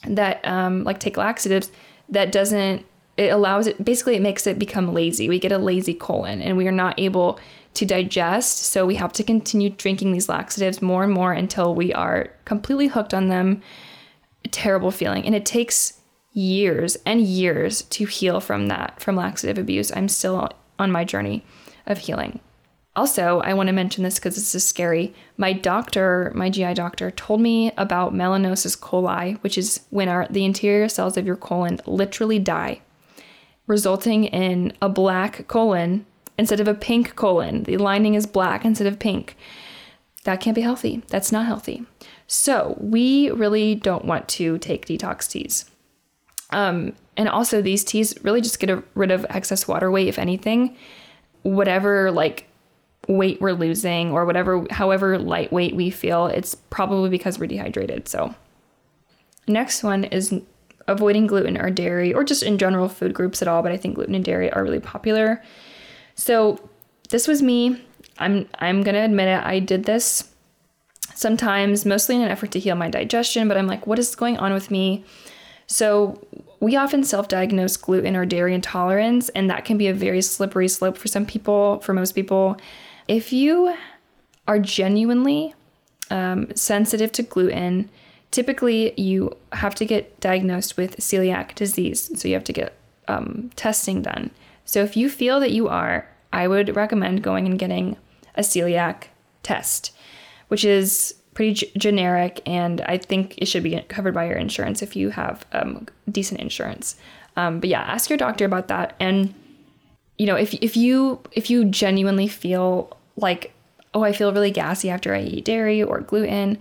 that, 0.07 0.45
um, 0.45 0.83
like 0.83 0.99
take 0.99 1.17
laxatives, 1.17 1.71
that 2.11 2.31
doesn't, 2.31 2.85
it 3.17 3.29
allows 3.29 3.67
it, 3.67 3.83
basically, 3.83 4.15
it 4.15 4.21
makes 4.21 4.45
it 4.47 4.59
become 4.59 4.93
lazy. 4.93 5.27
We 5.27 5.39
get 5.39 5.51
a 5.51 5.57
lazy 5.57 5.93
colon 5.93 6.41
and 6.41 6.57
we 6.57 6.67
are 6.67 6.71
not 6.71 6.99
able 6.99 7.39
to 7.73 7.85
digest. 7.85 8.59
So 8.59 8.85
we 8.85 8.95
have 8.95 9.13
to 9.13 9.23
continue 9.23 9.69
drinking 9.69 10.11
these 10.11 10.29
laxatives 10.29 10.81
more 10.81 11.03
and 11.03 11.13
more 11.13 11.33
until 11.33 11.73
we 11.73 11.93
are 11.93 12.31
completely 12.45 12.87
hooked 12.87 13.13
on 13.13 13.29
them. 13.29 13.61
A 14.43 14.47
terrible 14.47 14.91
feeling. 14.91 15.25
And 15.25 15.35
it 15.35 15.45
takes 15.45 15.99
years 16.33 16.97
and 17.05 17.21
years 17.21 17.83
to 17.83 18.05
heal 18.05 18.39
from 18.39 18.67
that, 18.67 18.99
from 18.99 19.15
laxative 19.15 19.57
abuse. 19.57 19.91
I'm 19.95 20.07
still 20.07 20.49
on 20.79 20.91
my 20.91 21.03
journey 21.03 21.45
of 21.85 21.99
healing. 21.99 22.39
Also, 22.95 23.39
I 23.39 23.53
want 23.53 23.67
to 23.67 23.73
mention 23.73 24.03
this 24.03 24.15
because 24.15 24.35
this 24.35 24.53
is 24.53 24.67
scary. 24.67 25.13
My 25.37 25.53
doctor, 25.53 26.31
my 26.35 26.49
GI 26.49 26.73
doctor, 26.73 27.09
told 27.09 27.39
me 27.39 27.71
about 27.77 28.13
melanosis 28.13 28.77
coli, 28.77 29.41
which 29.43 29.57
is 29.57 29.81
when 29.91 30.09
our, 30.09 30.27
the 30.29 30.43
interior 30.43 30.89
cells 30.89 31.15
of 31.15 31.25
your 31.25 31.37
colon 31.37 31.79
literally 31.85 32.37
die, 32.37 32.81
resulting 33.65 34.25
in 34.25 34.73
a 34.81 34.89
black 34.89 35.47
colon 35.47 36.05
instead 36.37 36.59
of 36.59 36.67
a 36.67 36.73
pink 36.73 37.15
colon. 37.15 37.63
The 37.63 37.77
lining 37.77 38.15
is 38.15 38.27
black 38.27 38.65
instead 38.65 38.87
of 38.87 38.99
pink. 38.99 39.37
That 40.25 40.41
can't 40.41 40.55
be 40.55 40.61
healthy. 40.61 41.01
That's 41.07 41.31
not 41.31 41.45
healthy. 41.45 41.85
So, 42.27 42.75
we 42.79 43.31
really 43.31 43.73
don't 43.73 44.05
want 44.05 44.27
to 44.29 44.57
take 44.57 44.85
detox 44.85 45.29
teas. 45.29 45.65
Um, 46.49 46.93
and 47.15 47.29
also, 47.29 47.61
these 47.61 47.85
teas 47.85 48.15
really 48.21 48.41
just 48.41 48.59
get 48.59 48.83
rid 48.95 49.11
of 49.11 49.25
excess 49.29 49.65
water 49.65 49.89
weight, 49.89 50.09
if 50.09 50.19
anything. 50.19 50.75
Whatever, 51.43 52.11
like, 52.11 52.47
weight 53.11 53.41
we're 53.41 53.53
losing 53.53 54.11
or 54.11 54.25
whatever, 54.25 54.65
however 54.69 55.17
lightweight 55.17 55.75
we 55.75 55.89
feel, 55.89 56.27
it's 56.27 56.55
probably 56.55 57.09
because 57.09 57.39
we're 57.39 57.47
dehydrated. 57.47 58.07
So, 58.07 58.33
next 59.47 59.83
one 59.83 60.05
is 60.05 60.33
avoiding 60.87 61.27
gluten 61.27 61.57
or 61.57 61.69
dairy 61.69 62.13
or 62.13 62.23
just 62.23 62.43
in 62.43 62.57
general 62.57 62.89
food 62.89 63.13
groups 63.13 63.41
at 63.41 63.47
all, 63.47 63.61
but 63.61 63.71
I 63.71 63.77
think 63.77 63.95
gluten 63.95 64.15
and 64.15 64.25
dairy 64.25 64.51
are 64.51 64.63
really 64.63 64.79
popular. 64.79 65.41
So, 66.15 66.59
this 67.09 67.27
was 67.27 67.41
me. 67.41 67.81
I'm 68.17 68.47
I'm 68.59 68.83
gonna 68.83 69.03
admit 69.03 69.27
it. 69.27 69.43
I 69.43 69.59
did 69.59 69.85
this 69.85 70.31
sometimes, 71.13 71.85
mostly 71.85 72.15
in 72.15 72.21
an 72.21 72.29
effort 72.29 72.51
to 72.51 72.59
heal 72.59 72.75
my 72.75 72.89
digestion. 72.89 73.47
But 73.47 73.57
I'm 73.57 73.67
like, 73.67 73.85
what 73.85 73.99
is 73.99 74.15
going 74.15 74.37
on 74.37 74.53
with 74.53 74.71
me? 74.71 75.03
So 75.67 76.19
we 76.59 76.75
often 76.75 77.03
self-diagnose 77.03 77.77
gluten 77.77 78.15
or 78.15 78.25
dairy 78.25 78.53
intolerance, 78.53 79.29
and 79.29 79.49
that 79.49 79.63
can 79.63 79.77
be 79.77 79.87
a 79.87 79.93
very 79.93 80.21
slippery 80.21 80.67
slope 80.67 80.97
for 80.97 81.07
some 81.07 81.25
people. 81.25 81.79
For 81.79 81.93
most 81.93 82.11
people, 82.11 82.57
if 83.07 83.33
you 83.33 83.75
are 84.47 84.59
genuinely 84.59 85.53
um, 86.09 86.53
sensitive 86.55 87.11
to 87.13 87.23
gluten, 87.23 87.89
typically 88.31 88.99
you 88.99 89.35
have 89.53 89.75
to 89.75 89.85
get 89.85 90.19
diagnosed 90.19 90.77
with 90.77 90.97
celiac 90.97 91.55
disease. 91.55 92.11
So 92.19 92.27
you 92.27 92.33
have 92.33 92.43
to 92.45 92.53
get 92.53 92.73
um, 93.07 93.51
testing 93.55 94.01
done. 94.01 94.31
So 94.65 94.83
if 94.83 94.95
you 94.95 95.09
feel 95.09 95.39
that 95.39 95.51
you 95.51 95.67
are, 95.67 96.07
I 96.33 96.47
would 96.47 96.75
recommend 96.75 97.23
going 97.23 97.45
and 97.45 97.59
getting 97.59 97.97
a 98.35 98.41
celiac 98.41 99.05
test, 99.43 99.91
which 100.47 100.63
is 100.63 101.15
pretty 101.33 101.53
g- 101.53 101.71
generic, 101.77 102.41
and 102.45 102.81
I 102.81 102.97
think 102.97 103.37
it 103.37 103.47
should 103.47 103.63
be 103.63 103.79
covered 103.89 104.13
by 104.13 104.27
your 104.27 104.37
insurance 104.37 104.81
if 104.81 104.95
you 104.95 105.09
have 105.09 105.45
um, 105.51 105.87
decent 106.09 106.39
insurance. 106.39 106.95
Um, 107.35 107.59
but 107.59 107.69
yeah, 107.69 107.81
ask 107.81 108.09
your 108.09 108.17
doctor 108.17 108.45
about 108.45 108.67
that, 108.69 108.95
and 108.99 109.33
you 110.21 110.27
know 110.27 110.35
if 110.35 110.53
if 110.53 110.77
you 110.77 111.19
if 111.31 111.49
you 111.49 111.65
genuinely 111.65 112.27
feel 112.27 112.95
like 113.15 113.53
oh, 113.93 114.03
I 114.03 114.13
feel 114.13 114.31
really 114.31 114.51
gassy 114.51 114.89
after 114.89 115.15
I 115.15 115.21
eat 115.21 115.45
dairy 115.45 115.81
or 115.81 115.99
gluten. 116.01 116.59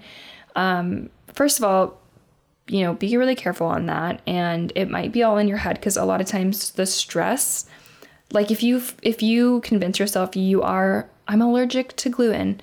Um, 0.56 1.10
first 1.32 1.58
of 1.58 1.64
all, 1.64 2.00
you 2.66 2.82
know, 2.82 2.94
be 2.94 3.16
really 3.16 3.34
careful 3.34 3.66
on 3.66 3.86
that. 3.86 4.20
And 4.26 4.72
it 4.74 4.90
might 4.90 5.12
be 5.12 5.22
all 5.22 5.38
in 5.38 5.46
your 5.46 5.58
head 5.58 5.76
because 5.76 5.96
a 5.96 6.04
lot 6.04 6.20
of 6.20 6.26
times 6.26 6.70
the 6.72 6.86
stress, 6.86 7.66
like 8.32 8.50
if 8.50 8.62
you 8.62 8.82
if 9.02 9.22
you 9.22 9.60
convince 9.60 9.98
yourself 9.98 10.34
you 10.34 10.62
are 10.62 11.10
I'm 11.28 11.42
allergic 11.42 11.94
to 11.96 12.08
gluten, 12.08 12.62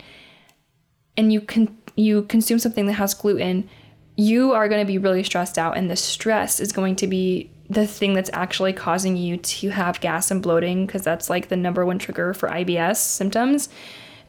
and 1.15 1.31
you 1.31 1.41
can 1.41 1.77
you 1.95 2.23
consume 2.23 2.57
something 2.57 2.87
that 2.87 2.93
has 2.93 3.13
gluten, 3.13 3.69
you 4.15 4.53
are 4.53 4.67
going 4.67 4.81
to 4.81 4.91
be 4.91 4.97
really 4.97 5.23
stressed 5.23 5.59
out, 5.59 5.77
and 5.77 5.91
the 5.91 5.95
stress 5.95 6.59
is 6.59 6.71
going 6.71 6.95
to 6.97 7.07
be 7.07 7.51
the 7.69 7.85
thing 7.85 8.13
that's 8.13 8.29
actually 8.33 8.73
causing 8.73 9.17
you 9.17 9.37
to 9.37 9.69
have 9.69 9.99
gas 9.99 10.31
and 10.31 10.41
bloating 10.41 10.85
because 10.85 11.03
that's 11.03 11.29
like 11.29 11.49
the 11.49 11.57
number 11.57 11.85
one 11.85 11.99
trigger 11.99 12.33
for 12.33 12.49
IBS 12.49 12.97
symptoms 12.97 13.69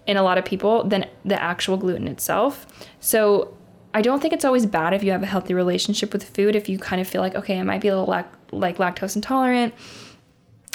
in 0.07 0.17
a 0.17 0.23
lot 0.23 0.39
of 0.39 0.45
people 0.45 0.85
than 0.85 1.07
the 1.25 1.41
actual 1.41 1.77
gluten 1.77 2.09
itself. 2.09 2.67
So 2.99 3.57
I 3.95 4.03
don't 4.03 4.21
think 4.21 4.35
it's 4.35 4.45
always 4.45 4.67
bad 4.67 4.93
if 4.93 5.05
you 5.05 5.13
have 5.13 5.23
a 5.23 5.27
healthy 5.27 5.55
relationship 5.55 6.13
with 6.13 6.25
food. 6.25 6.57
If 6.57 6.69
you 6.69 6.79
kind 6.79 7.01
of 7.01 7.07
feel 7.07 7.23
like, 7.23 7.35
okay, 7.35 7.59
I 7.59 7.63
might 7.63 7.81
be 7.81 7.89
a 7.89 7.93
little 7.93 8.11
lac- 8.11 8.33
like 8.51 8.79
lactose 8.79 9.15
intolerant, 9.15 9.75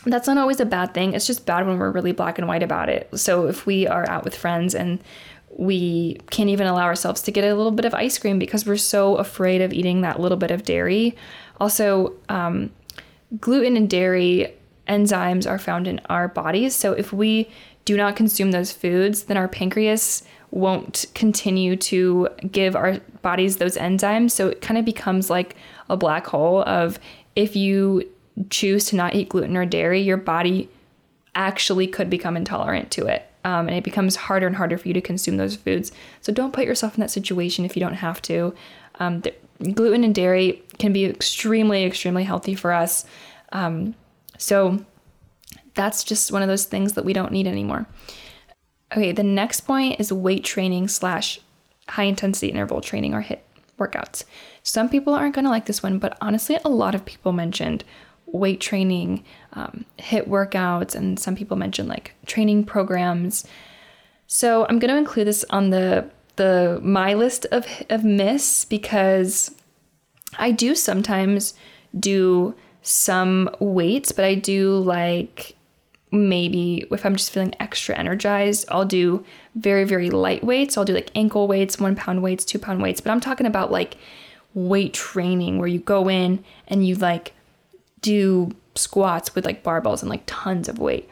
that's 0.06 0.28
not 0.28 0.38
always 0.38 0.60
a 0.60 0.66
bad 0.66 0.94
thing. 0.94 1.14
It's 1.14 1.28
just 1.28 1.46
bad 1.46 1.66
when 1.66 1.80
we're 1.80 1.92
really 1.92 2.12
black 2.12 2.38
and 2.38 2.48
white 2.48 2.64
about 2.64 2.90
it. 2.90 3.10
So 3.18 3.48
if 3.48 3.66
we 3.66 3.88
are 3.88 4.10
out 4.10 4.24
with 4.24 4.36
friends 4.36 4.76
and 4.76 5.04
we 5.58 6.18
can't 6.30 6.50
even 6.50 6.68
allow 6.68 6.84
ourselves 6.84 7.22
to 7.24 7.32
get 7.32 7.44
a 7.44 7.56
little 7.56 7.72
bit 7.72 7.86
of 7.86 7.94
ice 7.94 8.18
cream 8.18 8.40
because 8.40 8.66
we're 8.66 8.78
so 8.78 9.16
afraid 9.16 9.62
of 9.62 9.72
eating 9.72 10.02
that 10.02 10.20
little 10.20 10.38
bit 10.38 10.52
of 10.52 10.64
dairy. 10.64 11.16
Also, 11.64 12.12
um, 12.28 12.74
gluten 13.40 13.78
and 13.78 13.90
dairy 13.90 14.54
enzymes 14.90 15.50
are 15.50 15.58
found 15.58 15.88
in 15.88 16.02
our 16.10 16.28
bodies. 16.28 16.76
So 16.76 16.92
if 16.92 17.14
we 17.14 17.50
do 17.86 17.96
not 17.96 18.18
consume 18.18 18.52
those 18.52 18.74
foods, 18.74 19.24
then 19.24 19.38
our 19.38 19.48
pancreas 19.48 20.24
won't 20.52 21.06
continue 21.14 21.78
to 21.78 22.28
give 22.52 22.76
our 22.76 23.00
bodies 23.22 23.56
those 23.56 23.78
enzymes. 23.78 24.32
So 24.32 24.50
it 24.50 24.60
kind 24.60 24.78
of 24.78 24.84
becomes 24.84 25.30
like 25.30 25.56
a 25.90 25.96
black 25.96 26.28
hole 26.28 26.64
of 26.64 27.00
if 27.34 27.56
you 27.56 28.10
choose 28.50 28.84
to 28.88 28.98
not 28.98 29.16
eat 29.16 29.30
gluten 29.30 29.56
or 29.56 29.66
dairy, 29.66 30.02
your 30.02 30.18
body 30.18 30.68
actually 31.34 31.88
could 31.88 32.10
become 32.10 32.36
intolerant 32.36 32.92
to 32.92 33.08
it. 33.08 33.26
Um, 33.46 33.70
and 33.70 33.78
it 33.78 33.86
becomes 33.86 34.18
harder 34.18 34.48
and 34.48 34.58
harder 34.58 34.78
for 34.78 34.90
you 34.90 34.94
to 34.96 35.02
consume 35.02 35.38
those 35.38 35.56
foods. 35.56 35.94
So 36.20 36.34
don't 36.34 36.52
put 36.52 36.66
yourself 36.66 36.96
in 36.96 37.00
that 37.00 37.10
situation 37.10 37.64
if 37.64 37.78
you 37.78 37.80
don't 37.80 37.94
have 37.94 38.22
to. 38.24 38.54
Um, 39.00 39.22
the, 39.22 39.34
gluten 39.72 40.04
and 40.04 40.14
dairy 40.14 40.64
can 40.80 40.94
be 40.94 41.06
extremely, 41.06 41.84
extremely 41.86 42.24
healthy 42.24 42.56
for 42.56 42.72
us. 42.72 43.06
Um, 43.52 43.96
so 44.38 44.84
that's 45.76 46.04
just 46.04 46.32
one 46.32 46.42
of 46.42 46.48
those 46.48 46.66
things 46.66 46.94
that 46.94 47.06
we 47.06 47.14
don't 47.14 47.32
need 47.32 47.48
anymore. 47.48 47.88
Okay, 48.92 49.12
the 49.12 49.24
next 49.24 49.62
point 49.62 50.00
is 50.00 50.12
weight 50.14 50.44
training 50.44 50.88
slash 50.88 51.40
high 51.88 52.04
intensity 52.04 52.50
interval 52.50 52.82
training 52.82 53.14
or 53.14 53.24
HIIT 53.24 53.40
workouts. 53.80 54.24
Some 54.62 54.90
people 54.90 55.14
aren't 55.14 55.36
going 55.36 55.46
to 55.46 55.52
like 55.52 55.66
this 55.66 55.84
one, 55.84 55.98
but 56.00 56.18
honestly, 56.22 56.58
a 56.64 56.70
lot 56.70 56.96
of 56.96 57.06
people 57.06 57.32
mentioned 57.32 57.84
weight 58.28 58.62
training, 58.62 59.24
um, 59.54 59.86
HIIT 60.00 60.28
workouts, 60.28 60.96
and 60.96 61.20
some 61.20 61.36
people 61.36 61.58
mentioned 61.58 61.90
like 61.90 62.14
training 62.26 62.66
programs. 62.66 63.46
So 64.28 64.66
I'm 64.68 64.80
going 64.80 64.92
to 64.92 64.98
include 64.98 65.28
this 65.28 65.46
on 65.50 65.70
the 65.70 66.10
the 66.36 66.80
my 66.84 67.14
list 67.14 67.46
of 67.52 67.66
of 67.90 68.04
myths 68.04 68.66
because 68.66 69.54
I 70.38 70.52
do 70.52 70.76
sometimes 70.76 71.54
do 71.98 72.56
some 72.82 73.50
weights, 73.60 74.12
but 74.12 74.26
I 74.26 74.36
do 74.36 74.78
like 74.78 75.56
maybe 76.12 76.86
if 76.92 77.06
I'm 77.06 77.16
just 77.16 77.32
feeling 77.32 77.56
extra 77.60 77.98
energized, 77.98 78.66
I'll 78.70 78.86
do 78.86 79.26
very, 79.56 79.84
very 79.84 80.12
light 80.12 80.44
weights. 80.44 80.78
I'll 80.78 80.86
do 80.86 80.94
like 80.94 81.12
ankle 81.16 81.48
weights, 81.48 81.80
one 81.80 81.96
pound 81.96 82.22
weights, 82.22 82.46
two 82.46 82.60
pound 82.60 82.82
weights. 82.82 83.02
But 83.02 83.12
I'm 83.12 83.20
talking 83.20 83.48
about 83.48 83.72
like 83.72 83.98
weight 84.54 84.94
training 84.94 85.58
where 85.58 85.68
you 85.68 85.80
go 85.80 86.08
in 86.10 86.44
and 86.68 86.88
you 86.88 86.96
like 86.96 87.34
do 88.02 88.52
squats 88.76 89.34
with 89.34 89.46
like 89.46 89.64
barbells 89.64 90.02
and 90.02 90.10
like 90.10 90.24
tons 90.28 90.70
of 90.70 90.78
weight. 90.78 91.10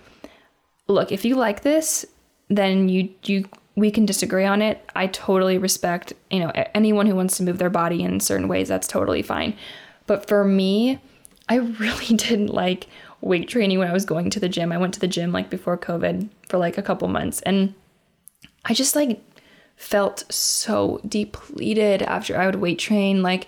Look, 0.88 1.12
if 1.12 1.26
you 1.26 1.36
like 1.36 1.62
this, 1.62 2.06
then 2.50 2.90
you 2.90 3.10
you 3.24 3.46
we 3.76 3.92
can 3.92 4.06
disagree 4.06 4.46
on 4.46 4.62
it. 4.62 4.88
I 4.96 5.08
totally 5.08 5.58
respect, 5.58 6.14
you 6.30 6.40
know, 6.40 6.52
anyone 6.76 7.08
who 7.08 7.16
wants 7.16 7.38
to 7.38 7.44
move 7.44 7.58
their 7.58 7.70
body 7.70 8.04
in 8.04 8.20
certain 8.20 8.48
ways, 8.48 8.68
that's 8.68 8.88
totally 8.88 9.22
fine. 9.22 9.56
But 10.08 10.28
for 10.28 10.44
me, 10.44 11.00
I 11.48 11.56
really 11.56 12.06
didn't 12.18 12.54
like 12.54 12.88
weight 13.22 13.48
training 13.48 13.80
when 13.80 13.88
I 13.88 13.94
was 13.94 14.06
going 14.06 14.30
to 14.32 14.40
the 14.40 14.50
gym. 14.50 14.72
I 14.72 14.78
went 14.78 14.94
to 14.96 15.00
the 15.00 15.08
gym 15.08 15.32
like 15.32 15.50
before 15.50 15.78
COVID 15.78 16.30
for 16.50 16.58
like 16.58 16.78
a 16.78 16.82
couple 16.82 17.08
months 17.08 17.42
and 17.42 17.74
I 18.66 18.74
just 18.74 18.96
like 18.96 19.22
felt 19.76 20.32
so 20.32 21.02
depleted 21.08 22.02
after 22.04 22.38
I 22.38 22.46
would 22.46 22.56
weight 22.56 22.80
train. 22.80 23.24
Like 23.24 23.48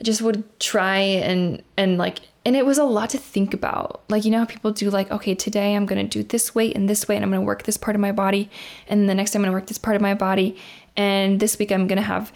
I 0.00 0.04
just 0.04 0.22
would 0.22 0.44
try 0.60 0.98
and 0.98 1.62
and 1.76 1.98
like 1.98 2.20
and 2.44 2.56
it 2.56 2.64
was 2.64 2.78
a 2.78 2.84
lot 2.84 3.10
to 3.10 3.18
think 3.18 3.52
about. 3.52 4.02
Like 4.08 4.24
you 4.24 4.30
know 4.30 4.38
how 4.40 4.44
people 4.44 4.72
do 4.72 4.90
like 4.90 5.10
okay, 5.10 5.34
today 5.34 5.74
I'm 5.74 5.86
to 5.86 6.02
do 6.04 6.22
this 6.22 6.54
weight 6.54 6.76
and 6.76 6.88
this 6.88 7.08
weight 7.08 7.16
and 7.16 7.24
I'm 7.24 7.32
to 7.32 7.40
work 7.40 7.64
this 7.64 7.76
part 7.76 7.94
of 7.94 8.00
my 8.00 8.12
body 8.12 8.50
and 8.88 9.08
the 9.08 9.14
next 9.14 9.32
time 9.32 9.44
I'm 9.44 9.50
to 9.50 9.52
work 9.52 9.66
this 9.66 9.78
part 9.78 9.96
of 9.96 10.02
my 10.02 10.14
body 10.14 10.56
and 10.96 11.40
this 11.40 11.58
week 11.58 11.72
I'm 11.72 11.88
to 11.88 12.00
have 12.00 12.32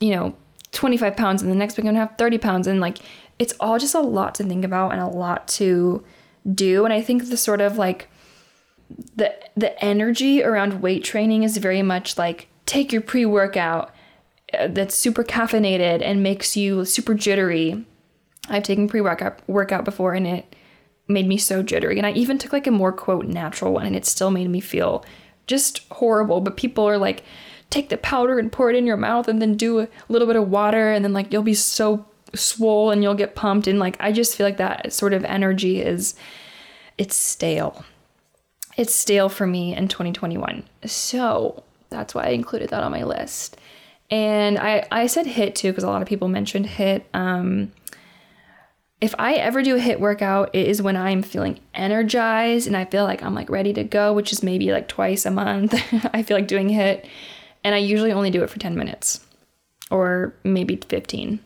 you 0.00 0.10
know 0.10 0.36
25 0.72 1.16
pounds 1.16 1.42
and 1.42 1.50
the 1.50 1.56
next 1.56 1.76
week 1.76 1.86
I'm 1.86 1.94
to 1.94 2.00
have 2.00 2.16
30 2.18 2.38
pounds 2.38 2.66
and 2.66 2.80
like 2.80 2.98
it's 3.38 3.54
all 3.60 3.78
just 3.78 3.94
a 3.94 4.00
lot 4.00 4.34
to 4.36 4.44
think 4.44 4.64
about 4.64 4.92
and 4.92 5.00
a 5.00 5.06
lot 5.06 5.46
to 5.48 6.04
do. 6.54 6.84
And 6.84 6.92
I 6.92 7.02
think 7.02 7.28
the 7.28 7.36
sort 7.36 7.60
of 7.60 7.76
like 7.76 8.08
the 9.16 9.34
the 9.56 9.82
energy 9.84 10.42
around 10.42 10.80
weight 10.80 11.02
training 11.02 11.42
is 11.42 11.56
very 11.56 11.82
much 11.82 12.16
like 12.16 12.48
take 12.66 12.92
your 12.92 13.02
pre-workout 13.02 13.92
uh, 14.56 14.68
that's 14.68 14.94
super 14.94 15.24
caffeinated 15.24 16.02
and 16.02 16.22
makes 16.22 16.56
you 16.56 16.84
super 16.84 17.14
jittery. 17.14 17.84
I've 18.48 18.62
taken 18.62 18.88
pre-workout 18.88 19.40
workout 19.48 19.84
before 19.84 20.14
and 20.14 20.26
it 20.26 20.56
made 21.08 21.26
me 21.26 21.38
so 21.38 21.62
jittery. 21.62 21.98
And 21.98 22.06
I 22.06 22.12
even 22.12 22.38
took 22.38 22.52
like 22.52 22.66
a 22.66 22.72
more 22.72 22.92
quote 22.92 23.26
natural 23.26 23.72
one 23.72 23.86
and 23.86 23.96
it 23.96 24.06
still 24.06 24.30
made 24.30 24.50
me 24.50 24.60
feel 24.60 25.04
just 25.46 25.86
horrible. 25.90 26.40
But 26.40 26.56
people 26.56 26.84
are 26.88 26.98
like, 26.98 27.22
take 27.70 27.88
the 27.88 27.96
powder 27.96 28.38
and 28.38 28.52
pour 28.52 28.70
it 28.70 28.76
in 28.76 28.86
your 28.86 28.96
mouth 28.96 29.28
and 29.28 29.40
then 29.40 29.56
do 29.56 29.80
a 29.80 29.88
little 30.08 30.26
bit 30.26 30.36
of 30.36 30.50
water 30.50 30.92
and 30.92 31.04
then 31.04 31.12
like 31.12 31.32
you'll 31.32 31.42
be 31.42 31.54
so 31.54 32.06
swole 32.34 32.90
and 32.90 33.02
you'll 33.02 33.14
get 33.14 33.34
pumped 33.34 33.66
and 33.66 33.78
like 33.78 33.96
I 34.00 34.12
just 34.12 34.36
feel 34.36 34.46
like 34.46 34.56
that 34.58 34.92
sort 34.92 35.12
of 35.12 35.24
energy 35.24 35.80
is 35.80 36.14
it's 36.98 37.16
stale. 37.16 37.84
It's 38.76 38.94
stale 38.94 39.28
for 39.28 39.46
me 39.46 39.74
in 39.74 39.88
2021. 39.88 40.64
So 40.84 41.62
that's 41.90 42.14
why 42.14 42.24
I 42.24 42.30
included 42.30 42.70
that 42.70 42.82
on 42.82 42.92
my 42.92 43.04
list. 43.04 43.56
And 44.10 44.58
I, 44.58 44.86
I 44.90 45.06
said 45.06 45.26
HIIT 45.26 45.54
too, 45.54 45.72
because 45.72 45.84
a 45.84 45.88
lot 45.88 46.02
of 46.02 46.08
people 46.08 46.28
mentioned 46.28 46.66
HIIT. 46.66 47.02
Um, 47.14 47.72
if 49.00 49.14
I 49.18 49.34
ever 49.34 49.62
do 49.62 49.76
a 49.76 49.80
HIIT 49.80 50.00
workout, 50.00 50.54
it 50.54 50.66
is 50.66 50.80
when 50.80 50.96
I'm 50.96 51.22
feeling 51.22 51.60
energized 51.74 52.66
and 52.66 52.76
I 52.76 52.86
feel 52.86 53.04
like 53.04 53.22
I'm 53.22 53.34
like 53.34 53.50
ready 53.50 53.72
to 53.74 53.84
go, 53.84 54.12
which 54.12 54.32
is 54.32 54.42
maybe 54.42 54.72
like 54.72 54.88
twice 54.88 55.26
a 55.26 55.30
month. 55.30 55.74
I 56.14 56.22
feel 56.22 56.36
like 56.36 56.48
doing 56.48 56.68
HIIT, 56.68 57.06
And 57.62 57.74
I 57.74 57.78
usually 57.78 58.12
only 58.12 58.30
do 58.30 58.42
it 58.42 58.50
for 58.50 58.58
10 58.58 58.76
minutes 58.76 59.24
or 59.90 60.34
maybe 60.44 60.76
15. 60.76 61.40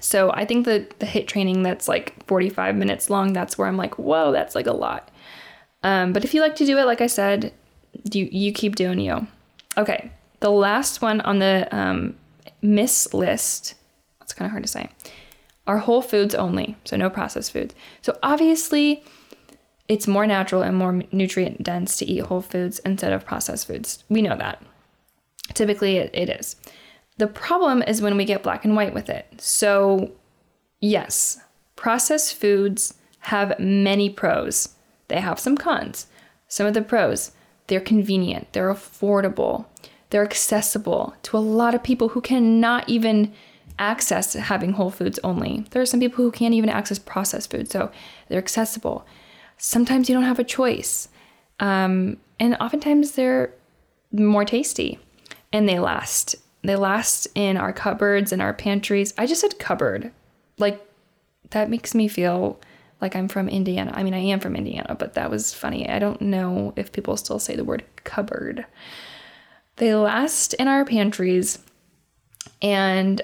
So 0.00 0.30
I 0.32 0.44
think 0.44 0.66
that 0.66 0.98
the 1.00 1.06
HIIT 1.06 1.26
training 1.26 1.62
that's 1.62 1.88
like 1.88 2.26
45 2.26 2.76
minutes 2.76 3.10
long, 3.10 3.32
that's 3.32 3.56
where 3.56 3.66
I'm 3.66 3.76
like, 3.76 3.98
whoa, 3.98 4.32
that's 4.32 4.54
like 4.54 4.66
a 4.66 4.72
lot. 4.72 5.10
Um, 5.82 6.12
but 6.12 6.24
if 6.24 6.34
you 6.34 6.42
like 6.42 6.56
to 6.56 6.66
do 6.66 6.78
it, 6.78 6.84
like 6.84 7.00
I 7.00 7.06
said, 7.06 7.52
you 8.12 8.28
you 8.30 8.52
keep 8.52 8.76
doing 8.76 9.00
you. 9.00 9.26
Okay, 9.76 10.10
the 10.40 10.50
last 10.50 11.00
one 11.00 11.20
on 11.22 11.38
the 11.38 11.68
um, 11.74 12.16
miss 12.60 13.12
list. 13.14 13.74
That's 14.18 14.32
kind 14.32 14.46
of 14.46 14.50
hard 14.50 14.62
to 14.62 14.68
say. 14.68 14.90
Are 15.70 15.78
whole 15.78 16.02
foods 16.02 16.34
only, 16.34 16.74
so 16.84 16.96
no 16.96 17.08
processed 17.08 17.52
foods. 17.52 17.76
So 18.02 18.18
obviously, 18.24 19.04
it's 19.86 20.08
more 20.08 20.26
natural 20.26 20.62
and 20.62 20.76
more 20.76 21.04
nutrient 21.12 21.62
dense 21.62 21.96
to 21.98 22.04
eat 22.04 22.24
whole 22.24 22.40
foods 22.40 22.80
instead 22.80 23.12
of 23.12 23.24
processed 23.24 23.68
foods. 23.68 24.02
We 24.08 24.20
know 24.20 24.36
that. 24.36 24.60
Typically, 25.54 25.98
it, 25.98 26.10
it 26.12 26.28
is. 26.28 26.56
The 27.18 27.28
problem 27.28 27.84
is 27.84 28.02
when 28.02 28.16
we 28.16 28.24
get 28.24 28.42
black 28.42 28.64
and 28.64 28.74
white 28.74 28.92
with 28.92 29.08
it. 29.08 29.26
So, 29.40 30.10
yes, 30.80 31.38
processed 31.76 32.34
foods 32.34 32.94
have 33.20 33.56
many 33.60 34.10
pros, 34.10 34.70
they 35.06 35.20
have 35.20 35.38
some 35.38 35.56
cons. 35.56 36.08
Some 36.48 36.66
of 36.66 36.74
the 36.74 36.82
pros, 36.82 37.30
they're 37.68 37.80
convenient, 37.80 38.52
they're 38.54 38.74
affordable, 38.74 39.66
they're 40.08 40.24
accessible 40.24 41.14
to 41.22 41.36
a 41.36 41.38
lot 41.38 41.76
of 41.76 41.84
people 41.84 42.08
who 42.08 42.20
cannot 42.20 42.88
even 42.88 43.32
access 43.80 44.34
having 44.34 44.74
whole 44.74 44.90
foods 44.90 45.18
only. 45.24 45.64
There 45.70 45.82
are 45.82 45.86
some 45.86 45.98
people 45.98 46.22
who 46.22 46.30
can't 46.30 46.54
even 46.54 46.68
access 46.68 46.98
processed 46.98 47.50
food, 47.50 47.70
so 47.70 47.90
they're 48.28 48.38
accessible. 48.38 49.06
Sometimes 49.56 50.08
you 50.08 50.14
don't 50.14 50.24
have 50.24 50.38
a 50.38 50.44
choice. 50.44 51.08
Um, 51.58 52.18
and 52.38 52.56
oftentimes 52.60 53.12
they're 53.12 53.52
more 54.12 54.44
tasty 54.44 54.98
and 55.52 55.68
they 55.68 55.78
last. 55.78 56.36
They 56.62 56.76
last 56.76 57.26
in 57.34 57.56
our 57.56 57.72
cupboards 57.72 58.32
and 58.32 58.40
our 58.40 58.54
pantries. 58.54 59.14
I 59.18 59.26
just 59.26 59.40
said 59.40 59.58
cupboard. 59.58 60.12
Like, 60.58 60.80
that 61.50 61.70
makes 61.70 61.94
me 61.94 62.06
feel 62.06 62.60
like 63.00 63.16
I'm 63.16 63.28
from 63.28 63.48
Indiana. 63.48 63.92
I 63.94 64.02
mean, 64.02 64.14
I 64.14 64.18
am 64.18 64.40
from 64.40 64.56
Indiana, 64.56 64.94
but 64.98 65.14
that 65.14 65.30
was 65.30 65.54
funny. 65.54 65.88
I 65.88 65.98
don't 65.98 66.20
know 66.20 66.74
if 66.76 66.92
people 66.92 67.16
still 67.16 67.38
say 67.38 67.56
the 67.56 67.64
word 67.64 67.84
cupboard. 68.04 68.66
They 69.76 69.94
last 69.94 70.52
in 70.54 70.68
our 70.68 70.84
pantries 70.84 71.58
and 72.60 73.22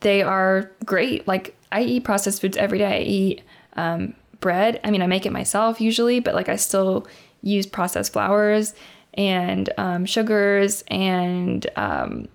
they 0.00 0.22
are 0.22 0.70
great. 0.84 1.26
Like, 1.26 1.56
I 1.72 1.82
eat 1.82 2.04
processed 2.04 2.40
foods 2.40 2.56
every 2.56 2.78
day. 2.78 2.98
I 2.98 3.02
eat 3.02 3.42
um, 3.74 4.14
bread. 4.40 4.80
I 4.82 4.90
mean, 4.90 5.02
I 5.02 5.06
make 5.06 5.26
it 5.26 5.32
myself 5.32 5.80
usually, 5.80 6.20
but 6.20 6.34
like, 6.34 6.48
I 6.48 6.56
still 6.56 7.06
use 7.42 7.66
processed 7.66 8.12
flours 8.12 8.74
and 9.14 9.70
um, 9.78 10.06
sugars 10.06 10.84
and 10.88 11.66
um, 11.76 12.28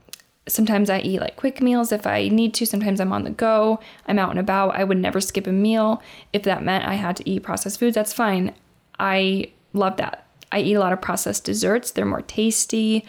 sometimes 0.47 0.89
I 0.89 0.99
eat 0.99 1.21
like 1.21 1.35
quick 1.35 1.61
meals 1.61 1.91
if 1.91 2.05
I 2.05 2.27
need 2.27 2.53
to. 2.55 2.65
Sometimes 2.65 2.99
I'm 2.99 3.11
on 3.11 3.23
the 3.23 3.31
go. 3.31 3.79
I'm 4.07 4.19
out 4.19 4.29
and 4.29 4.39
about. 4.39 4.75
I 4.75 4.83
would 4.83 4.97
never 4.97 5.19
skip 5.19 5.47
a 5.47 5.51
meal. 5.51 6.01
If 6.33 6.43
that 6.43 6.63
meant 6.63 6.85
I 6.85 6.95
had 6.95 7.15
to 7.17 7.29
eat 7.29 7.43
processed 7.43 7.79
foods, 7.79 7.95
that's 7.95 8.13
fine. 8.13 8.53
I 8.99 9.51
love 9.73 9.97
that. 9.97 10.27
I 10.51 10.59
eat 10.59 10.75
a 10.75 10.79
lot 10.79 10.93
of 10.93 11.01
processed 11.01 11.43
desserts, 11.43 11.91
they're 11.91 12.05
more 12.05 12.21
tasty. 12.21 13.05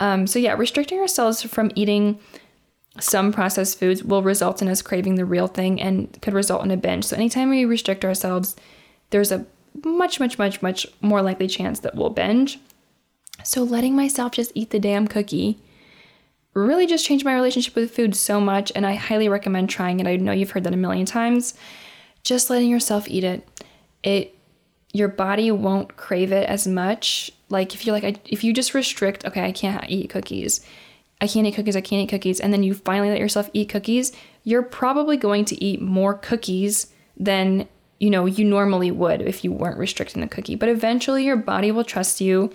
Um, 0.00 0.26
so, 0.26 0.38
yeah, 0.38 0.54
restricting 0.54 0.98
ourselves 0.98 1.42
from 1.42 1.70
eating 1.74 2.18
some 2.98 3.32
processed 3.32 3.78
foods 3.78 4.02
will 4.02 4.22
result 4.22 4.60
in 4.60 4.68
us 4.68 4.82
craving 4.82 5.14
the 5.14 5.24
real 5.24 5.46
thing 5.46 5.80
and 5.80 6.20
could 6.20 6.34
result 6.34 6.64
in 6.64 6.70
a 6.70 6.76
binge. 6.76 7.04
So, 7.04 7.16
anytime 7.16 7.50
we 7.50 7.64
restrict 7.64 8.04
ourselves, 8.04 8.56
there's 9.10 9.30
a 9.30 9.46
much, 9.84 10.18
much, 10.18 10.38
much, 10.38 10.60
much 10.60 10.86
more 11.00 11.22
likely 11.22 11.46
chance 11.46 11.80
that 11.80 11.94
we'll 11.94 12.10
binge. 12.10 12.58
So, 13.44 13.62
letting 13.62 13.94
myself 13.94 14.32
just 14.32 14.52
eat 14.54 14.70
the 14.70 14.80
damn 14.80 15.06
cookie 15.06 15.60
really 16.54 16.86
just 16.86 17.06
changed 17.06 17.24
my 17.24 17.34
relationship 17.34 17.74
with 17.74 17.94
food 17.94 18.16
so 18.16 18.40
much, 18.40 18.72
and 18.74 18.86
I 18.86 18.94
highly 18.94 19.28
recommend 19.28 19.70
trying 19.70 20.00
it. 20.00 20.06
I 20.06 20.16
know 20.16 20.32
you've 20.32 20.50
heard 20.50 20.64
that 20.64 20.74
a 20.74 20.78
million 20.78 21.06
times. 21.06 21.54
Just 22.24 22.50
letting 22.50 22.68
yourself 22.68 23.08
eat 23.08 23.24
it, 23.24 23.48
it 24.02 24.36
your 24.92 25.08
body 25.08 25.50
won't 25.52 25.96
crave 25.96 26.32
it 26.32 26.48
as 26.48 26.66
much. 26.66 27.30
Like 27.48 27.74
if 27.74 27.86
you're 27.86 27.98
like, 27.98 28.20
if 28.30 28.42
you 28.42 28.52
just 28.52 28.74
restrict, 28.74 29.24
okay, 29.24 29.44
I 29.44 29.52
can't 29.52 29.88
eat 29.88 30.10
cookies, 30.10 30.66
I 31.20 31.26
can't 31.26 31.46
eat 31.46 31.54
cookies, 31.54 31.76
I 31.76 31.80
can't 31.80 32.02
eat 32.02 32.08
cookies, 32.08 32.40
and 32.40 32.52
then 32.52 32.62
you 32.62 32.74
finally 32.74 33.10
let 33.10 33.20
yourself 33.20 33.50
eat 33.52 33.68
cookies, 33.68 34.12
you're 34.44 34.62
probably 34.62 35.16
going 35.16 35.44
to 35.46 35.64
eat 35.64 35.80
more 35.82 36.14
cookies 36.14 36.92
than 37.16 37.68
you 37.98 38.08
know 38.08 38.24
you 38.24 38.44
normally 38.44 38.90
would 38.90 39.20
if 39.20 39.44
you 39.44 39.52
weren't 39.52 39.78
restricting 39.78 40.22
the 40.22 40.28
cookie. 40.28 40.54
But 40.54 40.70
eventually, 40.70 41.24
your 41.24 41.36
body 41.36 41.70
will 41.70 41.84
trust 41.84 42.20
you. 42.20 42.52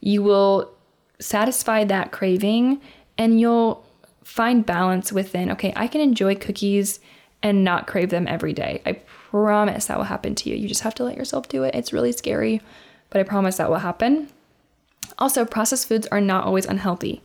You 0.00 0.22
will 0.22 0.72
satisfy 1.20 1.84
that 1.84 2.10
craving 2.10 2.80
and 3.16 3.38
you'll 3.40 3.86
find 4.24 4.66
balance 4.66 5.12
within 5.12 5.50
okay, 5.52 5.72
I 5.76 5.86
can 5.86 6.00
enjoy 6.00 6.34
cookies 6.34 6.98
and 7.42 7.64
not 7.64 7.86
crave 7.86 8.10
them 8.10 8.26
every 8.26 8.52
day. 8.52 8.82
I 8.86 8.92
promise 9.30 9.86
that 9.86 9.98
will 9.98 10.04
happen 10.04 10.34
to 10.36 10.50
you. 10.50 10.56
You 10.56 10.68
just 10.68 10.82
have 10.82 10.94
to 10.96 11.04
let 11.04 11.16
yourself 11.16 11.48
do 11.48 11.64
it. 11.64 11.74
It's 11.74 11.92
really 11.92 12.12
scary, 12.12 12.60
but 13.10 13.20
I 13.20 13.24
promise 13.24 13.56
that 13.56 13.70
will 13.70 13.78
happen. 13.78 14.28
Also, 15.18 15.44
processed 15.44 15.88
foods 15.88 16.06
are 16.08 16.20
not 16.20 16.44
always 16.44 16.66
unhealthy. 16.66 17.22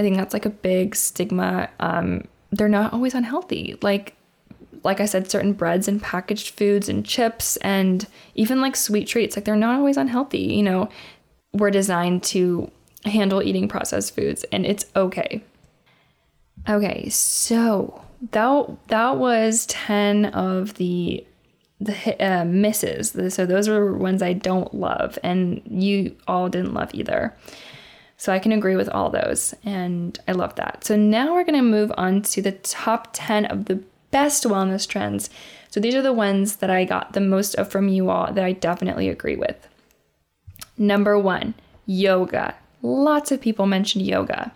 I 0.00 0.02
think 0.02 0.16
that's 0.16 0.32
like 0.32 0.46
a 0.46 0.50
big 0.50 0.96
stigma. 0.96 1.68
Um, 1.78 2.24
they're 2.50 2.70
not 2.70 2.94
always 2.94 3.14
unhealthy. 3.14 3.76
Like, 3.82 4.16
like 4.82 4.98
I 4.98 5.04
said, 5.04 5.30
certain 5.30 5.52
breads 5.52 5.88
and 5.88 6.00
packaged 6.00 6.54
foods 6.54 6.88
and 6.88 7.04
chips 7.04 7.58
and 7.58 8.06
even 8.34 8.62
like 8.62 8.76
sweet 8.76 9.06
treats, 9.06 9.36
like 9.36 9.44
they're 9.44 9.56
not 9.56 9.76
always 9.76 9.98
unhealthy. 9.98 10.38
You 10.38 10.62
know, 10.62 10.88
we're 11.52 11.70
designed 11.70 12.22
to 12.22 12.70
handle 13.04 13.42
eating 13.42 13.68
processed 13.68 14.14
foods 14.14 14.42
and 14.50 14.64
it's 14.64 14.86
okay. 14.96 15.44
Okay, 16.66 17.10
so 17.10 18.02
that 18.30 18.70
that 18.88 19.18
was 19.18 19.66
10 19.66 20.24
of 20.26 20.74
the 20.74 21.26
the 21.78 22.16
uh, 22.26 22.46
misses. 22.46 23.34
So 23.34 23.44
those 23.44 23.68
were 23.68 23.94
ones 23.94 24.22
I 24.22 24.32
don't 24.32 24.72
love 24.72 25.18
and 25.22 25.60
you 25.66 26.16
all 26.26 26.48
didn't 26.48 26.72
love 26.72 26.88
either. 26.94 27.36
So 28.20 28.34
I 28.34 28.38
can 28.38 28.52
agree 28.52 28.76
with 28.76 28.90
all 28.90 29.08
those 29.08 29.54
and 29.64 30.18
I 30.28 30.32
love 30.32 30.54
that. 30.56 30.84
So 30.84 30.94
now 30.94 31.32
we're 31.32 31.42
going 31.42 31.54
to 31.54 31.62
move 31.62 31.90
on 31.96 32.20
to 32.20 32.42
the 32.42 32.52
top 32.52 33.08
10 33.14 33.46
of 33.46 33.64
the 33.64 33.82
best 34.10 34.44
wellness 34.44 34.86
trends. 34.86 35.30
So 35.70 35.80
these 35.80 35.94
are 35.94 36.02
the 36.02 36.12
ones 36.12 36.56
that 36.56 36.68
I 36.68 36.84
got 36.84 37.14
the 37.14 37.20
most 37.22 37.54
of 37.54 37.70
from 37.70 37.88
you 37.88 38.10
all 38.10 38.30
that 38.30 38.44
I 38.44 38.52
definitely 38.52 39.08
agree 39.08 39.36
with. 39.36 39.66
Number 40.76 41.18
1, 41.18 41.54
yoga. 41.86 42.56
Lots 42.82 43.32
of 43.32 43.40
people 43.40 43.64
mentioned 43.64 44.04
yoga. 44.04 44.52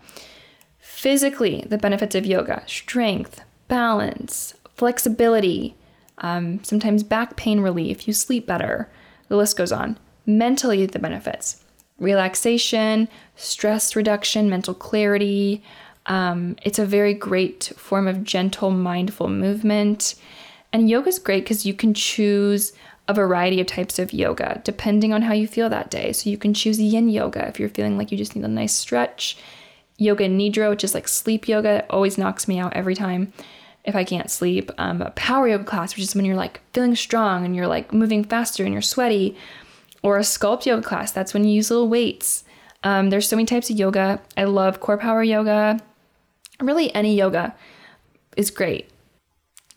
Physically, 0.78 1.64
the 1.66 1.78
benefits 1.78 2.14
of 2.14 2.26
yoga 2.26 2.64
strength, 2.66 3.40
balance, 3.68 4.52
flexibility, 4.74 5.74
um, 6.18 6.62
sometimes 6.64 7.02
back 7.02 7.36
pain 7.36 7.60
relief, 7.60 8.06
you 8.06 8.12
sleep 8.12 8.46
better. 8.46 8.90
The 9.28 9.38
list 9.38 9.56
goes 9.56 9.72
on. 9.72 9.98
Mentally, 10.26 10.84
the 10.84 10.98
benefits 10.98 11.63
relaxation, 11.98 13.08
stress 13.36 13.96
reduction, 13.96 14.50
mental 14.50 14.74
clarity. 14.74 15.62
Um, 16.06 16.56
it's 16.62 16.78
a 16.78 16.86
very 16.86 17.14
great 17.14 17.72
form 17.76 18.08
of 18.08 18.24
gentle, 18.24 18.70
mindful 18.70 19.28
movement. 19.28 20.14
And 20.72 20.90
yoga 20.90 21.08
is 21.08 21.18
great 21.18 21.44
because 21.44 21.64
you 21.64 21.74
can 21.74 21.94
choose 21.94 22.72
a 23.06 23.14
variety 23.14 23.60
of 23.60 23.66
types 23.66 23.98
of 23.98 24.14
yoga 24.14 24.60
depending 24.64 25.12
on 25.12 25.22
how 25.22 25.32
you 25.32 25.46
feel 25.46 25.68
that 25.68 25.90
day. 25.90 26.12
So 26.12 26.30
you 26.30 26.38
can 26.38 26.54
choose 26.54 26.80
yin 26.80 27.08
yoga 27.08 27.46
if 27.48 27.60
you're 27.60 27.68
feeling 27.68 27.96
like 27.98 28.10
you 28.10 28.18
just 28.18 28.34
need 28.34 28.44
a 28.44 28.48
nice 28.48 28.74
stretch. 28.74 29.36
Yoga 29.96 30.28
nidra, 30.28 30.70
which 30.70 30.82
is 30.82 30.94
like 30.94 31.06
sleep 31.06 31.46
yoga, 31.46 31.86
always 31.88 32.18
knocks 32.18 32.48
me 32.48 32.58
out 32.58 32.72
every 32.74 32.94
time 32.94 33.32
if 33.84 33.94
I 33.94 34.02
can't 34.02 34.30
sleep. 34.30 34.70
Um, 34.78 35.12
power 35.14 35.46
yoga 35.46 35.64
class, 35.64 35.94
which 35.94 36.02
is 36.02 36.14
when 36.14 36.24
you're 36.24 36.34
like 36.34 36.60
feeling 36.72 36.96
strong 36.96 37.44
and 37.44 37.54
you're 37.54 37.66
like 37.66 37.92
moving 37.92 38.24
faster 38.24 38.64
and 38.64 38.72
you're 38.72 38.82
sweaty. 38.82 39.36
Or 40.04 40.18
a 40.18 40.20
sculpt 40.20 40.66
yoga 40.66 40.86
class, 40.86 41.10
that's 41.10 41.34
when 41.34 41.44
you 41.44 41.52
use 41.52 41.70
little 41.70 41.88
weights. 41.88 42.44
Um, 42.84 43.10
there's 43.10 43.28
so 43.28 43.36
many 43.36 43.46
types 43.46 43.70
of 43.70 43.76
yoga. 43.76 44.20
I 44.36 44.44
love 44.44 44.80
CorePower 44.80 45.26
Yoga. 45.26 45.80
Really, 46.60 46.94
any 46.94 47.16
yoga 47.16 47.56
is 48.36 48.50
great. 48.50 48.90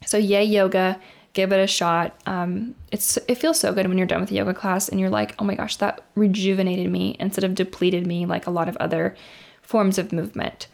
So, 0.06 0.18
yay, 0.18 0.44
yoga 0.44 1.00
give 1.38 1.52
it 1.52 1.60
a 1.60 1.68
shot. 1.68 2.20
Um, 2.26 2.74
it's 2.92 3.16
it 3.28 3.36
feels 3.36 3.60
so 3.60 3.72
good 3.72 3.88
when 3.88 4.00
you're 4.00 4.08
done 4.08 4.22
with 4.22 4.32
a 4.32 4.34
yoga 4.34 4.56
class 4.56 4.90
and 4.90 5.00
you're 5.00 5.12
like, 5.12 5.36
oh 5.38 5.46
my 5.46 5.54
gosh, 5.54 5.76
that 5.76 6.02
rejuvenated 6.16 6.92
me 6.92 7.16
instead 7.20 7.44
of 7.44 7.54
depleted 7.54 8.08
me 8.08 8.26
like 8.26 8.48
a 8.48 8.50
lot 8.50 8.68
of 8.68 8.76
other 8.78 9.16
forms 9.62 10.00
of 10.00 10.12
movement. 10.12 10.66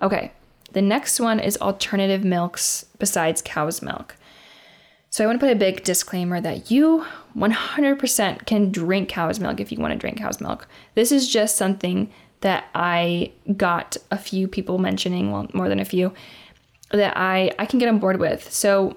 Okay, 0.00 0.32
the 0.72 0.80
next 0.80 1.20
one 1.20 1.38
is 1.38 1.58
alternative 1.58 2.24
milks 2.24 2.86
besides 2.98 3.42
cow's 3.42 3.82
milk. 3.82 4.16
So 5.10 5.22
I 5.22 5.26
want 5.26 5.38
to 5.38 5.46
put 5.46 5.52
a 5.52 5.58
big 5.58 5.84
disclaimer 5.84 6.40
that 6.40 6.70
you 6.70 7.04
100% 7.36 8.46
can 8.46 8.70
drink 8.70 9.08
cow's 9.08 9.40
milk 9.40 9.60
if 9.60 9.70
you 9.70 9.78
want 9.78 9.92
to 9.92 9.98
drink 9.98 10.18
cow's 10.18 10.40
milk. 10.40 10.66
This 10.94 11.12
is 11.12 11.28
just 11.28 11.56
something 11.56 12.10
that 12.40 12.64
I 12.74 13.32
got 13.56 13.96
a 14.10 14.18
few 14.18 14.48
people 14.48 14.78
mentioning, 14.78 15.30
well, 15.30 15.46
more 15.52 15.68
than 15.68 15.80
a 15.80 15.84
few, 15.84 16.12
that 16.90 17.16
I 17.16 17.52
I 17.58 17.66
can 17.66 17.78
get 17.78 17.88
on 17.88 17.98
board 17.98 18.18
with. 18.18 18.50
So 18.52 18.96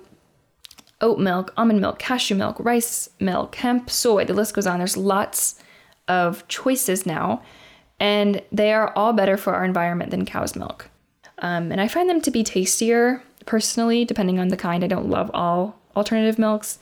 oat 1.02 1.20
milk, 1.20 1.54
almond 1.58 1.82
milk, 1.82 2.00
cashew 2.00 2.36
milk, 2.36 2.58
rice 2.60 3.10
milk, 3.20 3.56
hemp, 3.56 3.90
soy, 3.90 4.26
the 4.26 4.34
list 4.34 4.56
goes 4.56 4.66
on. 4.66 4.80
There's 4.80 4.98
lots 4.98 5.60
of 6.08 6.48
choices 6.48 7.06
now, 7.06 7.44
and 8.00 8.42
they 8.52 8.74
are 8.74 8.94
all 8.96 9.14
better 9.14 9.38
for 9.38 9.54
our 9.54 9.66
environment 9.66 10.12
than 10.12 10.26
cow's 10.26 10.56
milk. 10.56 10.90
Um, 11.40 11.72
and 11.72 11.82
I 11.82 11.88
find 11.88 12.10
them 12.10 12.22
to 12.22 12.32
be 12.32 12.44
tastier 12.44 13.22
personally, 13.46 14.06
depending 14.06 14.40
on 14.40 14.48
the 14.48 14.58
kind. 14.58 14.84
I 14.84 14.88
don't 14.88 15.10
love 15.10 15.30
all 15.34 15.78
alternative 15.96 16.40
milks. 16.40 16.80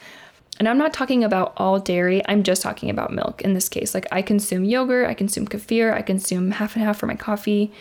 And 0.62 0.70
I'm 0.70 0.78
not 0.78 0.94
talking 0.94 1.24
about 1.24 1.54
all 1.58 1.80
dairy, 1.80 2.22
I'm 2.28 2.44
just 2.44 2.62
talking 2.62 2.92
about 2.92 3.12
milk 3.12 3.42
in 3.42 3.56
this 3.56 3.68
case. 3.68 3.96
Like 3.96 4.06
I 4.12 4.22
consume 4.22 4.64
yogurt, 4.64 5.10
I 5.10 5.16
consume 5.16 5.48
kefir, 5.48 5.92
I 5.92 6.04
consume 6.04 6.52
half 6.52 6.76
and 6.76 6.86
half 6.86 7.00
for 7.00 7.08
my 7.08 7.16
coffee. 7.16 7.74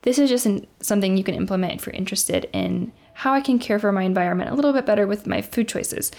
This 0.00 0.18
is 0.18 0.28
just 0.28 0.44
an, 0.44 0.66
something 0.80 1.16
you 1.16 1.22
can 1.22 1.36
implement 1.36 1.74
if 1.74 1.86
you're 1.86 1.94
interested 1.94 2.50
in 2.52 2.90
how 3.12 3.32
I 3.32 3.40
can 3.40 3.60
care 3.60 3.78
for 3.78 3.92
my 3.92 4.02
environment 4.02 4.50
a 4.50 4.54
little 4.56 4.72
bit 4.72 4.84
better 4.84 5.06
with 5.06 5.28
my 5.28 5.42
food 5.42 5.68
choices. 5.68 6.10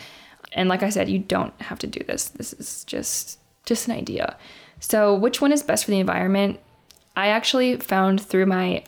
And 0.53 0.69
like 0.69 0.83
I 0.83 0.89
said, 0.89 1.09
you 1.09 1.19
don't 1.19 1.53
have 1.63 1.79
to 1.79 1.87
do 1.87 2.01
this. 2.05 2.29
This 2.29 2.53
is 2.53 2.85
just 2.85 3.39
just 3.65 3.89
an 3.89 3.93
idea. 3.93 4.37
So, 4.79 5.13
which 5.13 5.41
one 5.41 5.51
is 5.51 5.63
best 5.63 5.83
for 5.83 5.91
the 5.91 5.99
environment? 5.99 6.61
I 7.17 7.27
actually 7.27 7.75
found 7.75 8.21
through 8.21 8.45
my 8.45 8.85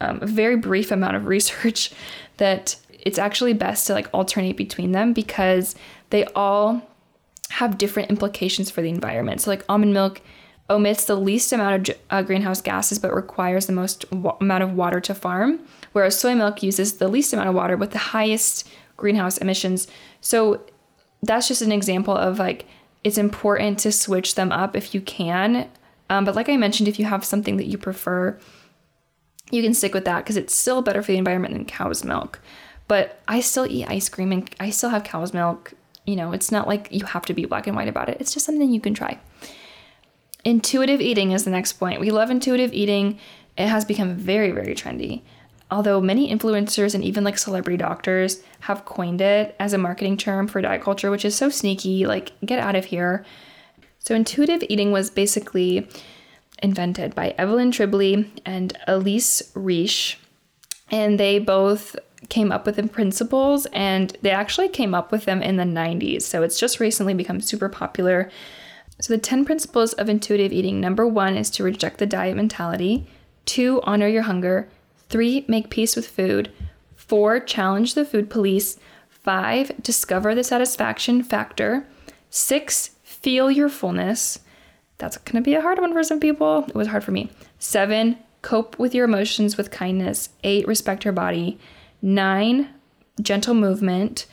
um, 0.00 0.20
very 0.20 0.56
brief 0.56 0.92
amount 0.92 1.16
of 1.16 1.26
research 1.36 1.92
that 2.38 2.76
it's 2.98 3.18
actually 3.18 3.52
best 3.52 3.86
to 3.86 3.92
like 3.92 4.08
alternate 4.14 4.56
between 4.56 4.92
them 4.92 5.12
because 5.12 5.74
they 6.10 6.24
all 6.26 6.82
have 7.50 7.78
different 7.78 8.10
implications 8.10 8.70
for 8.70 8.82
the 8.82 8.88
environment. 8.88 9.40
So, 9.40 9.50
like 9.50 9.64
almond 9.68 9.92
milk 9.92 10.20
omits 10.70 11.06
the 11.06 11.16
least 11.16 11.52
amount 11.52 11.88
of 11.88 11.96
uh, 12.10 12.22
greenhouse 12.22 12.60
gases 12.60 12.98
but 12.98 13.14
requires 13.14 13.66
the 13.66 13.72
most 13.72 14.10
wa- 14.12 14.36
amount 14.40 14.62
of 14.62 14.74
water 14.74 15.00
to 15.00 15.14
farm, 15.14 15.60
whereas 15.92 16.18
soy 16.18 16.34
milk 16.34 16.62
uses 16.62 16.98
the 16.98 17.08
least 17.08 17.32
amount 17.32 17.48
of 17.48 17.54
water 17.54 17.76
but 17.76 17.92
the 17.92 17.98
highest 17.98 18.68
greenhouse 18.96 19.38
emissions. 19.38 19.88
So, 20.20 20.62
that's 21.22 21.48
just 21.48 21.62
an 21.62 21.72
example 21.72 22.16
of 22.16 22.38
like 22.38 22.66
it's 23.04 23.18
important 23.18 23.78
to 23.80 23.92
switch 23.92 24.34
them 24.34 24.52
up 24.52 24.76
if 24.76 24.94
you 24.94 25.00
can. 25.00 25.68
Um, 26.10 26.24
but 26.24 26.34
like 26.34 26.48
I 26.48 26.56
mentioned, 26.56 26.88
if 26.88 26.98
you 26.98 27.04
have 27.04 27.24
something 27.24 27.56
that 27.58 27.66
you 27.66 27.78
prefer, 27.78 28.38
you 29.50 29.62
can 29.62 29.74
stick 29.74 29.94
with 29.94 30.04
that 30.04 30.24
because 30.24 30.36
it's 30.36 30.54
still 30.54 30.82
better 30.82 31.02
for 31.02 31.12
the 31.12 31.18
environment 31.18 31.54
than 31.54 31.64
cow's 31.64 32.04
milk. 32.04 32.40
But 32.86 33.20
I 33.28 33.40
still 33.40 33.66
eat 33.66 33.88
ice 33.88 34.08
cream 34.08 34.32
and 34.32 34.50
I 34.58 34.70
still 34.70 34.90
have 34.90 35.04
cow's 35.04 35.34
milk. 35.34 35.74
You 36.08 36.16
know, 36.16 36.32
it's 36.32 36.50
not 36.50 36.66
like 36.66 36.88
you 36.90 37.04
have 37.04 37.26
to 37.26 37.34
be 37.34 37.44
black 37.44 37.66
and 37.66 37.76
white 37.76 37.88
about 37.88 38.08
it. 38.08 38.16
It's 38.20 38.32
just 38.32 38.46
something 38.46 38.72
you 38.72 38.80
can 38.80 38.94
try. 38.94 39.18
Intuitive 40.44 41.00
eating 41.00 41.32
is 41.32 41.44
the 41.44 41.50
next 41.50 41.74
point. 41.74 42.00
We 42.00 42.10
love 42.10 42.30
intuitive 42.30 42.72
eating. 42.72 43.18
It 43.56 43.66
has 43.66 43.84
become 43.84 44.14
very, 44.14 44.50
very 44.50 44.74
trendy 44.74 45.22
although 45.70 46.00
many 46.00 46.34
influencers 46.34 46.94
and 46.94 47.04
even 47.04 47.24
like 47.24 47.38
celebrity 47.38 47.76
doctors 47.76 48.42
have 48.60 48.84
coined 48.84 49.20
it 49.20 49.54
as 49.58 49.72
a 49.72 49.78
marketing 49.78 50.16
term 50.16 50.48
for 50.48 50.62
diet 50.62 50.82
culture, 50.82 51.10
which 51.10 51.24
is 51.24 51.36
so 51.36 51.48
sneaky, 51.48 52.06
like, 52.06 52.32
get 52.44 52.58
out 52.58 52.76
of 52.76 52.86
here. 52.86 53.24
So, 53.98 54.14
intuitive 54.14 54.64
eating 54.68 54.92
was 54.92 55.10
basically 55.10 55.88
invented 56.62 57.14
by 57.14 57.34
Evelyn 57.36 57.70
Tribole 57.70 58.28
and 58.44 58.76
Elise 58.86 59.42
Resch, 59.54 60.16
and 60.90 61.20
they 61.20 61.38
both 61.38 61.96
came 62.28 62.50
up 62.52 62.66
with 62.66 62.76
the 62.76 62.86
principles 62.88 63.66
and 63.66 64.16
they 64.22 64.30
actually 64.30 64.68
came 64.68 64.94
up 64.94 65.12
with 65.12 65.24
them 65.24 65.42
in 65.42 65.56
the 65.56 65.64
90s. 65.64 66.22
So, 66.22 66.42
it's 66.42 66.58
just 66.58 66.80
recently 66.80 67.14
become 67.14 67.40
super 67.40 67.68
popular. 67.68 68.30
So, 69.00 69.14
the 69.14 69.20
10 69.20 69.44
principles 69.44 69.92
of 69.94 70.08
intuitive 70.08 70.52
eating 70.52 70.80
number 70.80 71.06
one 71.06 71.36
is 71.36 71.50
to 71.50 71.64
reject 71.64 71.98
the 71.98 72.06
diet 72.06 72.36
mentality, 72.36 73.06
two, 73.46 73.80
honor 73.84 74.08
your 74.08 74.22
hunger. 74.22 74.68
Three, 75.08 75.44
make 75.48 75.70
peace 75.70 75.96
with 75.96 76.06
food. 76.06 76.52
Four, 76.94 77.40
challenge 77.40 77.94
the 77.94 78.04
food 78.04 78.28
police. 78.28 78.78
Five, 79.08 79.72
discover 79.82 80.34
the 80.34 80.44
satisfaction 80.44 81.22
factor. 81.22 81.86
Six, 82.30 82.90
feel 83.02 83.50
your 83.50 83.68
fullness. 83.68 84.40
That's 84.98 85.16
going 85.16 85.42
to 85.42 85.48
be 85.48 85.54
a 85.54 85.62
hard 85.62 85.78
one 85.78 85.92
for 85.92 86.02
some 86.02 86.20
people. 86.20 86.64
It 86.68 86.74
was 86.74 86.88
hard 86.88 87.04
for 87.04 87.12
me. 87.12 87.30
Seven, 87.58 88.18
cope 88.42 88.78
with 88.78 88.94
your 88.94 89.06
emotions 89.06 89.56
with 89.56 89.70
kindness. 89.70 90.28
Eight, 90.44 90.66
respect 90.68 91.04
your 91.04 91.12
body. 91.12 91.58
Nine, 92.02 92.68
gentle 93.20 93.54
movement. 93.54 94.26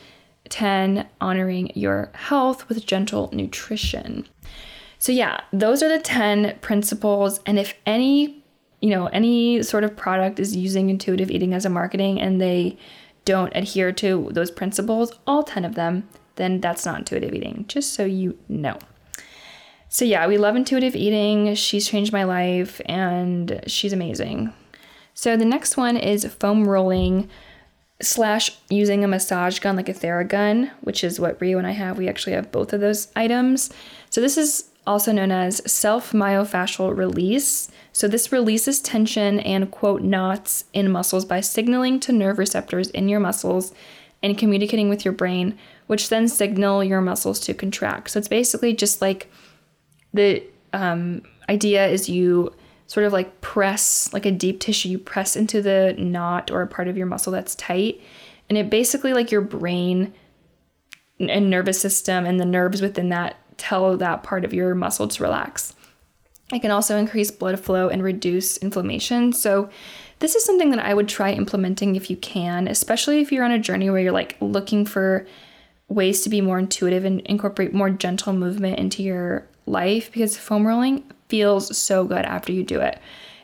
10, 0.49 1.07
honoring 1.19 1.71
your 1.73 2.11
health 2.13 2.69
with 2.69 2.85
gentle 2.85 3.31
nutrition. 3.33 4.27
So, 4.99 5.11
yeah, 5.11 5.41
those 5.51 5.81
are 5.81 5.89
the 5.89 5.97
10 5.97 6.59
principles. 6.61 7.39
And 7.47 7.57
if 7.57 7.73
any 7.87 8.43
you 8.85 8.91
know, 8.91 9.07
any 9.07 9.63
sort 9.63 9.83
of 9.83 9.95
product 9.95 10.39
is 10.39 10.55
using 10.55 10.91
intuitive 10.91 11.31
eating 11.31 11.55
as 11.55 11.65
a 11.65 11.69
marketing 11.69 12.21
and 12.21 12.39
they 12.39 12.77
don't 13.23 13.51
adhere 13.55 13.91
to 13.91 14.29
those 14.31 14.51
principles, 14.51 15.11
all 15.25 15.41
10 15.41 15.65
of 15.65 15.73
them, 15.73 16.07
then 16.35 16.61
that's 16.61 16.85
not 16.85 16.99
intuitive 16.99 17.33
eating, 17.33 17.65
just 17.67 17.93
so 17.93 18.05
you 18.05 18.37
know. 18.47 18.77
So, 19.89 20.05
yeah, 20.05 20.27
we 20.27 20.37
love 20.37 20.55
intuitive 20.55 20.95
eating. 20.95 21.55
She's 21.55 21.87
changed 21.87 22.13
my 22.13 22.25
life 22.25 22.79
and 22.85 23.61
she's 23.65 23.91
amazing. 23.91 24.53
So, 25.15 25.35
the 25.35 25.45
next 25.45 25.77
one 25.77 25.97
is 25.97 26.23
foam 26.25 26.67
rolling 26.67 27.27
slash 28.01 28.57
using 28.69 29.03
a 29.03 29.07
massage 29.07 29.59
gun 29.59 29.75
like 29.75 29.89
a 29.89 29.93
Theragun, 29.93 30.71
which 30.81 31.03
is 31.03 31.19
what 31.19 31.39
Rio 31.39 31.57
and 31.57 31.67
I 31.67 31.71
have. 31.71 31.97
We 31.97 32.09
actually 32.09 32.33
have 32.33 32.51
both 32.51 32.73
of 32.73 32.81
those 32.81 33.07
items. 33.15 33.69
So, 34.09 34.21
this 34.21 34.37
is 34.37 34.69
also 34.85 35.11
known 35.11 35.31
as 35.31 35.61
self 35.71 36.11
myofascial 36.11 36.95
release. 36.95 37.69
So, 37.93 38.07
this 38.07 38.31
releases 38.31 38.81
tension 38.81 39.39
and 39.39 39.71
quote 39.71 40.01
knots 40.01 40.65
in 40.73 40.91
muscles 40.91 41.25
by 41.25 41.41
signaling 41.41 41.99
to 42.01 42.11
nerve 42.11 42.37
receptors 42.37 42.89
in 42.89 43.07
your 43.07 43.19
muscles 43.19 43.73
and 44.21 44.37
communicating 44.37 44.89
with 44.89 45.05
your 45.05 45.13
brain, 45.13 45.57
which 45.87 46.09
then 46.09 46.27
signal 46.27 46.83
your 46.83 47.01
muscles 47.01 47.39
to 47.41 47.53
contract. 47.53 48.11
So, 48.11 48.19
it's 48.19 48.27
basically 48.27 48.73
just 48.73 49.01
like 49.01 49.31
the 50.13 50.43
um, 50.73 51.21
idea 51.47 51.87
is 51.87 52.09
you 52.09 52.53
sort 52.87 53.05
of 53.05 53.13
like 53.13 53.41
press, 53.41 54.11
like 54.13 54.25
a 54.25 54.31
deep 54.31 54.59
tissue, 54.59 54.89
you 54.89 54.99
press 54.99 55.35
into 55.35 55.61
the 55.61 55.95
knot 55.97 56.51
or 56.51 56.61
a 56.61 56.67
part 56.67 56.87
of 56.87 56.97
your 56.97 57.07
muscle 57.07 57.31
that's 57.31 57.55
tight. 57.55 58.01
And 58.49 58.57
it 58.57 58.69
basically, 58.69 59.13
like 59.13 59.31
your 59.31 59.41
brain 59.41 60.13
and 61.19 61.49
nervous 61.49 61.79
system 61.79 62.25
and 62.25 62.39
the 62.39 62.45
nerves 62.45 62.81
within 62.81 63.09
that 63.09 63.37
tell 63.57 63.97
that 63.97 64.23
part 64.23 64.45
of 64.45 64.53
your 64.53 64.75
muscle 64.75 65.07
to 65.07 65.23
relax. 65.23 65.73
It 66.53 66.61
can 66.61 66.71
also 66.71 66.97
increase 66.97 67.31
blood 67.31 67.59
flow 67.59 67.89
and 67.89 68.03
reduce 68.03 68.57
inflammation. 68.57 69.33
So, 69.33 69.69
this 70.19 70.35
is 70.35 70.45
something 70.45 70.69
that 70.69 70.85
I 70.85 70.93
would 70.93 71.09
try 71.09 71.31
implementing 71.31 71.95
if 71.95 72.09
you 72.09 72.15
can, 72.15 72.69
especially 72.69 73.19
if 73.19 73.31
you're 73.31 73.43
on 73.43 73.51
a 73.51 73.59
journey 73.59 73.89
where 73.89 73.99
you're 73.99 74.13
like 74.13 74.37
looking 74.39 74.85
for 74.85 75.27
ways 75.89 76.21
to 76.21 76.29
be 76.29 76.39
more 76.39 76.57
intuitive 76.57 77.03
and 77.03 77.19
incorporate 77.21 77.73
more 77.73 77.89
gentle 77.89 78.31
movement 78.31 78.79
into 78.79 79.03
your 79.03 79.45
life 79.65 80.11
because 80.11 80.37
foam 80.37 80.65
rolling 80.65 81.03
feels 81.27 81.77
so 81.77 82.03
good 82.03 82.25
after 82.25 82.51
you 82.51 82.63
do 82.63 82.81
it. 82.81 82.99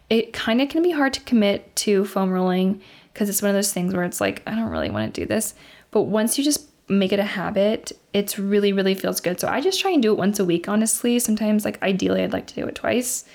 It 0.10 0.34
kind 0.34 0.62
of 0.62 0.70
can 0.70 0.84
be 0.84 0.92
hard 0.92 1.14
to 1.14 1.22
commit 1.22 1.76
to 1.78 2.06
foam 2.06 2.32
rolling 2.32 2.82
because 3.14 3.30
it's 3.30 3.42
one 3.42 3.50
of 3.50 3.56
those 3.56 3.74
things 3.74 3.94
where 3.94 4.04
it's 4.04 4.22
like, 4.22 4.42
I 4.46 4.56
don't 4.56 4.70
really 4.70 4.90
want 4.90 5.14
to 5.14 5.22
do 5.22 5.26
this. 5.26 5.54
But 5.92 6.04
once 6.04 6.38
you 6.38 6.44
just 6.44 6.70
make 6.90 7.14
it 7.14 7.20
a 7.20 7.24
habit, 7.24 7.92
it's 8.14 8.38
really, 8.38 8.74
really 8.74 8.96
feels 8.96 9.20
good. 9.22 9.40
So 9.40 9.48
I 9.48 9.62
just 9.62 9.80
try 9.80 9.92
and 9.92 10.02
do 10.02 10.12
it 10.12 10.18
once 10.18 10.40
a 10.40 10.46
week, 10.46 10.68
honestly. 10.68 11.20
Sometimes, 11.20 11.66
like, 11.66 11.82
ideally, 11.82 12.24
I'd 12.24 12.34
like 12.34 12.48
to 12.48 12.56
do 12.56 12.68
it 12.68 12.76
twice. 12.76 13.26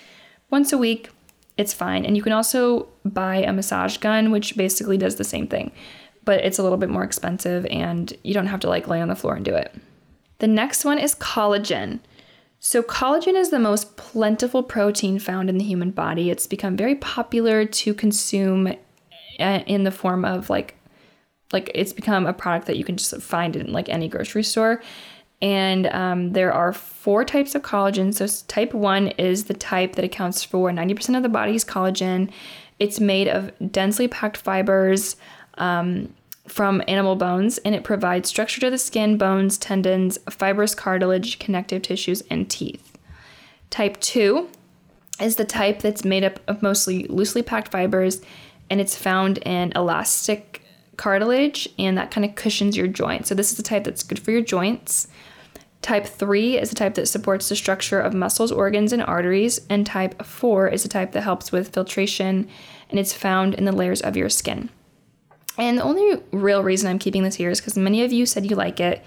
Once 0.50 0.72
a 0.72 0.78
week, 0.78 1.10
it's 1.56 1.72
fine. 1.72 2.04
And 2.04 2.16
you 2.16 2.22
can 2.22 2.32
also 2.32 2.88
buy 3.04 3.36
a 3.36 3.52
massage 3.52 3.96
gun, 3.96 4.30
which 4.30 4.56
basically 4.56 4.98
does 4.98 5.16
the 5.16 5.24
same 5.24 5.46
thing, 5.46 5.72
but 6.24 6.44
it's 6.44 6.58
a 6.58 6.62
little 6.62 6.78
bit 6.78 6.90
more 6.90 7.04
expensive 7.04 7.66
and 7.66 8.12
you 8.22 8.34
don't 8.34 8.46
have 8.46 8.60
to 8.60 8.68
like 8.68 8.88
lay 8.88 9.00
on 9.00 9.08
the 9.08 9.16
floor 9.16 9.34
and 9.34 9.44
do 9.44 9.54
it. 9.54 9.74
The 10.38 10.46
next 10.46 10.84
one 10.84 10.98
is 10.98 11.14
collagen. 11.14 12.00
So, 12.68 12.82
collagen 12.82 13.34
is 13.34 13.50
the 13.50 13.60
most 13.60 13.96
plentiful 13.96 14.64
protein 14.64 15.20
found 15.20 15.48
in 15.48 15.56
the 15.56 15.62
human 15.62 15.92
body. 15.92 16.30
It's 16.30 16.48
become 16.48 16.76
very 16.76 16.96
popular 16.96 17.64
to 17.64 17.94
consume 17.94 18.66
uh, 19.38 19.60
in 19.68 19.84
the 19.84 19.92
form 19.92 20.24
of 20.24 20.50
like 20.50 20.74
like 21.52 21.70
it's 21.76 21.92
become 21.92 22.26
a 22.26 22.32
product 22.32 22.66
that 22.66 22.76
you 22.76 22.82
can 22.82 22.96
just 22.96 23.16
find 23.22 23.54
in 23.54 23.72
like 23.72 23.88
any 23.88 24.08
grocery 24.08 24.42
store. 24.42 24.82
And 25.40 25.86
um, 25.86 26.32
there 26.32 26.52
are 26.52 26.72
four 26.72 27.24
types 27.24 27.54
of 27.54 27.62
collagen. 27.62 28.12
So, 28.12 28.26
type 28.48 28.74
one 28.74 29.08
is 29.10 29.44
the 29.44 29.54
type 29.54 29.94
that 29.94 30.04
accounts 30.04 30.42
for 30.42 30.68
90% 30.68 31.16
of 31.16 31.22
the 31.22 31.28
body's 31.28 31.64
collagen. 31.64 32.32
It's 32.80 32.98
made 32.98 33.28
of 33.28 33.52
densely 33.70 34.08
packed 34.08 34.38
fibers 34.38 35.14
um, 35.54 36.12
from 36.48 36.82
animal 36.88 37.16
bones, 37.16 37.58
and 37.58 37.74
it 37.74 37.84
provides 37.84 38.28
structure 38.28 38.60
to 38.60 38.70
the 38.70 38.78
skin, 38.78 39.16
bones, 39.18 39.58
tendons, 39.58 40.18
fibrous 40.30 40.74
cartilage, 40.74 41.38
connective 41.38 41.82
tissues, 41.82 42.22
and 42.30 42.48
teeth. 42.48 42.96
Type 43.70 44.00
two 44.00 44.48
is 45.20 45.36
the 45.36 45.44
type 45.44 45.80
that's 45.80 46.04
made 46.04 46.24
up 46.24 46.40
of 46.46 46.62
mostly 46.62 47.04
loosely 47.08 47.42
packed 47.42 47.72
fibers, 47.72 48.20
and 48.70 48.80
it's 48.80 48.96
found 48.96 49.38
in 49.38 49.72
elastic 49.74 50.62
cartilage 50.96 51.68
and 51.78 51.96
that 51.98 52.10
kind 52.10 52.24
of 52.24 52.34
cushions 52.34 52.76
your 52.76 52.86
joint. 52.86 53.26
So 53.26 53.34
this 53.34 53.50
is 53.50 53.56
the 53.56 53.62
type 53.62 53.84
that's 53.84 54.02
good 54.02 54.18
for 54.18 54.30
your 54.30 54.40
joints. 54.40 55.08
Type 55.82 56.06
3 56.06 56.58
is 56.58 56.70
the 56.70 56.74
type 56.74 56.94
that 56.94 57.06
supports 57.06 57.48
the 57.48 57.56
structure 57.56 58.00
of 58.00 58.14
muscles, 58.14 58.50
organs, 58.50 58.92
and 58.92 59.02
arteries. 59.02 59.60
And 59.70 59.86
type 59.86 60.24
4 60.24 60.68
is 60.68 60.82
the 60.82 60.88
type 60.88 61.12
that 61.12 61.22
helps 61.22 61.52
with 61.52 61.72
filtration 61.72 62.48
and 62.90 62.98
it's 62.98 63.12
found 63.12 63.54
in 63.54 63.64
the 63.64 63.72
layers 63.72 64.00
of 64.00 64.16
your 64.16 64.28
skin. 64.28 64.70
And 65.58 65.78
the 65.78 65.82
only 65.82 66.22
real 66.32 66.62
reason 66.62 66.90
I'm 66.90 66.98
keeping 66.98 67.22
this 67.22 67.34
here 67.34 67.50
is 67.50 67.60
because 67.60 67.76
many 67.76 68.04
of 68.04 68.12
you 68.12 68.26
said 68.26 68.48
you 68.48 68.56
like 68.56 68.80
it. 68.80 69.02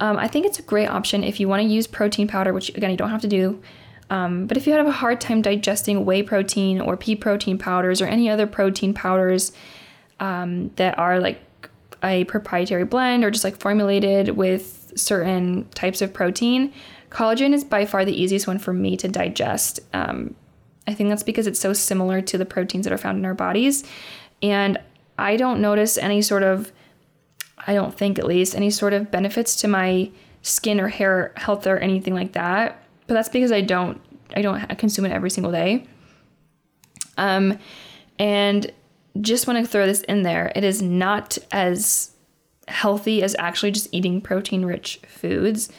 Um, 0.00 0.18
I 0.18 0.28
think 0.28 0.44
it's 0.44 0.58
a 0.58 0.62
great 0.62 0.88
option 0.88 1.24
if 1.24 1.40
you 1.40 1.48
want 1.48 1.62
to 1.62 1.68
use 1.68 1.86
protein 1.86 2.28
powder, 2.28 2.52
which 2.52 2.68
again, 2.70 2.90
you 2.90 2.96
don't 2.96 3.10
have 3.10 3.22
to 3.22 3.28
do. 3.28 3.62
Um, 4.10 4.46
but 4.46 4.56
if 4.56 4.66
you 4.66 4.74
have 4.74 4.86
a 4.86 4.92
hard 4.92 5.20
time 5.20 5.40
digesting 5.40 6.04
whey 6.04 6.22
protein 6.22 6.80
or 6.80 6.96
pea 6.96 7.16
protein 7.16 7.56
powders 7.56 8.02
or 8.02 8.06
any 8.06 8.28
other 8.28 8.46
protein 8.46 8.92
powders, 8.92 9.52
um, 10.20 10.70
that 10.76 10.98
are 10.98 11.20
like 11.20 11.40
a 12.02 12.24
proprietary 12.24 12.84
blend 12.84 13.24
or 13.24 13.30
just 13.30 13.44
like 13.44 13.56
formulated 13.56 14.30
with 14.30 14.92
certain 14.96 15.68
types 15.70 16.02
of 16.02 16.12
protein. 16.12 16.72
Collagen 17.10 17.52
is 17.52 17.64
by 17.64 17.86
far 17.86 18.04
the 18.04 18.20
easiest 18.20 18.46
one 18.46 18.58
for 18.58 18.72
me 18.72 18.96
to 18.96 19.08
digest. 19.08 19.80
Um, 19.92 20.34
I 20.86 20.94
think 20.94 21.08
that's 21.08 21.22
because 21.22 21.46
it's 21.46 21.60
so 21.60 21.72
similar 21.72 22.20
to 22.20 22.36
the 22.36 22.44
proteins 22.44 22.84
that 22.84 22.92
are 22.92 22.98
found 22.98 23.18
in 23.18 23.24
our 23.24 23.34
bodies. 23.34 23.84
And 24.42 24.78
I 25.18 25.36
don't 25.36 25.60
notice 25.60 25.96
any 25.98 26.22
sort 26.22 26.42
of 26.42 26.72
I 27.66 27.74
don't 27.74 27.96
think 27.96 28.18
at 28.18 28.26
least, 28.26 28.54
any 28.54 28.70
sort 28.70 28.92
of 28.92 29.10
benefits 29.10 29.56
to 29.56 29.68
my 29.68 30.10
skin 30.42 30.80
or 30.80 30.88
hair 30.88 31.32
health 31.36 31.66
or 31.66 31.78
anything 31.78 32.14
like 32.14 32.32
that. 32.32 32.82
But 33.06 33.14
that's 33.14 33.28
because 33.28 33.52
I 33.52 33.60
don't 33.60 34.00
I 34.34 34.42
don't 34.42 34.78
consume 34.78 35.06
it 35.06 35.12
every 35.12 35.30
single 35.30 35.52
day. 35.52 35.86
Um, 37.16 37.58
and 38.18 38.70
just 39.20 39.46
want 39.46 39.64
to 39.64 39.70
throw 39.70 39.86
this 39.86 40.02
in 40.02 40.22
there. 40.22 40.52
It 40.54 40.64
is 40.64 40.82
not 40.82 41.38
as 41.52 42.10
healthy 42.66 43.22
as 43.22 43.36
actually 43.38 43.70
just 43.70 43.88
eating 43.92 44.20
protein 44.20 44.64
rich 44.64 45.00
foods. 45.06 45.70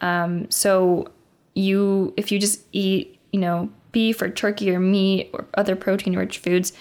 Um, 0.00 0.50
so 0.50 1.08
you 1.54 2.14
if 2.16 2.30
you 2.30 2.38
just 2.38 2.60
eat, 2.72 3.18
you 3.32 3.40
know, 3.40 3.70
beef 3.92 4.22
or 4.22 4.30
turkey 4.30 4.70
or 4.70 4.80
meat 4.80 5.30
or 5.32 5.46
other 5.54 5.76
protein 5.76 6.16
rich 6.16 6.38
foods, 6.38 6.72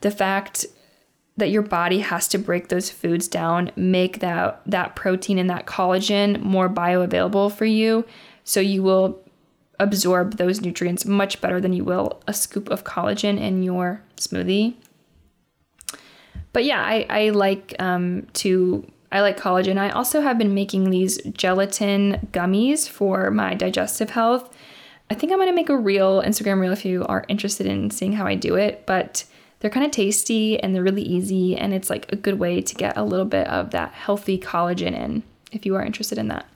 the 0.00 0.10
fact 0.10 0.66
that 1.40 1.50
your 1.50 1.62
body 1.62 1.98
has 1.98 2.28
to 2.28 2.38
break 2.38 2.68
those 2.68 2.90
foods 2.90 3.28
down, 3.28 3.72
make 3.76 4.20
that 4.20 4.62
that 4.66 4.94
protein 4.94 5.38
and 5.38 5.50
that 5.50 5.66
collagen 5.66 6.40
more 6.40 6.68
bioavailable 6.68 7.52
for 7.52 7.64
you, 7.64 8.04
so 8.44 8.60
you 8.60 8.82
will 8.82 9.20
absorb 9.80 10.36
those 10.36 10.60
nutrients 10.60 11.04
much 11.06 11.40
better 11.40 11.60
than 11.60 11.72
you 11.72 11.82
will 11.82 12.22
a 12.28 12.34
scoop 12.34 12.68
of 12.68 12.84
collagen 12.84 13.40
in 13.40 13.62
your 13.62 14.02
smoothie. 14.16 14.74
But 16.52 16.64
yeah, 16.64 16.82
I, 16.82 17.06
I 17.08 17.28
like 17.30 17.74
um, 17.78 18.26
to 18.34 18.86
I 19.12 19.22
like 19.22 19.38
collagen. 19.38 19.78
I 19.78 19.90
also 19.90 20.20
have 20.20 20.38
been 20.38 20.54
making 20.54 20.90
these 20.90 21.18
gelatin 21.32 22.28
gummies 22.32 22.88
for 22.88 23.30
my 23.30 23.54
digestive 23.54 24.10
health. 24.10 24.54
I 25.10 25.14
think 25.14 25.32
I'm 25.32 25.38
gonna 25.38 25.52
make 25.52 25.68
a 25.68 25.76
real 25.76 26.22
Instagram 26.22 26.60
reel 26.60 26.72
if 26.72 26.84
you 26.84 27.04
are 27.06 27.24
interested 27.28 27.66
in 27.66 27.90
seeing 27.90 28.12
how 28.12 28.26
I 28.26 28.34
do 28.34 28.54
it. 28.54 28.84
But 28.86 29.24
they're 29.60 29.70
kind 29.70 29.86
of 29.86 29.92
tasty 29.92 30.58
and 30.58 30.74
they're 30.74 30.82
really 30.82 31.02
easy, 31.02 31.56
and 31.56 31.72
it's 31.72 31.90
like 31.90 32.10
a 32.12 32.16
good 32.16 32.38
way 32.38 32.60
to 32.60 32.74
get 32.74 32.96
a 32.96 33.04
little 33.04 33.26
bit 33.26 33.46
of 33.46 33.70
that 33.70 33.92
healthy 33.92 34.38
collagen 34.38 34.94
in 34.94 35.22
if 35.52 35.64
you 35.64 35.74
are 35.76 35.84
interested 35.84 36.18
in 36.18 36.28
that. 36.28 36.46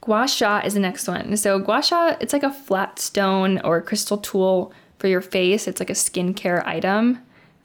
Gua 0.00 0.26
sha 0.26 0.62
is 0.64 0.74
the 0.74 0.80
next 0.80 1.06
one. 1.06 1.36
So 1.36 1.58
gua 1.58 1.82
sha, 1.82 2.16
it's 2.20 2.32
like 2.32 2.42
a 2.42 2.52
flat 2.52 2.98
stone 2.98 3.60
or 3.60 3.82
crystal 3.82 4.18
tool 4.18 4.72
for 4.98 5.06
your 5.06 5.20
face. 5.20 5.68
It's 5.68 5.80
like 5.80 5.90
a 5.90 5.94
skincare 5.94 6.64
item. 6.66 7.18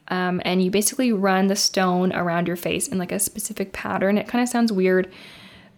Um, 0.10 0.42
and 0.44 0.62
you 0.62 0.70
basically 0.70 1.14
run 1.14 1.48
the 1.48 1.56
stone 1.56 2.14
around 2.14 2.48
your 2.48 2.58
face 2.58 2.88
in 2.88 2.98
like 2.98 3.12
a 3.12 3.20
specific 3.20 3.72
pattern. 3.72 4.18
It 4.18 4.28
kind 4.28 4.44
of 4.44 4.50
sounds 4.50 4.72
weird, 4.72 5.12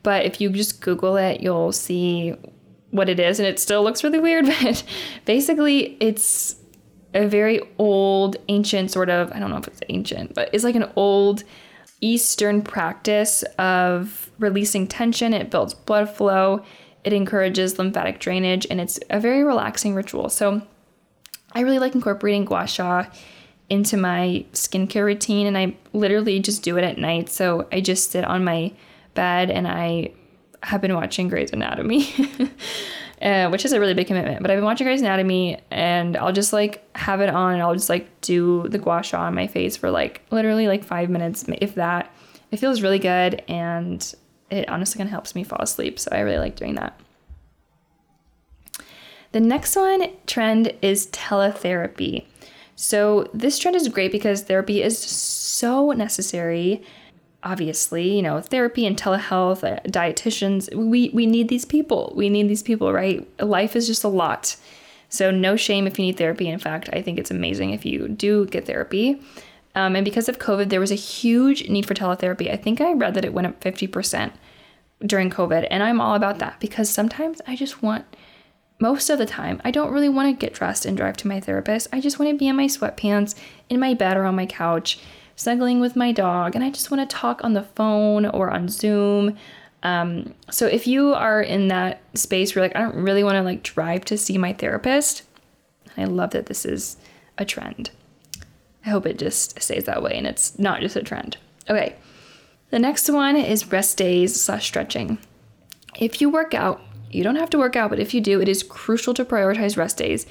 but 0.02 0.26
if 0.26 0.42
you 0.42 0.50
just 0.50 0.82
Google 0.82 1.16
it, 1.16 1.42
you'll 1.42 1.72
see 1.72 2.34
what 2.90 3.10
it 3.10 3.20
is, 3.20 3.40
and 3.40 3.48
it 3.48 3.60
still 3.60 3.84
looks 3.84 4.04
really 4.04 4.20
weird. 4.20 4.46
But 4.64 4.84
basically, 5.26 5.98
it's 6.00 6.56
a 7.16 7.28
very 7.28 7.61
old, 7.80 8.36
ancient 8.49 8.91
sort 8.91 9.09
of, 9.09 9.32
I 9.32 9.39
don't 9.39 9.49
know 9.49 9.57
if 9.57 9.68
it's 9.68 9.82
ancient, 9.89 10.36
but 10.36 10.49
it's 10.53 10.63
like 10.63 10.76
an 10.76 10.91
old 10.95 11.43
Eastern 12.01 12.61
practice 12.61 13.43
of 13.57 14.30
releasing 14.38 14.86
tension. 14.86 15.34
It 15.34 15.49
builds 15.49 15.74
blood 15.74 16.09
flow, 16.09 16.63
it 17.03 17.13
encourages 17.13 17.80
lymphatic 17.80 18.20
drainage, 18.20 18.68
and 18.70 18.82
it's 18.82 18.99
a 19.09 19.20
very 19.20 19.43
relaxing 19.43 19.95
ritual. 19.95 20.30
So 20.30 20.61
I 21.53 21.61
really 21.61 21.80
like 21.80 21.95
incorporating 21.95 22.45
gua 22.45 22.68
sha 22.68 23.05
into 23.70 23.95
my 23.97 24.45
skincare 24.51 25.05
routine, 25.05 25.47
and 25.47 25.57
I 25.57 25.78
literally 25.93 26.39
just 26.39 26.63
do 26.63 26.78
it 26.78 26.84
at 26.84 26.97
night. 26.97 27.30
So 27.30 27.68
I 27.72 27.80
just 27.80 28.11
sit 28.11 28.26
on 28.26 28.43
my 28.43 28.74
bed 29.13 29.49
and 29.49 29.68
I 29.68 30.11
have 30.63 30.82
been 30.82 30.93
watching 30.93 31.30
Grey's 31.30 31.53
Anatomy. 31.53 32.13
uh, 33.22 33.49
which 33.49 33.66
is 33.66 33.74
a 33.74 33.80
really 33.80 33.93
big 33.93 34.07
commitment. 34.07 34.41
But 34.41 34.51
I've 34.51 34.57
been 34.57 34.66
watching 34.66 34.86
Grey's 34.86 35.01
Anatomy, 35.01 35.59
and 35.72 36.18
I'll 36.18 36.34
just 36.34 36.53
like 36.53 36.84
have 36.97 37.22
it 37.22 37.30
on, 37.30 37.53
and 37.53 37.61
I'll 37.61 37.74
just 37.74 37.89
like 37.89 38.22
do 38.22 38.68
the 38.70 38.78
gua 38.78 39.03
sha 39.03 39.22
on 39.22 39.36
my 39.36 39.47
face 39.47 39.78
for 39.78 39.89
like 39.91 40.22
literally 40.32 40.68
like 40.68 40.84
five 40.84 41.09
minutes, 41.09 41.45
if 41.47 41.76
that. 41.76 42.13
It 42.51 42.57
feels 42.57 42.82
really 42.82 42.99
good, 42.99 43.43
and 43.47 44.16
it 44.49 44.70
honestly 44.70 44.99
kind 44.99 45.07
of 45.07 45.11
helps 45.11 45.36
me 45.36 45.43
fall 45.43 45.59
asleep. 45.61 45.99
So 45.99 46.09
I 46.11 46.20
really 46.20 46.39
like 46.39 46.55
doing 46.55 46.76
that. 46.76 46.99
The 49.32 49.41
next 49.41 49.76
one 49.76 50.11
trend 50.28 50.74
is 50.82 51.07
teletherapy. 51.07 52.26
So 52.76 53.30
this 53.34 53.57
trend 53.59 53.76
is 53.76 53.88
great 53.89 54.11
because 54.11 54.43
therapy 54.43 54.82
is 54.82 54.97
so 54.97 55.91
necessary 55.91 56.84
obviously, 57.46 58.16
you 58.16 58.22
know, 58.22 58.41
therapy 58.41 58.86
and 58.86 58.98
telehealth, 58.98 59.64
uh, 59.64 59.80
dietitians, 59.88 60.74
we, 60.76 61.10
we 61.10 61.26
need 61.26 61.48
these 61.48 61.64
people. 61.64 62.12
We 62.16 62.30
need 62.30 62.50
these 62.50 62.64
people, 62.64 62.91
right? 62.91 63.26
Life 63.41 63.76
is 63.76 63.88
just 63.88 64.04
a 64.04 64.10
lot. 64.10 64.58
So, 65.08 65.32
no 65.32 65.56
shame 65.56 65.86
if 65.86 65.98
you 66.00 66.06
need 66.06 66.18
therapy. 66.18 66.50
In 66.50 66.60
fact, 66.60 66.89
I 66.91 67.02
think 67.02 67.20
it's 67.20 67.32
amazing 67.32 67.70
if 67.70 67.86
you 67.86 68.08
do 68.08 68.48
get 68.48 68.66
therapy. 68.66 69.22
Um, 69.76 69.96
and 69.96 70.04
because 70.04 70.28
of 70.28 70.39
COVID, 70.39 70.70
there 70.70 70.80
was 70.80 70.91
a 70.91 70.96
huge 70.96 71.70
need 71.70 71.86
for 71.86 71.93
teletherapy. 71.93 72.52
I 72.52 72.56
think 72.56 72.82
I 72.82 72.93
read 72.93 73.14
that 73.14 73.26
it 73.26 73.34
went 73.34 73.48
up 73.48 73.62
50% 73.62 74.32
during 75.06 75.30
COVID. 75.30 75.68
And 75.70 75.84
I'm 75.84 76.02
all 76.02 76.16
about 76.16 76.39
that 76.39 76.60
because 76.60 76.89
sometimes 76.89 77.41
I 77.46 77.56
just 77.56 77.84
want, 77.84 78.06
most 78.80 79.10
of 79.10 79.20
the 79.20 79.26
time, 79.26 79.62
I 79.64 79.72
don't 79.72 79.91
really 79.91 80.10
want 80.10 80.28
to 80.30 80.46
get 80.46 80.54
dressed 80.54 80.86
and 80.86 80.98
drive 80.98 81.18
to 81.18 81.28
my 81.28 81.39
therapist. 81.39 81.88
I 81.93 82.00
just 82.02 82.20
want 82.20 82.32
to 82.32 82.38
be 82.38 82.48
in 82.48 82.56
my 82.56 82.68
sweatpants, 82.68 83.36
in 83.70 83.80
my 83.80 83.93
bed, 83.93 84.18
or 84.18 84.26
on 84.26 84.36
my 84.36 84.46
couch 84.46 85.00
snuggling 85.36 85.80
with 85.80 85.96
my 85.96 86.12
dog, 86.12 86.56
and 86.56 86.64
I 86.64 86.70
just 86.70 86.92
want 86.92 87.08
to 87.08 87.16
talk 87.16 87.44
on 87.44 87.54
the 87.54 87.64
phone 87.64 88.26
or 88.26 88.50
on 88.52 88.70
Zoom. 88.70 89.38
Um, 89.84 90.34
so 90.50 90.66
if 90.66 90.88
you 90.88 91.14
are 91.14 91.42
in 91.42 91.68
that 91.68 92.02
space 92.16 92.56
where 92.56 92.64
like 92.64 92.76
I 92.76 92.80
don't 92.80 92.96
really 92.96 93.24
want 93.24 93.36
to 93.36 93.44
like 93.44 93.62
drive 93.62 94.04
to 94.06 94.18
see 94.18 94.38
my 94.38 94.54
therapist, 94.54 95.24
I 95.98 96.06
love 96.06 96.32
that 96.32 96.48
this 96.48 96.66
is 96.66 96.98
a 97.38 97.46
trend. 97.46 97.92
I 98.86 98.90
hope 98.90 99.06
it 99.06 99.20
just 99.20 99.62
stays 99.62 99.86
that 99.86 100.04
way 100.04 100.14
and 100.16 100.28
it's 100.28 100.58
not 100.60 100.82
just 100.82 100.96
a 100.96 101.04
trend. 101.04 101.38
Okay. 101.70 101.96
The 102.72 102.80
next 102.80 103.10
one 103.10 103.36
is 103.36 103.72
rest 103.72 103.98
days 103.98 104.40
slash 104.40 104.66
stretching. 104.66 105.18
If 105.98 106.20
you 106.20 106.30
work 106.30 106.54
out, 106.54 106.82
you 107.12 107.24
don't 107.24 107.38
have 107.38 107.50
to 107.52 107.58
work 107.58 107.76
out, 107.76 107.90
but 107.90 108.00
if 108.00 108.14
you 108.14 108.22
do, 108.22 108.42
it 108.42 108.50
is 108.50 108.64
crucial 108.64 109.14
to 109.14 109.26
prioritize 109.26 109.78
rest 109.78 109.98
days 109.98 110.26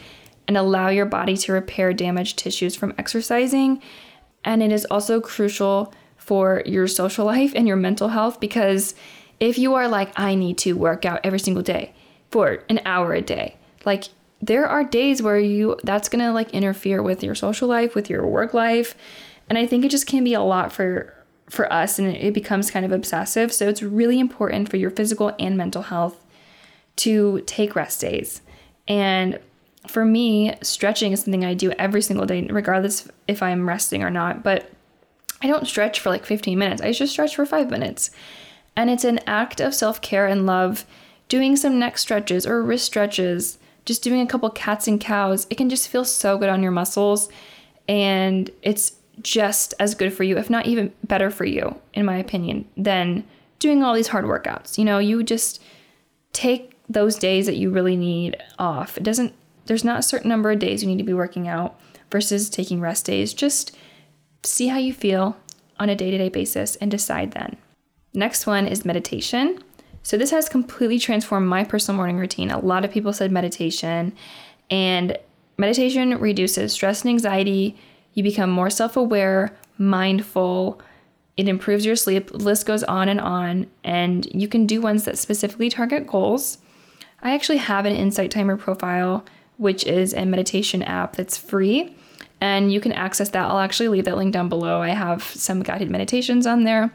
and 0.47 0.57
allow 0.57 0.89
your 0.89 1.07
body 1.07 1.37
to 1.39 1.53
repair 1.53 1.93
damaged 1.93 2.39
tissues 2.39 2.77
from 2.77 2.95
exercising 2.99 3.81
and 4.45 4.63
it 4.63 4.73
is 4.73 4.85
also 4.87 5.21
crucial 5.21 5.93
for 6.17 6.63
your 6.65 6.87
social 6.87 7.27
life 7.27 7.53
and 7.55 7.67
your 7.67 7.77
mental 7.77 8.09
health 8.09 8.41
because 8.41 8.95
if 9.41 9.59
you 9.59 9.75
are 9.75 9.89
like, 9.89 10.11
I 10.17 10.35
need 10.35 10.59
to 10.59 10.75
work 10.75 11.05
out 11.05 11.21
every 11.25 11.39
single 11.39 11.63
day 11.63 11.93
for 12.31 12.63
an 12.69 12.81
hour 12.85 13.13
a 13.13 13.21
day, 13.21 13.57
like 13.85 14.05
there 14.41 14.67
are 14.67 14.85
days 14.85 15.23
where 15.23 15.39
you 15.39 15.77
that's 15.85 16.09
gonna 16.09 16.33
like 16.33 16.51
interfere 16.51 17.03
with 17.03 17.23
your 17.23 17.35
social 17.35 17.69
life, 17.69 17.95
with 17.95 18.09
your 18.09 18.27
work 18.27 18.55
life. 18.55 18.95
And 19.49 19.59
I 19.59 19.67
think 19.67 19.85
it 19.85 19.91
just 19.91 20.07
can 20.07 20.25
be 20.25 20.35
a 20.35 20.41
lot 20.41 20.73
for 20.73 21.13
for 21.51 21.71
us 21.73 21.99
and 21.99 22.09
it 22.09 22.33
becomes 22.33 22.71
kind 22.71 22.87
of 22.87 22.93
obsessive. 22.93 23.53
So 23.53 23.69
it's 23.69 23.83
really 23.83 24.19
important 24.19 24.71
for 24.71 24.77
your 24.77 24.91
physical 24.91 25.35
and 25.39 25.57
mental 25.57 25.83
health 25.83 26.25
to 26.97 27.43
take 27.47 27.77
rest 27.77 28.01
days. 28.01 28.41
And 28.89 29.39
for 29.87 30.05
me, 30.05 30.55
stretching 30.63 31.13
is 31.13 31.23
something 31.25 31.45
I 31.45 31.55
do 31.55 31.73
every 31.73 32.03
single 32.03 32.27
day, 32.27 32.47
regardless 32.51 33.09
if 33.29 33.43
I'm 33.43 33.69
resting 33.69 34.03
or 34.03 34.11
not. 34.11 34.43
But 34.43 34.71
I 35.43 35.47
don't 35.47 35.67
stretch 35.67 36.01
for 36.01 36.11
like 36.11 36.25
15 36.25 36.59
minutes, 36.59 36.83
I 36.83 36.93
just 36.93 37.13
stretch 37.13 37.37
for 37.37 37.47
five 37.47 37.71
minutes. 37.71 38.11
And 38.77 38.91
it's 38.91 39.05
an 39.05 39.21
act 39.27 39.61
of 39.61 39.75
self 39.75 40.01
care 40.01 40.27
and 40.27 40.47
love. 40.47 40.85
Doing 41.29 41.57
some 41.57 41.79
neck 41.79 41.97
stretches 41.99 42.47
or 42.47 42.63
wrist 42.63 42.85
stretches, 42.85 43.59
just 43.85 44.03
doing 44.03 44.21
a 44.21 44.27
couple 44.27 44.49
cats 44.51 44.87
and 44.87 45.01
cows, 45.01 45.47
it 45.51 45.57
can 45.57 45.71
just 45.71 45.89
feel 45.89 46.05
so 46.05 46.39
good 46.39 46.49
on 46.49 46.63
your 46.63 46.73
muscles. 46.73 47.29
And 47.89 48.51
it's 48.63 48.97
just 49.23 49.75
as 49.79 49.95
good 49.95 50.13
for 50.13 50.25
you, 50.25 50.37
if 50.39 50.51
not 50.51 50.67
even 50.67 50.93
better 51.05 51.31
for 51.31 51.45
you, 51.45 51.81
in 51.93 52.05
my 52.05 52.17
opinion, 52.17 52.67
than 52.77 53.25
doing 53.59 53.83
all 53.83 53.95
these 53.95 54.09
hard 54.09 54.25
workouts. 54.25 54.77
You 54.77 54.85
know, 54.85 54.99
you 54.99 55.23
just 55.23 55.63
take 56.33 56.77
those 56.89 57.17
days 57.17 57.47
that 57.47 57.57
you 57.57 57.71
really 57.71 57.97
need 57.97 58.37
off. 58.59 58.97
It 58.97 59.03
doesn't 59.03 59.35
there's 59.67 59.85
not 59.85 59.99
a 59.99 60.03
certain 60.03 60.29
number 60.29 60.51
of 60.51 60.59
days 60.59 60.83
you 60.83 60.89
need 60.89 60.99
to 60.99 61.05
be 61.05 61.15
working 61.15 61.49
out 61.49 61.79
versus 62.11 62.49
taking 62.49 62.81
rest 62.81 63.07
days. 63.07 63.33
Just 63.33 63.77
see 64.43 64.69
how 64.69 64.79
you 64.79 64.93
feel 64.93 65.37
on 65.79 65.89
a 65.89 65.97
day 65.97 66.11
to 66.11 66.19
day 66.19 66.29
basis 66.29 66.77
and 66.77 66.91
decide 66.91 67.33
then. 67.33 67.57
Next 68.13 68.47
one 68.47 68.67
is 68.67 68.85
meditation. 68.85 69.63
So, 70.03 70.19
this 70.19 70.31
has 70.31 70.49
completely 70.49 70.99
transformed 70.99 71.49
my 71.49 71.65
personal 71.65 71.97
morning 71.97 72.19
routine. 72.19 72.51
A 72.51 72.59
lot 72.59 72.85
of 72.85 72.91
people 72.91 73.13
said 73.13 73.33
meditation, 73.33 74.13
and 74.71 75.17
meditation 75.57 76.19
reduces 76.19 76.73
stress 76.73 77.03
and 77.03 77.11
anxiety. 77.11 77.77
You 78.13 78.23
become 78.23 78.51
more 78.51 78.71
self 78.71 78.97
aware, 78.97 79.57
mindful. 79.79 80.81
It 81.37 81.49
improves 81.49 81.85
your 81.85 81.97
sleep. 81.97 82.31
The 82.31 82.39
list 82.39 82.67
goes 82.67 82.85
on 82.85 83.09
and 83.09 83.21
on. 83.21 83.67
And 83.83 84.27
you 84.27 84.47
can 84.47 84.67
do 84.67 84.81
ones 84.81 85.05
that 85.05 85.19
specifically 85.19 85.69
target 85.69 86.07
goals. 86.07 86.59
I 87.23 87.35
actually 87.35 87.59
have 87.59 87.87
an 87.87 87.97
Insight 87.97 88.31
Timer 88.31 88.57
profile 88.57 89.25
which 89.57 89.85
is 89.85 90.15
a 90.15 90.25
meditation 90.25 90.83
app 90.83 91.17
that's 91.17 91.37
free. 91.37 91.97
And 92.41 92.73
you 92.73 92.81
can 92.81 92.93
access 92.93 93.31
that. 93.31 93.47
I'll 93.47 93.59
actually 93.59 93.89
leave 93.89 94.05
that 94.05 94.17
link 94.17 94.33
down 94.33 94.49
below. 94.49 94.83
I 94.83 94.91
have 94.91 95.23
some 95.23 95.63
guided 95.63 95.91
meditations 95.91 96.47
on 96.47 96.65
there. 96.65 96.93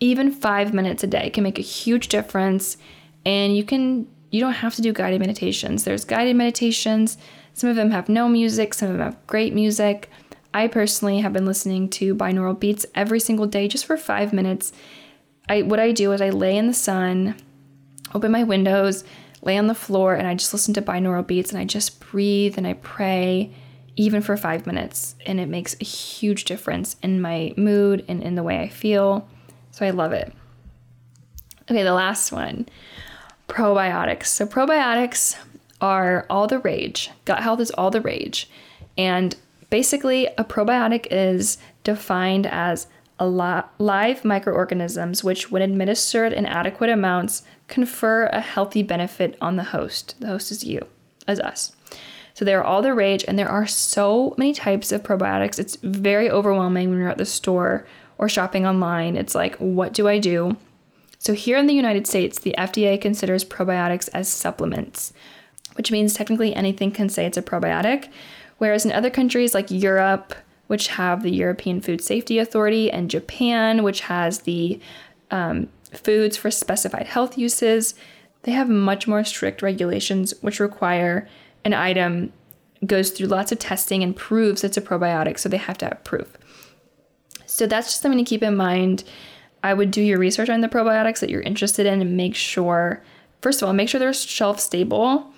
Even 0.00 0.32
five 0.32 0.72
minutes 0.72 1.04
a 1.04 1.06
day 1.06 1.30
can 1.30 1.44
make 1.44 1.58
a 1.58 1.62
huge 1.62 2.08
difference. 2.08 2.76
And 3.24 3.56
you 3.56 3.62
can, 3.62 4.08
you 4.30 4.40
don't 4.40 4.54
have 4.54 4.74
to 4.76 4.82
do 4.82 4.92
guided 4.92 5.20
meditations. 5.20 5.84
There's 5.84 6.04
guided 6.04 6.36
meditations. 6.36 7.18
Some 7.52 7.70
of 7.70 7.76
them 7.76 7.90
have 7.90 8.08
no 8.08 8.28
music, 8.28 8.74
some 8.74 8.90
of 8.90 8.96
them 8.96 9.04
have 9.04 9.26
great 9.26 9.52
music. 9.54 10.08
I 10.52 10.66
personally 10.66 11.20
have 11.20 11.32
been 11.32 11.46
listening 11.46 11.88
to 11.90 12.14
binaural 12.14 12.58
beats 12.58 12.86
every 12.94 13.20
single 13.20 13.46
day 13.46 13.68
just 13.68 13.86
for 13.86 13.96
five 13.96 14.32
minutes. 14.32 14.72
I 15.48 15.62
what 15.62 15.78
I 15.78 15.92
do 15.92 16.12
is 16.12 16.20
I 16.20 16.30
lay 16.30 16.56
in 16.56 16.66
the 16.66 16.74
sun, 16.74 17.36
open 18.14 18.32
my 18.32 18.42
windows, 18.42 19.04
lay 19.42 19.56
on 19.56 19.66
the 19.66 19.74
floor, 19.74 20.14
and 20.14 20.26
I 20.26 20.34
just 20.34 20.52
listen 20.52 20.74
to 20.74 20.82
binaural 20.82 21.26
beats 21.26 21.50
and 21.50 21.58
I 21.58 21.64
just 21.64 22.00
breathe 22.00 22.58
and 22.58 22.66
I 22.66 22.74
pray 22.74 23.52
even 23.96 24.22
for 24.22 24.36
five 24.36 24.66
minutes. 24.66 25.14
And 25.26 25.40
it 25.40 25.48
makes 25.48 25.76
a 25.80 25.84
huge 25.84 26.44
difference 26.44 26.96
in 27.02 27.20
my 27.20 27.52
mood 27.56 28.04
and 28.08 28.22
in 28.22 28.34
the 28.34 28.42
way 28.42 28.60
I 28.60 28.68
feel. 28.68 29.28
So 29.70 29.86
I 29.86 29.90
love 29.90 30.12
it. 30.12 30.32
Okay, 31.70 31.82
the 31.82 31.94
last 31.94 32.32
one 32.32 32.66
probiotics. 33.50 34.26
So, 34.26 34.46
probiotics 34.46 35.36
are 35.80 36.24
all 36.30 36.46
the 36.46 36.60
rage. 36.60 37.10
Gut 37.24 37.42
health 37.42 37.60
is 37.60 37.70
all 37.72 37.90
the 37.90 38.00
rage. 38.00 38.48
And 38.96 39.36
basically, 39.70 40.26
a 40.38 40.44
probiotic 40.44 41.06
is 41.10 41.58
defined 41.84 42.46
as 42.46 42.86
live 43.28 44.24
microorganisms 44.24 45.22
which, 45.22 45.50
when 45.50 45.62
administered 45.62 46.32
in 46.32 46.46
adequate 46.46 46.90
amounts, 46.90 47.42
confer 47.68 48.26
a 48.26 48.40
healthy 48.40 48.82
benefit 48.82 49.36
on 49.40 49.56
the 49.56 49.64
host. 49.64 50.14
The 50.20 50.28
host 50.28 50.50
is 50.50 50.64
you, 50.64 50.86
as 51.26 51.40
us. 51.40 51.72
So 52.34 52.44
they're 52.44 52.64
all 52.64 52.80
the 52.80 52.94
rage, 52.94 53.24
and 53.28 53.38
there 53.38 53.48
are 53.48 53.66
so 53.66 54.34
many 54.38 54.54
types 54.54 54.92
of 54.92 55.02
probiotics. 55.02 55.58
It's 55.58 55.76
very 55.82 56.30
overwhelming 56.30 56.88
when 56.88 56.98
you're 56.98 57.10
at 57.10 57.18
the 57.18 57.26
store 57.26 57.86
or 58.16 58.28
shopping 58.28 58.66
online. 58.66 59.16
It's 59.16 59.34
like, 59.34 59.56
what 59.56 59.92
do 59.92 60.08
I 60.08 60.18
do? 60.18 60.56
So 61.18 61.34
here 61.34 61.58
in 61.58 61.66
the 61.66 61.74
United 61.74 62.06
States, 62.06 62.38
the 62.38 62.54
FDA 62.56 62.98
considers 62.98 63.44
probiotics 63.44 64.08
as 64.14 64.28
supplements, 64.28 65.12
which 65.74 65.92
means 65.92 66.14
technically 66.14 66.54
anything 66.54 66.92
can 66.92 67.10
say 67.10 67.26
it's 67.26 67.36
a 67.36 67.42
probiotic. 67.42 68.08
Whereas 68.56 68.86
in 68.86 68.92
other 68.92 69.10
countries 69.10 69.52
like 69.52 69.70
Europe, 69.70 70.34
which 70.70 70.86
have 70.86 71.24
the 71.24 71.32
European 71.32 71.80
Food 71.80 72.00
Safety 72.00 72.38
Authority, 72.38 72.92
and 72.92 73.10
Japan, 73.10 73.82
which 73.82 74.02
has 74.02 74.42
the 74.42 74.78
um, 75.32 75.68
foods 75.92 76.36
for 76.36 76.48
specified 76.48 77.08
health 77.08 77.36
uses, 77.36 77.94
they 78.42 78.52
have 78.52 78.68
much 78.68 79.08
more 79.08 79.24
strict 79.24 79.62
regulations 79.62 80.32
which 80.42 80.60
require 80.60 81.28
an 81.64 81.74
item 81.74 82.32
goes 82.86 83.10
through 83.10 83.26
lots 83.26 83.50
of 83.50 83.58
testing 83.58 84.04
and 84.04 84.14
proves 84.14 84.62
it's 84.62 84.76
a 84.76 84.80
probiotic, 84.80 85.40
so 85.40 85.48
they 85.48 85.56
have 85.56 85.76
to 85.78 85.86
have 85.86 86.04
proof. 86.04 86.38
So 87.46 87.66
that's 87.66 87.88
just 87.88 88.00
something 88.00 88.24
to 88.24 88.28
keep 88.28 88.44
in 88.44 88.54
mind 88.54 89.02
I 89.64 89.74
would 89.74 89.90
do 89.90 90.00
your 90.00 90.20
research 90.20 90.48
on 90.48 90.60
the 90.60 90.68
probiotics 90.68 91.18
that 91.18 91.30
you're 91.30 91.40
interested 91.40 91.84
in 91.84 92.00
and 92.00 92.16
make 92.16 92.36
sure, 92.36 93.02
first 93.42 93.60
of 93.60 93.66
all, 93.66 93.74
make 93.74 93.88
sure 93.88 93.98
they're 93.98 94.12
shelf 94.12 94.60
stable 94.60 95.32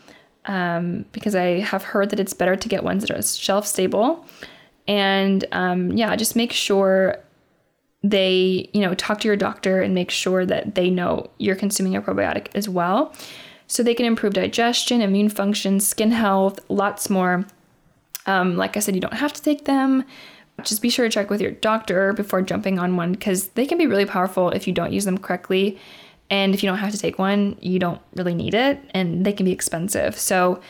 um, 0.45 1.07
because 1.13 1.35
I 1.35 1.61
have 1.61 1.85
heard 1.85 2.11
that 2.11 2.21
it's 2.21 2.35
better 2.35 2.55
to 2.55 2.69
get 2.69 2.85
ones 2.85 3.03
that 3.03 3.11
are 3.11 3.23
shelf 3.23 3.67
stable. 3.67 4.27
And 4.93 5.45
um, 5.53 5.93
yeah, 5.93 6.15
just 6.17 6.37
make 6.37 6.53
sure 6.53 7.17
they, 8.03 8.69
you 8.75 8.81
know, 8.81 8.95
talk 8.95 9.21
to 9.21 9.29
your 9.29 9.37
doctor 9.37 9.81
and 9.81 9.95
make 9.95 10.11
sure 10.11 10.45
that 10.45 10.75
they 10.75 10.91
know 10.91 11.31
you're 11.39 11.57
consuming 11.57 11.97
a 11.97 12.03
probiotic 12.03 12.49
as 12.55 12.69
well. 12.69 13.15
So 13.69 13.83
they 13.83 13.95
can 13.95 14.05
improve 14.05 14.35
digestion, 14.35 15.01
immune 15.01 15.31
function, 15.31 15.81
skin 15.81 16.11
health, 16.11 16.61
lots 16.69 17.09
more. 17.09 17.47
Um, 18.27 18.57
like 18.57 18.77
I 18.77 18.81
said, 18.81 18.95
you 18.95 19.01
don't 19.01 19.15
have 19.15 19.33
to 19.33 19.43
take 19.43 19.65
them 19.65 20.05
just 20.63 20.83
be 20.83 20.91
sure 20.91 21.07
to 21.07 21.11
check 21.11 21.31
with 21.31 21.41
your 21.41 21.51
doctor 21.51 22.13
before 22.13 22.43
jumping 22.43 22.79
on 22.79 22.97
one 22.97 23.13
because 23.13 23.49
they 23.49 23.67
can 23.67 23.79
be 23.79 23.87
really 23.87 24.07
powerful 24.07 24.51
if 24.51 24.67
you 24.67 24.73
don't 24.73 24.93
use 24.93 25.05
them 25.05 25.19
correctly. 25.19 25.79
And 26.31 26.55
if 26.55 26.63
you 26.63 26.69
don't 26.69 26.79
have 26.79 26.93
to 26.93 26.99
take 26.99 27.19
one, 27.19 27.57
you 27.61 27.79
don't 27.79 28.01
really 28.15 28.35
need 28.35 28.55
it, 28.55 28.81
and 28.95 29.25
they 29.25 29.33
can 29.33 29.45
be 29.45 29.53
expensive. 29.53 30.19
So, 30.19 30.61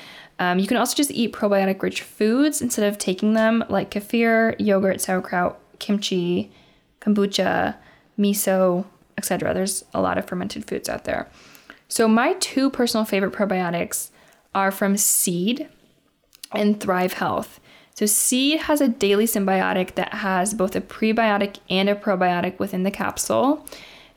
um, 0.42 0.58
you 0.58 0.66
can 0.66 0.76
also 0.76 0.96
just 0.96 1.12
eat 1.12 1.32
probiotic 1.32 1.80
rich 1.82 2.02
foods 2.02 2.60
instead 2.60 2.88
of 2.88 2.98
taking 2.98 3.34
them, 3.34 3.64
like 3.68 3.92
kefir, 3.92 4.56
yogurt, 4.58 5.00
sauerkraut, 5.00 5.56
kimchi, 5.78 6.50
kombucha, 7.00 7.76
miso, 8.18 8.84
etc. 9.16 9.54
There's 9.54 9.84
a 9.94 10.00
lot 10.00 10.18
of 10.18 10.26
fermented 10.26 10.64
foods 10.64 10.88
out 10.88 11.04
there. 11.04 11.28
So, 11.86 12.08
my 12.08 12.32
two 12.34 12.70
personal 12.70 13.04
favorite 13.04 13.32
probiotics 13.32 14.10
are 14.52 14.72
from 14.72 14.96
Seed 14.96 15.68
and 16.50 16.80
Thryve 16.80 17.12
Health. 17.12 17.60
So, 17.94 18.06
Seed 18.06 18.62
has 18.62 18.80
a 18.80 18.88
daily 18.88 19.26
synbiotic 19.26 19.94
that 19.94 20.12
has 20.12 20.54
both 20.54 20.74
a 20.74 20.80
prebiotic 20.80 21.58
and 21.70 21.88
a 21.88 21.94
probiotic 21.94 22.58
within 22.58 22.82
the 22.82 22.90
capsule. 22.90 23.64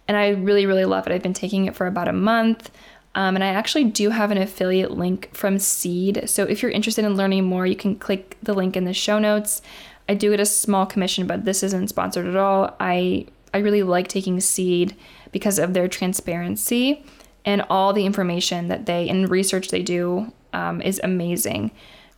And 0.07 0.17
I 0.17 0.29
really, 0.29 0.65
really 0.65 0.85
love 0.85 1.05
it. 1.05 1.13
I've 1.13 1.21
been 1.21 1.33
taking 1.33 1.65
it 1.65 1.75
for 1.75 1.85
about 1.85 2.07
a 2.07 2.13
month. 2.13 2.71
Um, 3.15 3.35
and 3.35 3.43
I 3.43 3.47
actually 3.47 3.85
do 3.85 4.09
have 4.09 4.29
an 4.29 4.37
affiliate 4.37 4.91
link 4.91 5.29
from 5.33 5.57
Seed. 5.57 6.29
So, 6.29 6.43
if 6.43 6.61
you're 6.61 6.71
interested 6.71 7.05
in 7.05 7.15
learning 7.15 7.45
more, 7.45 7.65
you 7.65 7.75
can 7.75 7.95
click 7.95 8.37
the 8.43 8.53
link 8.53 8.75
in 8.75 8.83
the 8.83 8.93
show 8.93 9.19
notes. 9.19 9.61
I 10.07 10.13
do 10.13 10.31
get 10.31 10.39
a 10.39 10.45
small 10.45 10.85
commission, 10.85 11.25
but 11.25 11.45
this 11.45 11.63
isn't 11.63 11.87
sponsored 11.87 12.27
at 12.27 12.35
all. 12.35 12.75
I, 12.79 13.25
I 13.53 13.59
really 13.59 13.83
like 13.83 14.07
taking 14.07 14.39
Seed 14.39 14.95
because 15.31 15.57
of 15.57 15.73
their 15.73 15.87
transparency 15.87 17.03
and 17.45 17.63
all 17.69 17.93
the 17.93 18.05
information 18.05 18.67
that 18.67 18.85
they 18.85 19.07
and 19.07 19.29
research 19.29 19.69
they 19.69 19.81
do 19.81 20.31
um, 20.53 20.81
is 20.81 20.99
amazing. 21.03 21.71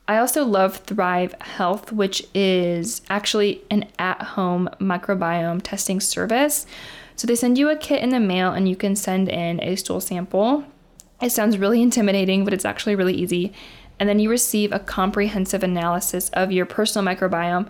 I 0.08 0.18
also 0.20 0.46
love 0.46 0.86
Thryve 0.86 1.40
Health, 1.42 1.92
which 1.92 2.26
is 2.34 3.02
actually 3.10 3.62
an 3.70 3.86
at 4.00 4.22
home 4.22 4.70
microbiome 4.80 5.62
testing 5.62 6.00
service. 6.00 6.66
So 7.18 7.28
they 7.28 7.36
send 7.36 7.58
you 7.58 7.70
a 7.70 7.76
kit 7.76 8.02
in 8.02 8.10
the 8.10 8.20
mail 8.20 8.54
and 8.54 8.70
you 8.70 8.76
can 8.76 8.96
send 8.96 9.28
in 9.28 9.62
a 9.62 9.76
stool 9.76 10.00
sample. 10.00 10.64
It 11.22 11.32
sounds 11.32 11.58
really 11.58 11.82
intimidating, 11.82 12.44
but 12.44 12.54
it's 12.54 12.66
actually 12.66 12.96
really 12.96 13.16
easy. 13.16 13.54
And 14.00 14.08
then 14.08 14.20
you 14.20 14.30
receive 14.30 14.72
a 14.72 14.80
comprehensive 14.80 15.64
analysis 15.64 16.30
of 16.34 16.52
your 16.52 16.66
personal 16.66 17.06
microbiome, 17.06 17.68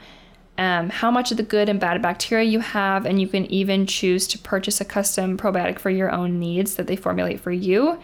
um, 0.58 0.90
how 0.90 1.12
much 1.12 1.32
of 1.32 1.38
the 1.38 1.44
good 1.44 1.70
and 1.70 1.80
bad 1.80 2.02
bacteria 2.02 2.44
you 2.44 2.60
have, 2.60 3.06
and 3.06 3.22
you 3.22 3.28
can 3.28 3.46
even 3.46 3.86
choose 3.86 4.28
to 4.28 4.40
purchase 4.40 4.82
a 4.82 4.86
custom 4.86 5.38
probiotic 5.38 5.80
for 5.80 5.90
your 5.90 6.12
own 6.12 6.40
needs 6.40 6.76
that 6.76 6.88
they 6.88 6.96
formulate 6.96 7.40
for 7.40 7.52
you. 7.52 8.00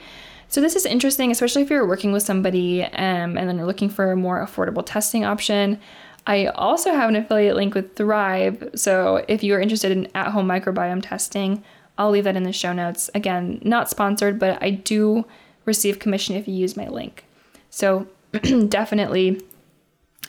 So 0.47 0.61
this 0.61 0.75
is 0.75 0.85
interesting, 0.85 1.31
especially 1.31 1.63
if 1.63 1.69
you're 1.69 1.87
working 1.87 2.11
with 2.11 2.23
somebody 2.23 2.83
um, 2.83 3.37
and 3.37 3.49
then 3.49 3.57
you're 3.57 3.65
looking 3.65 3.89
for 3.89 4.11
a 4.11 4.15
more 4.15 4.45
affordable 4.45 4.85
testing 4.85 5.25
option. 5.25 5.79
I 6.27 6.45
also 6.47 6.91
have 6.91 7.09
an 7.09 7.15
affiliate 7.15 7.55
link 7.55 7.73
with 7.73 7.95
Thryve. 7.95 8.77
So 8.77 9.25
if 9.27 9.43
you 9.43 9.55
are 9.55 9.59
interested 9.59 9.91
in 9.91 10.07
at 10.15 10.31
home 10.31 10.47
microbiome 10.47 11.01
testing, 11.01 11.63
I'll 11.97 12.11
leave 12.11 12.23
that 12.23 12.35
in 12.35 12.43
the 12.43 12.53
show 12.53 12.73
notes. 12.73 13.09
Again, 13.13 13.59
not 13.63 13.89
sponsored, 13.89 14.39
but 14.39 14.61
I 14.61 14.71
do 14.71 15.25
receive 15.65 15.99
commission 15.99 16.35
if 16.35 16.47
you 16.47 16.53
use 16.53 16.75
my 16.75 16.87
link. 16.87 17.25
So 17.69 18.07
definitely 18.67 19.41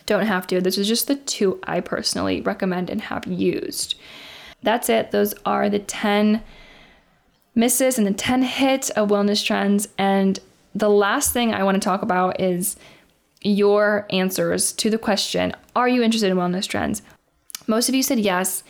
don't 0.06 0.26
have 0.26 0.46
to. 0.48 0.60
This 0.60 0.78
is 0.78 0.88
just 0.88 1.06
the 1.06 1.16
two 1.16 1.58
I 1.64 1.80
personally 1.80 2.40
recommend 2.40 2.90
and 2.90 3.00
have 3.02 3.26
used. 3.26 3.94
That's 4.62 4.88
it. 4.88 5.10
Those 5.10 5.34
are 5.46 5.68
the 5.68 5.78
10 5.78 6.42
misses 7.54 7.98
and 7.98 8.06
the 8.06 8.12
10 8.12 8.42
hits 8.42 8.90
of 8.90 9.08
wellness 9.08 9.44
trends. 9.44 9.88
And 9.96 10.38
the 10.74 10.90
last 10.90 11.32
thing 11.32 11.54
I 11.54 11.64
want 11.64 11.76
to 11.76 11.80
talk 11.80 12.02
about 12.02 12.40
is 12.40 12.76
your 13.40 14.06
answers 14.10 14.72
to 14.72 14.90
the 14.90 14.98
question 14.98 15.54
Are 15.76 15.88
you 15.88 16.02
interested 16.02 16.30
in 16.30 16.36
wellness 16.36 16.66
trends? 16.66 17.02
Most 17.66 17.88
of 17.88 17.94
you 17.94 18.02
said 18.02 18.18
yes, 18.18 18.62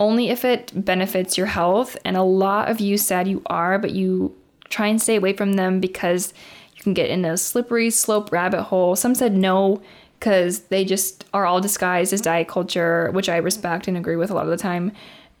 only 0.00 0.30
if 0.30 0.44
it 0.44 0.72
benefits 0.74 1.38
your 1.38 1.46
health. 1.46 1.96
And 2.04 2.16
a 2.16 2.22
lot 2.22 2.68
of 2.68 2.80
you 2.80 2.96
said 2.96 3.28
you 3.28 3.42
are, 3.46 3.78
but 3.78 3.92
you 3.92 4.34
try 4.70 4.88
and 4.88 5.00
stay 5.00 5.16
away 5.16 5.34
from 5.34 5.52
them 5.52 5.78
because 5.78 6.32
you 6.74 6.82
can 6.82 6.94
get 6.94 7.10
in 7.10 7.24
a 7.24 7.36
slippery 7.36 7.90
slope 7.90 8.32
rabbit 8.32 8.64
hole. 8.64 8.96
Some 8.96 9.14
said 9.14 9.36
no 9.36 9.80
because 10.18 10.60
they 10.64 10.84
just 10.84 11.24
are 11.32 11.46
all 11.46 11.60
disguised 11.60 12.12
as 12.12 12.20
diet 12.20 12.48
culture, 12.48 13.10
which 13.12 13.28
I 13.28 13.36
respect 13.36 13.88
and 13.88 13.96
agree 13.96 14.16
with 14.16 14.30
a 14.30 14.34
lot 14.34 14.44
of 14.44 14.50
the 14.50 14.56
time. 14.56 14.92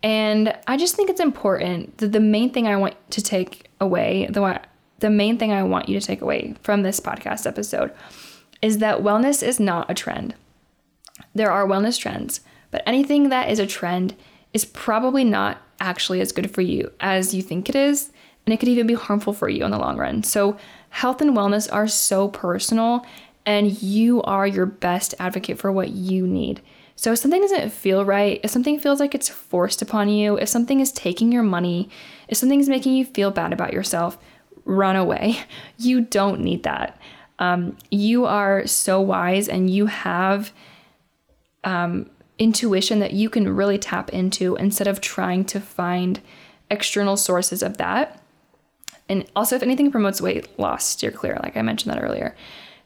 And 0.02 0.56
I 0.66 0.76
just 0.76 0.96
think 0.96 1.10
it's 1.10 1.20
important 1.20 1.98
that 1.98 2.12
the 2.12 2.20
main 2.20 2.50
thing 2.50 2.66
I 2.66 2.76
want 2.76 2.94
to 3.10 3.22
take 3.22 3.68
away, 3.80 4.26
the 4.30 4.60
the 5.00 5.10
main 5.10 5.38
thing 5.38 5.52
I 5.52 5.62
want 5.62 5.88
you 5.88 5.98
to 5.98 6.06
take 6.06 6.20
away 6.20 6.54
from 6.62 6.82
this 6.82 7.00
podcast 7.00 7.46
episode 7.46 7.92
is 8.60 8.78
that 8.78 8.98
wellness 8.98 9.42
is 9.42 9.58
not 9.58 9.90
a 9.90 9.94
trend. 9.94 10.34
There 11.34 11.50
are 11.50 11.66
wellness 11.66 11.98
trends, 11.98 12.40
but 12.70 12.82
anything 12.86 13.30
that 13.30 13.48
is 13.48 13.58
a 13.58 13.66
trend 13.66 14.14
is 14.52 14.64
probably 14.64 15.24
not 15.24 15.62
actually 15.80 16.20
as 16.20 16.32
good 16.32 16.50
for 16.50 16.60
you 16.60 16.90
as 17.00 17.34
you 17.34 17.42
think 17.42 17.68
it 17.68 17.76
is, 17.76 18.10
and 18.44 18.52
it 18.52 18.58
could 18.58 18.68
even 18.68 18.86
be 18.86 18.94
harmful 18.94 19.32
for 19.32 19.48
you 19.48 19.64
in 19.64 19.70
the 19.70 19.78
long 19.78 19.96
run. 19.96 20.22
So, 20.22 20.56
health 20.90 21.20
and 21.20 21.36
wellness 21.36 21.72
are 21.72 21.86
so 21.86 22.28
personal, 22.28 23.06
and 23.46 23.80
you 23.82 24.22
are 24.22 24.46
your 24.46 24.66
best 24.66 25.14
advocate 25.18 25.58
for 25.58 25.72
what 25.72 25.90
you 25.90 26.26
need. 26.26 26.60
So 27.00 27.12
if 27.12 27.18
something 27.18 27.40
doesn't 27.40 27.72
feel 27.72 28.04
right, 28.04 28.40
if 28.42 28.50
something 28.50 28.78
feels 28.78 29.00
like 29.00 29.14
it's 29.14 29.28
forced 29.28 29.80
upon 29.80 30.10
you, 30.10 30.36
if 30.36 30.50
something 30.50 30.80
is 30.80 30.92
taking 30.92 31.32
your 31.32 31.42
money, 31.42 31.88
if 32.28 32.36
something 32.36 32.60
is 32.60 32.68
making 32.68 32.94
you 32.94 33.06
feel 33.06 33.30
bad 33.30 33.54
about 33.54 33.72
yourself, 33.72 34.18
run 34.66 34.96
away. 34.96 35.38
You 35.78 36.02
don't 36.02 36.40
need 36.42 36.64
that. 36.64 37.00
Um, 37.38 37.78
you 37.90 38.26
are 38.26 38.66
so 38.66 39.00
wise 39.00 39.48
and 39.48 39.70
you 39.70 39.86
have 39.86 40.52
um, 41.64 42.10
intuition 42.40 42.98
that 42.98 43.12
you 43.12 43.30
can 43.30 43.54
really 43.54 43.78
tap 43.78 44.10
into 44.10 44.56
instead 44.56 44.88
of 44.88 45.00
trying 45.00 45.44
to 45.44 45.60
find 45.60 46.20
external 46.70 47.16
sources 47.16 47.62
of 47.62 47.76
that. 47.76 48.20
And 49.08 49.26
also, 49.36 49.54
if 49.54 49.62
anything 49.62 49.90
promotes 49.90 50.20
weight 50.20 50.58
loss, 50.58 50.86
steer 50.86 51.10
clear, 51.10 51.38
like 51.42 51.56
I 51.56 51.62
mentioned 51.62 51.92
that 51.92 52.02
earlier. 52.02 52.34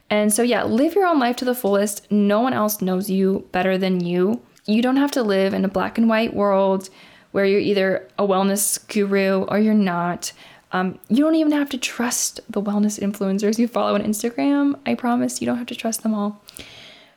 And 0.09 0.31
so, 0.31 0.43
yeah, 0.43 0.63
live 0.63 0.93
your 0.93 1.07
own 1.07 1.19
life 1.19 1.37
to 1.37 1.45
the 1.45 1.55
fullest. 1.55 2.11
No 2.11 2.41
one 2.41 2.53
else 2.53 2.81
knows 2.81 3.09
you 3.09 3.47
better 3.51 3.77
than 3.77 4.03
you. 4.05 4.41
You 4.65 4.81
don't 4.81 4.97
have 4.97 5.11
to 5.11 5.23
live 5.23 5.53
in 5.53 5.65
a 5.65 5.69
black 5.69 5.97
and 5.97 6.09
white 6.09 6.33
world 6.33 6.89
where 7.31 7.45
you're 7.45 7.59
either 7.59 8.07
a 8.17 8.27
wellness 8.27 8.85
guru 8.87 9.43
or 9.43 9.59
you're 9.59 9.73
not. 9.73 10.31
Um, 10.71 10.99
you 11.09 11.23
don't 11.23 11.35
even 11.35 11.53
have 11.53 11.69
to 11.69 11.77
trust 11.77 12.39
the 12.49 12.61
wellness 12.61 12.99
influencers 12.99 13.57
you 13.57 13.67
follow 13.67 13.95
on 13.95 14.03
Instagram. 14.03 14.77
I 14.85 14.95
promise 14.95 15.41
you 15.41 15.45
don't 15.45 15.57
have 15.57 15.67
to 15.67 15.75
trust 15.75 16.03
them 16.03 16.13
all. 16.13 16.41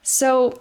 So, 0.03 0.61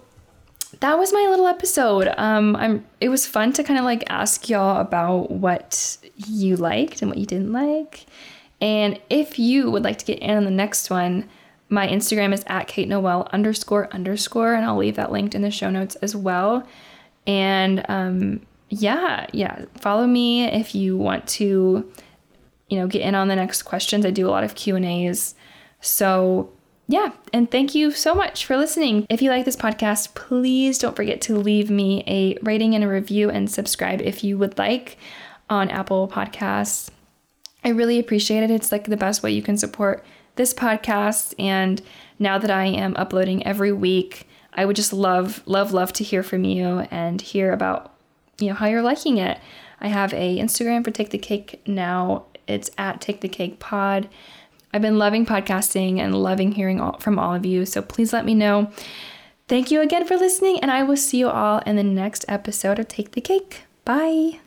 that 0.80 0.98
was 0.98 1.12
my 1.12 1.26
little 1.28 1.46
episode. 1.46 2.12
Um, 2.16 2.54
I'm. 2.56 2.86
It 3.00 3.08
was 3.08 3.26
fun 3.26 3.52
to 3.54 3.64
kind 3.64 3.78
of 3.78 3.84
like 3.84 4.04
ask 4.08 4.48
y'all 4.48 4.80
about 4.80 5.30
what 5.30 5.98
you 6.14 6.56
liked 6.56 7.02
and 7.02 7.10
what 7.10 7.18
you 7.18 7.26
didn't 7.26 7.52
like, 7.52 8.06
and 8.60 9.00
if 9.10 9.38
you 9.38 9.70
would 9.70 9.84
like 9.84 9.98
to 9.98 10.04
get 10.04 10.18
in 10.20 10.36
on 10.36 10.44
the 10.44 10.50
next 10.50 10.90
one, 10.90 11.28
my 11.68 11.86
Instagram 11.86 12.32
is 12.32 12.44
at 12.46 12.68
Kate 12.68 12.88
Noel 12.88 13.28
underscore 13.32 13.92
underscore, 13.92 14.54
and 14.54 14.64
I'll 14.64 14.76
leave 14.76 14.96
that 14.96 15.12
linked 15.12 15.34
in 15.34 15.42
the 15.42 15.50
show 15.50 15.70
notes 15.70 15.96
as 15.96 16.14
well. 16.14 16.66
And 17.26 17.84
um, 17.88 18.40
yeah, 18.70 19.26
yeah, 19.32 19.64
follow 19.76 20.06
me 20.06 20.44
if 20.44 20.74
you 20.74 20.96
want 20.96 21.26
to, 21.28 21.90
you 22.68 22.78
know, 22.78 22.86
get 22.86 23.02
in 23.02 23.14
on 23.14 23.28
the 23.28 23.36
next 23.36 23.62
questions. 23.62 24.06
I 24.06 24.10
do 24.10 24.28
a 24.28 24.30
lot 24.30 24.44
of 24.44 24.54
Q 24.54 24.76
and 24.76 24.84
A's, 24.84 25.34
so 25.80 26.52
yeah, 26.90 27.12
and 27.34 27.50
thank 27.50 27.74
you 27.74 27.90
so 27.90 28.14
much 28.14 28.46
for 28.46 28.56
listening. 28.56 29.06
If 29.10 29.20
you 29.20 29.28
like 29.28 29.44
this 29.44 29.56
podcast, 29.56 30.14
please 30.14 30.78
don't 30.78 30.96
forget 30.96 31.20
to 31.22 31.36
leave 31.36 31.68
me 31.68 32.02
a 32.06 32.38
rating 32.42 32.74
and 32.74 32.82
a 32.82 32.88
review 32.88 33.28
and 33.28 33.50
subscribe 33.50 34.00
if 34.00 34.24
you 34.24 34.38
would 34.38 34.56
like 34.56 34.96
on 35.50 35.68
Apple 35.68 36.08
Podcasts. 36.08 36.88
I 37.62 37.68
really 37.68 37.98
appreciate 37.98 38.42
it. 38.42 38.50
It's 38.50 38.72
like 38.72 38.84
the 38.84 38.96
best 38.96 39.22
way 39.22 39.32
you 39.32 39.42
can 39.42 39.58
support 39.58 40.02
this 40.36 40.54
podcast. 40.54 41.34
And 41.38 41.82
now 42.18 42.38
that 42.38 42.50
I 42.50 42.64
am 42.64 42.96
uploading 42.96 43.46
every 43.46 43.72
week, 43.72 44.26
I 44.54 44.64
would 44.64 44.76
just 44.76 44.94
love, 44.94 45.42
love, 45.44 45.74
love 45.74 45.92
to 45.94 46.04
hear 46.04 46.22
from 46.22 46.44
you 46.44 46.86
and 46.90 47.20
hear 47.20 47.52
about, 47.52 47.94
you 48.40 48.48
know, 48.48 48.54
how 48.54 48.66
you're 48.66 48.80
liking 48.80 49.18
it. 49.18 49.38
I 49.78 49.88
have 49.88 50.14
a 50.14 50.38
Instagram 50.38 50.84
for 50.84 50.90
Take 50.90 51.10
the 51.10 51.18
Cake 51.18 51.60
now. 51.66 52.24
It's 52.46 52.70
at 52.78 53.02
Take 53.02 53.20
the 53.20 53.28
Cake 53.28 53.58
Pod. 53.58 54.08
I've 54.72 54.82
been 54.82 54.98
loving 54.98 55.24
podcasting 55.24 55.98
and 55.98 56.14
loving 56.14 56.52
hearing 56.52 56.80
all, 56.80 56.98
from 56.98 57.18
all 57.18 57.34
of 57.34 57.46
you. 57.46 57.64
So 57.64 57.82
please 57.82 58.12
let 58.12 58.24
me 58.24 58.34
know. 58.34 58.70
Thank 59.48 59.70
you 59.70 59.80
again 59.80 60.06
for 60.06 60.16
listening, 60.16 60.60
and 60.60 60.70
I 60.70 60.82
will 60.82 60.96
see 60.96 61.18
you 61.18 61.28
all 61.28 61.60
in 61.60 61.76
the 61.76 61.82
next 61.82 62.26
episode 62.28 62.78
of 62.78 62.88
Take 62.88 63.12
the 63.12 63.22
Cake. 63.22 63.62
Bye. 63.84 64.40